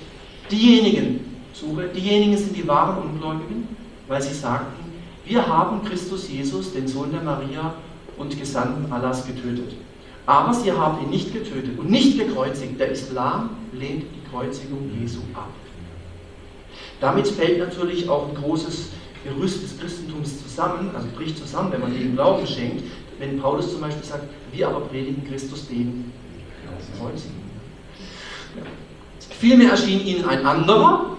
diejenigen, 0.50 1.38
suche, 1.54 1.90
diejenigen 1.90 2.38
sind 2.38 2.56
die 2.56 2.68
wahren 2.68 3.04
Ungläubigen, 3.04 3.68
weil 4.08 4.22
sie 4.22 4.34
sagten, 4.34 4.90
wir 5.26 5.46
haben 5.46 5.84
Christus 5.84 6.28
Jesus, 6.30 6.74
den 6.74 6.88
Sohn 6.88 7.12
der 7.12 7.22
Maria 7.22 7.76
und 8.20 8.40
Gesandten 8.40 8.92
Allahs, 8.92 9.26
getötet. 9.26 9.74
Aber 10.26 10.54
sie 10.54 10.72
haben 10.72 11.04
ihn 11.04 11.10
nicht 11.10 11.34
getötet 11.34 11.80
und 11.80 11.90
nicht 11.90 12.20
gekreuzigt. 12.20 12.80
Der 12.80 12.92
Islam 12.92 13.50
lehnt 13.74 14.04
die 14.04 14.30
Kreuzigung 14.30 14.92
Jesu 15.00 15.22
ab. 15.34 15.50
Damit 17.02 17.28
fällt 17.28 17.58
natürlich 17.58 18.08
auch 18.08 18.30
ein 18.30 18.36
großes 18.36 18.90
Gerüst 19.24 19.64
des 19.64 19.80
Christentums 19.80 20.44
zusammen, 20.44 20.92
also 20.94 21.08
bricht 21.16 21.38
zusammen, 21.38 21.72
wenn 21.72 21.82
man 21.82 21.94
den 21.94 22.14
Glauben 22.14 22.46
schenkt. 22.46 22.84
Wenn 23.18 23.40
Paulus 23.40 23.72
zum 23.72 23.82
Beispiel 23.82 24.04
sagt, 24.04 24.26
wir 24.52 24.68
aber 24.68 24.82
predigen 24.82 25.26
Christus 25.28 25.68
den 25.68 26.12
Kreuzigen. 26.98 27.40
Vielmehr 29.40 29.72
erschien 29.72 30.06
ihnen 30.06 30.26
ein 30.26 30.46
anderer, 30.46 31.18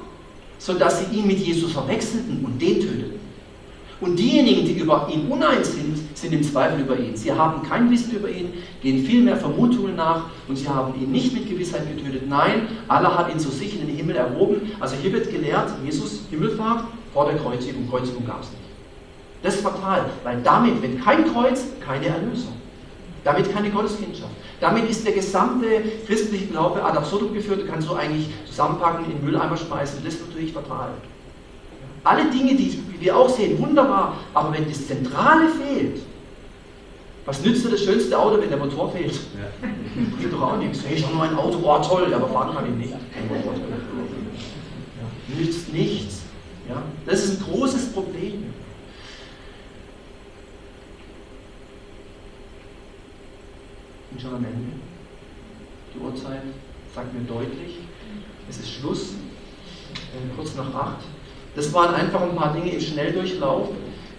sodass 0.59 1.01
sie 1.01 1.17
ihn 1.17 1.27
mit 1.27 1.39
Jesus 1.39 1.73
verwechselten 1.73 2.45
und 2.45 2.61
den 2.61 2.81
töteten. 2.81 3.20
Und 4.01 4.19
diejenigen, 4.19 4.65
die 4.65 4.79
über 4.79 5.09
ihn 5.13 5.27
uneins 5.29 5.73
sind, 5.73 5.99
sind 6.17 6.33
im 6.33 6.43
Zweifel 6.43 6.81
über 6.81 6.99
ihn. 6.99 7.15
Sie 7.17 7.31
haben 7.31 7.63
kein 7.69 7.91
Wissen 7.91 8.13
über 8.13 8.31
ihn, 8.31 8.55
gehen 8.81 9.05
vielmehr 9.05 9.37
Vermutungen 9.37 9.95
nach 9.95 10.25
und 10.49 10.57
sie 10.57 10.69
haben 10.69 10.95
ihn 11.01 11.13
nicht 11.13 11.35
mit 11.35 11.49
Gewissheit 11.49 11.83
getötet. 11.95 12.27
Nein, 12.27 12.69
Allah 12.89 13.19
hat 13.19 13.33
ihn 13.33 13.39
zu 13.39 13.51
sich 13.51 13.79
in 13.79 13.87
den 13.87 13.95
Himmel 13.95 14.17
erhoben. 14.17 14.73
Also 14.81 14.97
hier 14.97 15.13
wird 15.13 15.31
gelehrt, 15.31 15.71
Jesus 15.85 16.23
Himmelfahrt 16.31 16.85
vor 17.13 17.27
der 17.27 17.37
Kreuzigung. 17.37 17.91
Kreuzigung 17.91 18.27
gab 18.27 18.43
es 18.43 18.49
nicht. 18.49 18.61
Das 19.43 19.55
ist 19.57 19.63
fatal, 19.63 20.07
weil 20.25 20.41
damit, 20.43 20.81
wenn 20.83 20.99
kein 21.01 21.31
Kreuz, 21.33 21.65
keine 21.87 22.07
Erlösung. 22.07 22.55
Damit 23.23 23.53
keine 23.53 23.69
Gotteskindschaft. 23.71 24.33
Damit 24.61 24.89
ist 24.89 25.05
der 25.05 25.13
gesamte 25.13 25.67
christliche 26.07 26.47
Glaube 26.47 26.83
ad 26.83 26.97
absurdum 26.97 27.35
geführt. 27.35 27.61
Du 27.61 27.67
kannst 27.67 27.87
so 27.87 27.95
eigentlich 27.95 28.29
zusammenpacken, 28.47 29.05
in 29.05 29.11
den 29.13 29.25
Mülleimer 29.25 29.59
schmeißen. 29.59 30.01
Das 30.03 30.15
ist 30.15 30.27
natürlich 30.27 30.55
fatal. 30.55 30.89
Alle 32.03 32.31
Dinge, 32.31 32.55
die 32.55 32.71
wir 33.01 33.17
auch 33.17 33.29
sehen, 33.29 33.59
wunderbar. 33.59 34.17
Aber 34.35 34.53
wenn 34.53 34.69
das 34.69 34.87
Zentrale 34.87 35.49
fehlt, 35.49 36.03
was 37.25 37.43
nützt 37.45 37.65
dir 37.65 37.71
das 37.71 37.83
schönste 37.85 38.19
Auto, 38.19 38.41
wenn 38.41 38.49
der 38.49 38.59
Motor 38.59 38.91
fehlt? 38.93 39.13
Ja. 39.13 39.69
Bringt 40.17 40.33
doch 40.33 40.43
auch 40.43 40.57
nichts. 40.57 40.85
Hey, 40.85 40.97
ich 40.97 41.05
habe 41.05 41.15
nur 41.15 41.25
ein 41.25 41.37
Auto, 41.37 41.59
oh 41.63 41.79
toll, 41.79 42.13
aber 42.13 42.29
fahren 42.29 42.55
kann 42.55 42.67
ich 42.67 42.75
nicht. 42.75 42.91
Ja. 42.91 42.99
Nützt 45.39 45.73
nichts. 45.73 46.23
Ja? 46.69 46.83
Das 47.07 47.25
ist 47.25 47.41
ein 47.41 47.45
großes 47.45 47.93
Problem. 47.93 48.53
Und 54.11 54.21
schon 54.21 54.35
am 54.35 54.45
Ende. 54.45 54.73
Die 55.95 55.99
Uhrzeit 55.99 56.43
sagt 56.95 57.15
mir 57.15 57.21
deutlich, 57.21 57.79
es 58.49 58.59
ist 58.59 58.71
Schluss, 58.71 59.11
äh, 59.13 60.37
kurz 60.37 60.55
nach 60.57 60.75
acht. 60.75 61.05
Das 61.55 61.73
waren 61.75 61.95
einfach 61.95 62.23
ein 62.23 62.37
paar 62.37 62.53
Dinge 62.53 62.71
im 62.71 62.81
Schnelldurchlauf. 62.81 63.69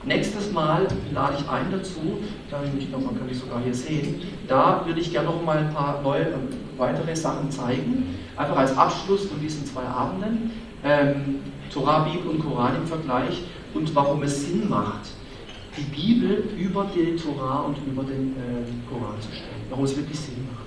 Nächstes 0.04 0.52
Mal 0.52 0.88
lade 1.14 1.36
ich 1.40 1.48
ein 1.48 1.72
dazu, 1.72 2.20
da 2.50 2.58
ich 2.78 2.90
noch 2.90 3.00
mal 3.00 3.14
kann 3.14 3.30
ich 3.30 3.38
sogar 3.38 3.62
hier 3.62 3.74
sehen, 3.74 4.20
da 4.48 4.82
würde 4.84 5.00
ich 5.00 5.12
gerne 5.12 5.28
noch 5.30 5.44
mal 5.44 5.58
ein 5.60 5.72
paar 5.72 6.02
neue, 6.02 6.22
äh, 6.24 6.36
weitere 6.78 7.16
Sachen 7.16 7.52
zeigen, 7.52 8.18
einfach 8.36 8.58
als 8.58 8.76
Abschluss 8.76 9.26
von 9.28 9.40
diesen 9.40 9.64
zwei 9.64 9.84
Abenden. 9.84 10.52
Ähm, 10.84 11.42
Torah, 11.72 12.00
Bibel 12.00 12.32
und 12.32 12.40
Koran 12.40 12.78
im 12.78 12.88
Vergleich 12.88 13.44
und 13.76 13.94
warum 13.96 14.24
es 14.24 14.48
Sinn 14.48 14.68
macht, 14.68 15.10
die 15.78 15.84
Bibel 15.84 16.50
über 16.58 16.88
die 16.94 17.16
Torah 17.16 17.60
und 17.60 17.78
über 17.86 18.04
den 18.04 18.36
äh, 18.36 18.90
Koran 18.90 19.22
zu 19.22 19.30
stellen. 19.32 19.66
Warum 19.70 19.86
es 19.86 19.96
wirklich 19.96 20.20
Sinn 20.20 20.48
macht. 20.52 20.66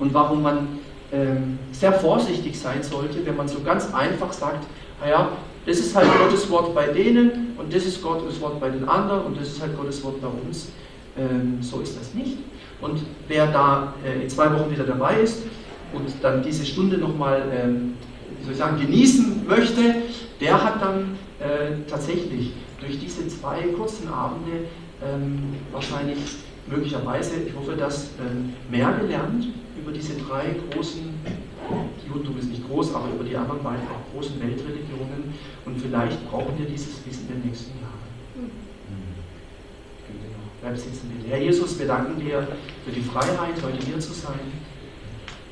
Und 0.00 0.12
warum 0.12 0.42
man 0.42 0.80
ähm, 1.12 1.58
sehr 1.70 1.92
vorsichtig 1.92 2.58
sein 2.58 2.82
sollte, 2.82 3.24
wenn 3.24 3.36
man 3.36 3.46
so 3.46 3.60
ganz 3.60 3.94
einfach 3.94 4.32
sagt, 4.32 4.66
naja, 5.00 5.28
das 5.66 5.78
ist 5.78 5.94
halt 5.94 6.08
Gottes 6.18 6.48
Wort 6.50 6.74
bei 6.74 6.86
denen 6.88 7.54
und 7.56 7.72
das 7.72 7.84
ist 7.86 8.02
Gottes 8.02 8.40
Wort 8.40 8.60
bei 8.60 8.70
den 8.70 8.88
anderen 8.88 9.26
und 9.26 9.40
das 9.40 9.48
ist 9.48 9.62
halt 9.62 9.76
Gottes 9.76 10.02
Wort 10.04 10.20
bei 10.20 10.28
uns. 10.28 10.68
Ähm, 11.16 11.58
so 11.60 11.80
ist 11.80 11.98
das 11.98 12.12
nicht. 12.14 12.38
Und 12.80 13.00
wer 13.28 13.46
da 13.46 13.94
äh, 14.04 14.22
in 14.22 14.28
zwei 14.28 14.52
Wochen 14.52 14.70
wieder 14.70 14.84
dabei 14.84 15.20
ist 15.20 15.42
und 15.92 16.08
dann 16.22 16.42
diese 16.42 16.66
Stunde 16.66 16.98
nochmal, 16.98 17.42
ähm, 17.52 17.94
wie 18.38 18.44
soll 18.44 18.52
ich 18.52 18.58
sagen, 18.58 18.80
genießen 18.80 19.46
möchte, 19.46 19.94
der 20.40 20.62
hat 20.62 20.82
dann 20.82 21.16
äh, 21.40 21.88
tatsächlich 21.88 22.52
durch 22.80 22.98
diese 22.98 23.26
zwei 23.28 23.62
kurzen 23.76 24.08
Abende 24.08 24.66
ähm, 25.02 25.54
wahrscheinlich 25.72 26.18
möglicherweise, 26.66 27.36
ich 27.46 27.54
hoffe, 27.54 27.76
dass 27.76 28.10
ähm, 28.20 28.52
mehr 28.70 28.92
gelernt 29.00 29.46
über 29.78 29.92
diese 29.92 30.14
drei 30.14 30.56
großen, 30.70 31.02
die 31.24 32.08
Judentum 32.08 32.38
ist 32.38 32.50
nicht 32.50 32.66
groß, 32.68 32.94
aber 32.94 33.08
über 33.14 33.24
die 33.24 33.36
anderen 33.36 33.62
beiden 33.62 33.82
auch 33.88 34.12
großen 34.14 34.40
Weltreligionen 34.40 34.93
und 35.64 35.80
vielleicht 35.80 36.28
brauchen 36.30 36.58
wir 36.58 36.66
dieses 36.66 37.04
Wissen 37.06 37.28
der 37.28 37.36
nächsten 37.44 37.72
Jahre. 37.80 37.94
Bleib 40.60 40.78
sitzen 40.78 41.10
bitte. 41.14 41.30
Herr 41.30 41.42
Jesus, 41.42 41.78
wir 41.78 41.86
danken 41.86 42.18
dir 42.18 42.48
für 42.86 42.92
die 42.92 43.02
Freiheit, 43.02 43.54
heute 43.62 43.84
hier 43.84 44.00
zu 44.00 44.14
sein. 44.14 44.40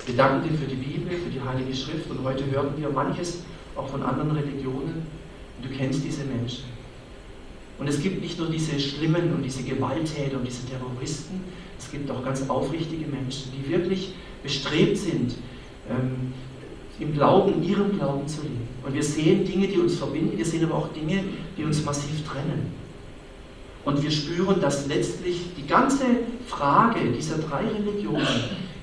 Wir 0.07 0.17
danken 0.17 0.49
dir 0.49 0.57
für 0.57 0.67
die 0.67 0.77
Bibel, 0.77 1.19
für 1.19 1.31
die 1.31 1.41
Heilige 1.41 1.75
Schrift 1.77 2.11
und 2.11 2.25
heute 2.25 2.51
hören 2.51 2.73
wir 2.77 2.89
manches 2.89 3.43
auch 3.77 3.89
von 3.89 4.03
anderen 4.03 4.31
Religionen. 4.31 5.07
Und 5.59 5.71
du 5.71 5.77
kennst 5.77 6.03
diese 6.03 6.25
Menschen. 6.25 6.65
Und 7.79 7.89
es 7.89 8.01
gibt 8.01 8.23
nicht 8.23 8.39
nur 8.39 8.49
diese 8.49 8.79
Schlimmen 8.81 9.35
und 9.35 9.43
diese 9.43 9.63
Gewalttäter 9.65 10.39
und 10.39 10.47
diese 10.47 10.67
Terroristen, 10.67 11.41
es 11.79 11.91
gibt 11.91 12.11
auch 12.11 12.25
ganz 12.25 12.49
aufrichtige 12.49 13.07
Menschen, 13.07 13.53
die 13.53 13.71
wirklich 13.71 14.15
bestrebt 14.43 14.97
sind, 14.97 15.35
ähm, 15.91 16.33
im 16.99 17.13
Glauben, 17.13 17.55
in 17.55 17.63
ihrem 17.63 17.99
Glauben 17.99 18.27
zu 18.29 18.43
leben. 18.43 18.69
Und 18.85 18.95
wir 18.95 19.03
sehen 19.03 19.45
Dinge, 19.45 19.67
die 19.67 19.79
uns 19.79 19.97
verbinden, 19.97 20.37
wir 20.37 20.45
sehen 20.45 20.65
aber 20.65 20.77
auch 20.77 20.93
Dinge, 20.93 21.25
die 21.57 21.65
uns 21.65 21.85
massiv 21.85 22.27
trennen. 22.27 22.73
Und 23.85 24.03
wir 24.03 24.11
spüren, 24.11 24.61
dass 24.61 24.87
letztlich 24.87 25.55
die 25.57 25.67
ganze 25.67 26.05
Frage 26.47 27.01
dieser 27.17 27.39
drei 27.39 27.65
Religionen 27.67 28.27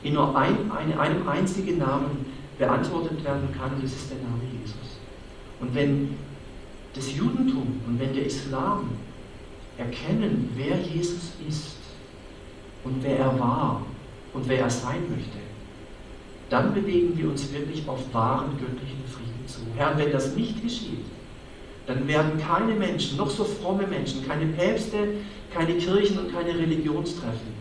in 0.03 0.13
nur 0.13 0.37
ein, 0.37 0.71
ein, 0.71 0.97
einem 0.97 1.27
einzigen 1.27 1.77
Namen 1.77 2.25
beantwortet 2.57 3.23
werden 3.23 3.47
kann, 3.57 3.73
und 3.73 3.83
das 3.83 3.93
ist 3.93 4.09
der 4.09 4.17
Name 4.17 4.43
Jesus. 4.59 4.99
Und 5.61 5.73
wenn 5.73 6.15
das 6.93 7.15
Judentum 7.15 7.79
und 7.87 7.99
wenn 7.99 8.13
der 8.13 8.25
Islam 8.25 8.89
erkennen, 9.77 10.49
wer 10.55 10.77
Jesus 10.77 11.33
ist 11.47 11.77
und 12.83 13.01
wer 13.01 13.19
er 13.19 13.39
war 13.39 13.85
und 14.33 14.47
wer 14.49 14.59
er 14.59 14.69
sein 14.69 15.01
möchte, 15.09 15.37
dann 16.49 16.73
bewegen 16.73 17.17
wir 17.17 17.29
uns 17.29 17.51
wirklich 17.53 17.87
auf 17.87 18.13
wahren 18.13 18.51
göttlichen 18.59 19.03
Frieden 19.07 19.47
zu. 19.47 19.59
Herr, 19.75 19.97
wenn 19.97 20.11
das 20.11 20.35
nicht 20.35 20.61
geschieht, 20.61 21.05
dann 21.87 22.07
werden 22.07 22.39
keine 22.39 22.73
Menschen, 22.73 23.17
noch 23.17 23.29
so 23.29 23.43
fromme 23.43 23.87
Menschen, 23.87 24.27
keine 24.27 24.45
Päpste, 24.47 24.97
keine 25.53 25.73
Kirchen 25.75 26.19
und 26.19 26.33
keine 26.33 26.57
Religionstreffen 26.57 27.59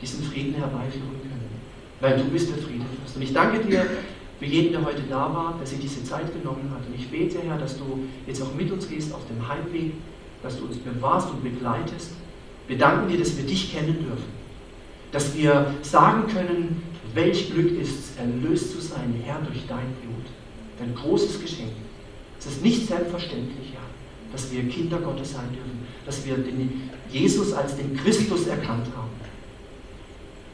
diesen 0.00 0.22
Frieden 0.24 0.54
herbeiführen 0.54 1.20
können. 1.22 1.50
Weil 2.00 2.16
du 2.16 2.24
bist 2.24 2.48
der 2.48 2.56
Friedenfürst. 2.56 3.16
Und 3.16 3.22
ich 3.22 3.32
danke 3.32 3.58
dir 3.60 3.86
für 4.38 4.46
jeden, 4.46 4.72
der 4.72 4.84
heute 4.84 5.02
da 5.08 5.34
war, 5.34 5.54
der 5.58 5.66
sich 5.66 5.78
diese 5.78 6.02
Zeit 6.04 6.32
genommen 6.32 6.70
hat. 6.74 6.86
Und 6.86 6.94
ich 6.98 7.10
bete, 7.10 7.38
Herr, 7.42 7.58
dass 7.58 7.76
du 7.76 8.04
jetzt 8.26 8.40
auch 8.40 8.54
mit 8.54 8.72
uns 8.72 8.88
gehst 8.88 9.12
auf 9.12 9.20
dem 9.26 9.46
Heimweg, 9.46 9.92
dass 10.42 10.58
du 10.58 10.64
uns 10.64 10.78
bewahrst 10.78 11.28
und 11.30 11.42
begleitest. 11.42 12.12
Wir 12.66 12.78
danken 12.78 13.08
dir, 13.10 13.18
dass 13.18 13.36
wir 13.36 13.44
dich 13.44 13.74
kennen 13.74 13.98
dürfen. 13.98 14.40
Dass 15.12 15.36
wir 15.36 15.74
sagen 15.82 16.26
können, 16.28 16.82
welch 17.14 17.50
Glück 17.52 17.78
ist 17.80 17.98
es, 17.98 18.16
erlöst 18.16 18.72
zu 18.72 18.80
sein, 18.80 19.14
Herr, 19.24 19.40
durch 19.40 19.66
dein 19.68 19.94
Blut. 20.00 20.26
Dein 20.78 20.94
großes 20.94 21.40
Geschenk. 21.40 21.72
Es 22.38 22.46
ist 22.46 22.62
nicht 22.62 22.86
selbstverständlich, 22.86 23.72
Herr, 23.72 23.82
dass 24.32 24.50
wir 24.50 24.68
Kinder 24.68 24.98
Gottes 24.98 25.32
sein 25.32 25.48
dürfen, 25.52 25.86
dass 26.06 26.24
wir 26.24 26.36
den 26.36 26.90
Jesus 27.10 27.52
als 27.52 27.76
den 27.76 27.96
Christus 27.96 28.46
erkannt 28.46 28.86
haben. 28.96 29.10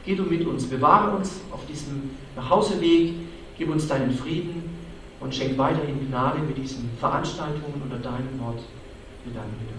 Geh 0.05 0.15
du 0.15 0.23
mit 0.23 0.45
uns, 0.45 0.65
bewahre 0.65 1.17
uns 1.17 1.41
auf 1.51 1.65
diesem 1.67 2.11
Nachhauseweg, 2.35 3.13
Gib 3.57 3.71
uns 3.71 3.87
deinen 3.87 4.13
Frieden 4.13 4.63
und 5.19 5.33
schenk 5.33 5.57
weiterhin 5.57 6.07
Gnade 6.07 6.39
mit 6.39 6.57
diesen 6.57 6.89
Veranstaltungen 6.99 7.81
unter 7.83 7.97
deinem 7.97 8.39
Wort. 8.39 8.59
Danken 9.25 9.55
dir 9.59 9.65
dafür. 9.65 9.76